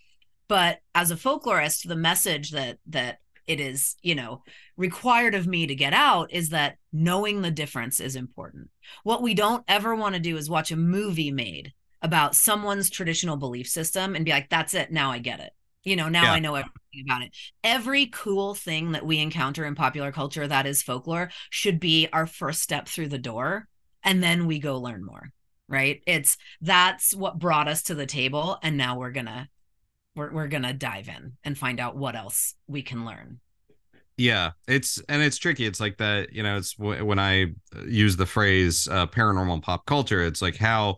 But 0.48 0.80
as 0.94 1.12
a 1.12 1.16
folklorist 1.16 1.88
the 1.88 1.96
message 1.96 2.52
that 2.52 2.78
that 2.88 3.20
it 3.46 3.60
is 3.60 3.96
you 4.02 4.16
know 4.16 4.42
required 4.78 5.36
of 5.36 5.48
me 5.48 5.68
to 5.68 5.76
get 5.76 5.94
out 5.94 6.32
is 6.32 6.50
that 6.50 6.78
knowing 6.94 7.42
the 7.42 7.52
difference 7.52 8.00
is 8.00 8.16
important. 8.16 8.70
What 9.04 9.22
we 9.22 9.34
don't 9.34 9.64
ever 9.68 9.96
want 9.96 10.16
to 10.16 10.22
do 10.22 10.38
is 10.38 10.50
watch 10.50 10.72
a 10.72 10.78
movie 10.78 11.32
made 11.32 11.74
about 12.04 12.36
someone's 12.36 12.90
traditional 12.90 13.38
belief 13.38 13.68
system 13.68 14.16
and 14.16 14.26
be 14.26 14.32
like, 14.32 14.50
that's 14.50 14.74
it. 14.74 14.92
Now 14.92 15.12
I 15.12 15.20
get 15.20 15.40
it. 15.40 15.52
You 15.84 15.96
know, 15.96 16.10
now 16.10 16.24
yeah. 16.24 16.34
I 16.34 16.40
know 16.40 16.56
everything 16.56 17.06
about 17.06 17.24
it. 17.24 17.36
Every 17.64 18.06
cool 18.08 18.54
thing 18.54 18.92
that 18.92 19.06
we 19.06 19.20
encounter 19.20 19.66
in 19.66 19.76
popular 19.76 20.12
culture 20.12 20.48
that 20.48 20.66
is 20.66 20.84
folklore 20.84 21.32
should 21.50 21.80
be 21.80 22.08
our 22.14 22.28
first 22.28 22.62
step 22.62 22.88
through 22.88 23.10
the 23.10 23.18
door. 23.18 23.68
And 24.04 24.22
then 24.22 24.46
we 24.46 24.60
go 24.60 24.78
learn 24.78 25.04
more. 25.04 25.32
Right. 25.68 26.02
It's 26.06 26.38
that's 26.62 27.16
what 27.16 27.40
brought 27.40 27.68
us 27.68 27.84
to 27.84 27.96
the 27.96 28.06
table. 28.06 28.58
And 28.62 28.78
now 28.78 28.98
we're 28.98 29.12
gonna 29.12 29.50
we're 30.16 30.32
we're 30.32 30.48
gonna 30.48 30.74
dive 30.74 31.08
in 31.08 31.34
and 31.44 31.58
find 31.58 31.80
out 31.80 31.98
what 31.98 32.16
else 32.16 32.56
we 32.68 32.82
can 32.82 33.06
learn 33.06 33.40
yeah 34.18 34.52
it's 34.68 35.02
and 35.10 35.24
it's 35.24 35.38
tricky 35.38 35.66
it's 35.66 35.80
like 35.80 35.98
that 35.98 36.32
you 36.34 36.44
know 36.44 36.58
it's 36.58 36.78
when 36.78 37.18
i 37.18 37.48
use 37.88 38.16
the 38.16 38.26
phrase 38.26 38.88
uh, 38.92 39.08
paranormal 39.08 39.62
pop 39.62 39.86
culture 39.86 40.24
it's 40.24 40.42
like 40.42 40.56
how 40.56 40.96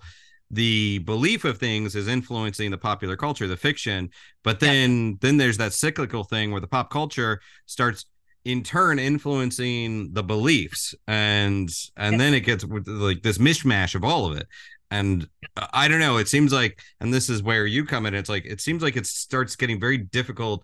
the 0.52 1.00
belief 1.00 1.43
of 1.46 1.58
things 1.58 1.96
is 1.96 2.08
influencing 2.08 2.72
the 2.72 2.78
popular 2.78 3.16
culture 3.16 3.48
the 3.48 3.58
fiction. 3.58 4.10
But 4.43 4.60
then 4.60 5.10
yeah. 5.10 5.14
then 5.22 5.38
there's 5.38 5.58
that 5.58 5.74
cyclical 5.74 6.24
thing 6.24 6.52
where 6.52 6.62
the 6.62 6.68
pop 6.68 6.89
culture 6.89 7.41
starts 7.66 8.06
in 8.43 8.62
turn 8.62 9.00
influencing 9.00 10.14
the 10.14 10.24
beliefs. 10.24 10.93
And 11.08 11.70
and 11.98 12.14
yeah. 12.14 12.18
then 12.18 12.34
it 12.34 12.41
gets 12.41 12.64
with 12.66 12.88
like 12.88 13.24
this 13.24 13.38
mishmash 13.38 13.96
of 13.96 14.04
all 14.04 14.26
of 14.26 14.38
it. 14.38 14.48
And 14.91 15.28
i 15.74 15.88
don't 15.88 16.00
know. 16.00 16.18
It 16.18 16.28
seems 16.28 16.54
like 16.54 16.80
and 17.00 17.14
this 17.14 17.30
is 17.30 17.41
where 17.41 17.66
you 17.66 17.86
come 17.86 18.06
in 18.06 18.14
it's 18.14 18.30
like 18.30 18.46
it 18.46 18.62
seems 18.62 18.84
like 18.84 18.96
it 18.96 19.08
starts 19.08 19.56
getting 19.56 19.80
very 19.80 19.98
difficult 19.98 20.64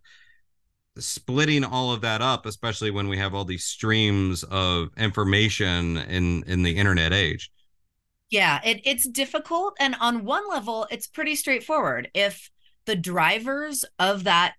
splitting 0.97 1.63
all 1.63 1.93
of 1.93 2.01
that 2.01 2.21
up 2.21 2.45
especially 2.45 2.91
when 2.91 3.07
we 3.07 3.17
have 3.17 3.33
all 3.33 3.45
these 3.45 3.63
streams 3.63 4.43
of 4.43 4.89
information 4.97 5.97
in 5.97 6.43
in 6.43 6.63
the 6.63 6.75
internet 6.75 7.13
age 7.13 7.49
yeah, 8.31 8.61
it, 8.63 8.81
it's 8.85 9.07
difficult. 9.07 9.75
And 9.79 9.95
on 9.99 10.25
one 10.25 10.49
level, 10.49 10.87
it's 10.89 11.05
pretty 11.05 11.35
straightforward. 11.35 12.09
If 12.13 12.49
the 12.85 12.95
drivers 12.95 13.85
of 13.99 14.23
that 14.23 14.55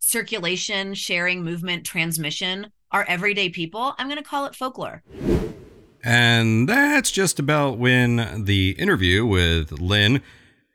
circulation, 0.00 0.94
sharing, 0.94 1.44
movement, 1.44 1.84
transmission 1.84 2.72
are 2.90 3.04
everyday 3.06 3.50
people, 3.50 3.94
I'm 3.98 4.08
going 4.08 4.22
to 4.22 4.28
call 4.28 4.46
it 4.46 4.56
folklore. 4.56 5.02
And 6.02 6.68
that's 6.68 7.10
just 7.10 7.38
about 7.38 7.78
when 7.78 8.44
the 8.44 8.70
interview 8.78 9.24
with 9.24 9.72
Lynne 9.72 10.22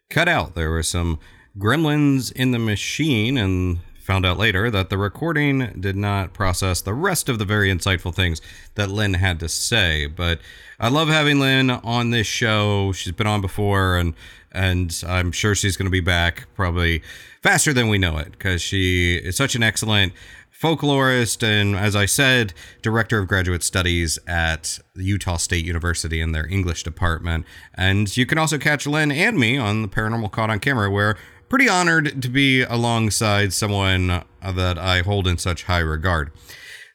cut 0.10 0.28
out. 0.28 0.56
There 0.56 0.72
were 0.72 0.84
some 0.84 1.20
gremlins 1.58 2.32
in 2.32 2.52
the 2.52 2.60
machine, 2.60 3.38
and 3.38 3.80
found 4.10 4.26
out 4.26 4.40
later 4.40 4.72
that 4.72 4.90
the 4.90 4.98
recording 4.98 5.72
did 5.80 5.96
not 5.96 6.34
process 6.34 6.82
the 6.82 6.96
rest 6.96 7.30
of 7.30 7.38
the 7.38 7.46
very 7.46 7.72
insightful 7.72 8.12
things 8.12 8.42
that 8.74 8.90
Lynne 8.90 9.14
had 9.14 9.40
to 9.40 9.48
say. 9.48 10.08
But 10.08 10.40
I 10.80 10.90
love 10.90 11.10
having 11.10 11.40
Lynne 11.40 11.70
on 11.70 12.10
this 12.10 12.26
show. 12.26 12.92
She's 12.92 13.14
been 13.14 13.28
on 13.28 13.40
before, 13.40 13.98
and 13.98 14.16
and 14.52 15.04
I'm 15.08 15.32
sure 15.32 15.54
she's 15.54 15.78
going 15.78 15.86
to 15.86 15.92
be 15.92 16.00
back 16.00 16.48
probably 16.56 17.04
faster 17.44 17.72
than 17.72 17.88
we 17.88 18.00
know 18.00 18.18
it 18.18 18.32
because 18.32 18.64
she 18.64 19.18
is 19.18 19.38
such 19.38 19.54
an 19.54 19.62
excellent 19.62 20.14
folklorist 20.60 21.44
and, 21.44 21.76
as 21.76 21.96
I 21.96 22.08
said, 22.08 22.56
director 22.82 23.20
of 23.20 23.28
graduate 23.28 23.62
studies 23.62 24.18
at 24.26 24.80
Utah 24.96 25.38
State 25.38 25.66
University 25.66 26.20
in 26.20 26.32
their 26.32 26.48
English 26.48 26.82
department. 26.82 27.46
And 27.76 28.18
you 28.18 28.26
can 28.26 28.40
also 28.40 28.58
catch 28.58 28.88
Lynne 28.88 29.12
and 29.12 29.38
me 29.38 29.60
on 29.60 29.84
the 29.84 29.88
Paranormal 29.88 30.32
Caught 30.32 30.50
on 30.50 30.60
Camera, 30.60 30.90
where 30.90 31.16
pretty 31.50 31.68
honored 31.68 32.22
to 32.22 32.30
be 32.30 32.62
alongside 32.62 33.54
someone 33.54 34.10
uh, 34.10 34.52
that 34.52 34.78
I 34.78 35.02
hold 35.02 35.28
in 35.28 35.38
such 35.38 35.64
high 35.64 35.80
regard. 35.80 36.32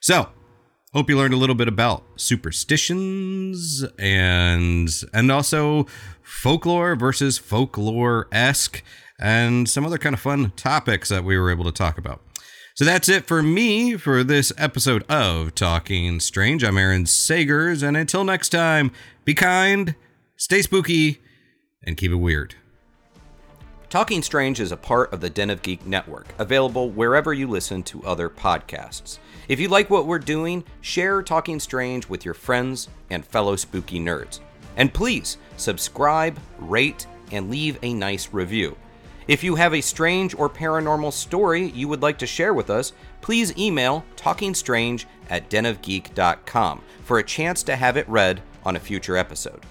So, 0.01 0.29
hope 0.93 1.09
you 1.09 1.17
learned 1.17 1.33
a 1.33 1.37
little 1.37 1.55
bit 1.55 1.67
about 1.67 2.05
superstitions 2.15 3.83
and 3.99 4.89
and 5.13 5.31
also 5.31 5.85
folklore 6.23 6.95
versus 6.95 7.37
folklore-esque 7.37 8.81
and 9.19 9.69
some 9.69 9.85
other 9.85 9.97
kind 9.97 10.13
of 10.13 10.19
fun 10.19 10.51
topics 10.55 11.09
that 11.09 11.23
we 11.23 11.37
were 11.37 11.51
able 11.51 11.65
to 11.65 11.71
talk 11.71 11.97
about. 11.97 12.21
So 12.75 12.83
that's 12.83 13.07
it 13.07 13.25
for 13.25 13.41
me 13.41 13.95
for 13.95 14.23
this 14.23 14.51
episode 14.57 15.03
of 15.09 15.55
Talking 15.55 16.19
Strange. 16.19 16.61
I'm 16.63 16.77
Aaron 16.77 17.05
Sagers, 17.05 17.81
and 17.81 17.95
until 17.95 18.25
next 18.25 18.49
time, 18.49 18.91
be 19.23 19.33
kind, 19.33 19.95
stay 20.35 20.61
spooky, 20.61 21.21
and 21.83 21.95
keep 21.95 22.11
it 22.11 22.15
weird. 22.15 22.55
Talking 23.89 24.23
Strange 24.23 24.59
is 24.59 24.71
a 24.71 24.77
part 24.77 25.13
of 25.13 25.21
the 25.21 25.29
Den 25.29 25.49
of 25.49 25.61
Geek 25.61 25.85
network, 25.85 26.27
available 26.39 26.89
wherever 26.89 27.33
you 27.33 27.47
listen 27.47 27.83
to 27.83 28.03
other 28.03 28.29
podcasts. 28.29 29.19
If 29.47 29.59
you 29.59 29.67
like 29.67 29.89
what 29.89 30.07
we're 30.07 30.19
doing, 30.19 30.63
share 30.81 31.21
Talking 31.21 31.59
Strange 31.59 32.09
with 32.09 32.25
your 32.25 32.33
friends 32.33 32.89
and 33.11 33.23
fellow 33.23 33.55
spooky 33.55 33.99
nerds. 33.99 34.39
And 34.75 34.93
please 34.93 35.37
subscribe, 35.57 36.39
rate, 36.57 37.05
and 37.31 37.49
leave 37.49 37.77
a 37.83 37.93
nice 37.93 38.33
review. 38.33 38.75
If 39.27 39.43
you 39.43 39.55
have 39.55 39.73
a 39.73 39.81
strange 39.81 40.35
or 40.35 40.49
paranormal 40.49 41.13
story 41.13 41.69
you 41.69 41.87
would 41.87 42.01
like 42.01 42.17
to 42.19 42.27
share 42.27 42.53
with 42.53 42.69
us, 42.69 42.93
please 43.21 43.57
email 43.57 44.03
talkingstrange 44.17 45.05
at 45.29 45.49
denofgeek.com 45.49 46.81
for 47.03 47.19
a 47.19 47.23
chance 47.23 47.63
to 47.63 47.75
have 47.75 47.97
it 47.97 48.09
read 48.09 48.41
on 48.63 48.75
a 48.75 48.79
future 48.79 49.15
episode. 49.15 49.63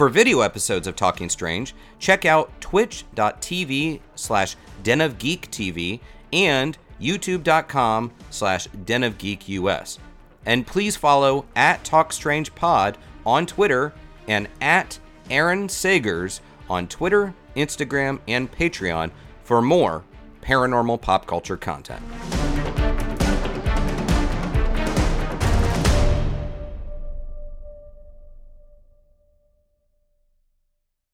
For 0.00 0.08
video 0.08 0.40
episodes 0.40 0.86
of 0.86 0.96
Talking 0.96 1.28
Strange, 1.28 1.74
check 1.98 2.24
out 2.24 2.58
twitch.tv 2.62 4.00
slash 4.14 4.56
den 4.82 5.02
of 5.02 5.18
geek 5.18 5.50
TV 5.50 6.00
and 6.32 6.78
youtube.com 6.98 8.10
slash 8.30 8.66
den 8.86 9.02
of 9.04 9.18
geek 9.18 9.46
US. 9.50 9.98
And 10.46 10.66
please 10.66 10.96
follow 10.96 11.44
at 11.54 11.84
Talk 11.84 12.14
Strange 12.14 12.54
Pod 12.54 12.96
on 13.26 13.44
Twitter 13.44 13.92
and 14.26 14.48
at 14.62 14.98
Aaron 15.28 15.68
Sagers 15.68 16.40
on 16.70 16.88
Twitter, 16.88 17.34
Instagram, 17.54 18.20
and 18.26 18.50
Patreon 18.50 19.10
for 19.44 19.60
more 19.60 20.02
paranormal 20.40 21.02
pop 21.02 21.26
culture 21.26 21.58
content. 21.58 22.02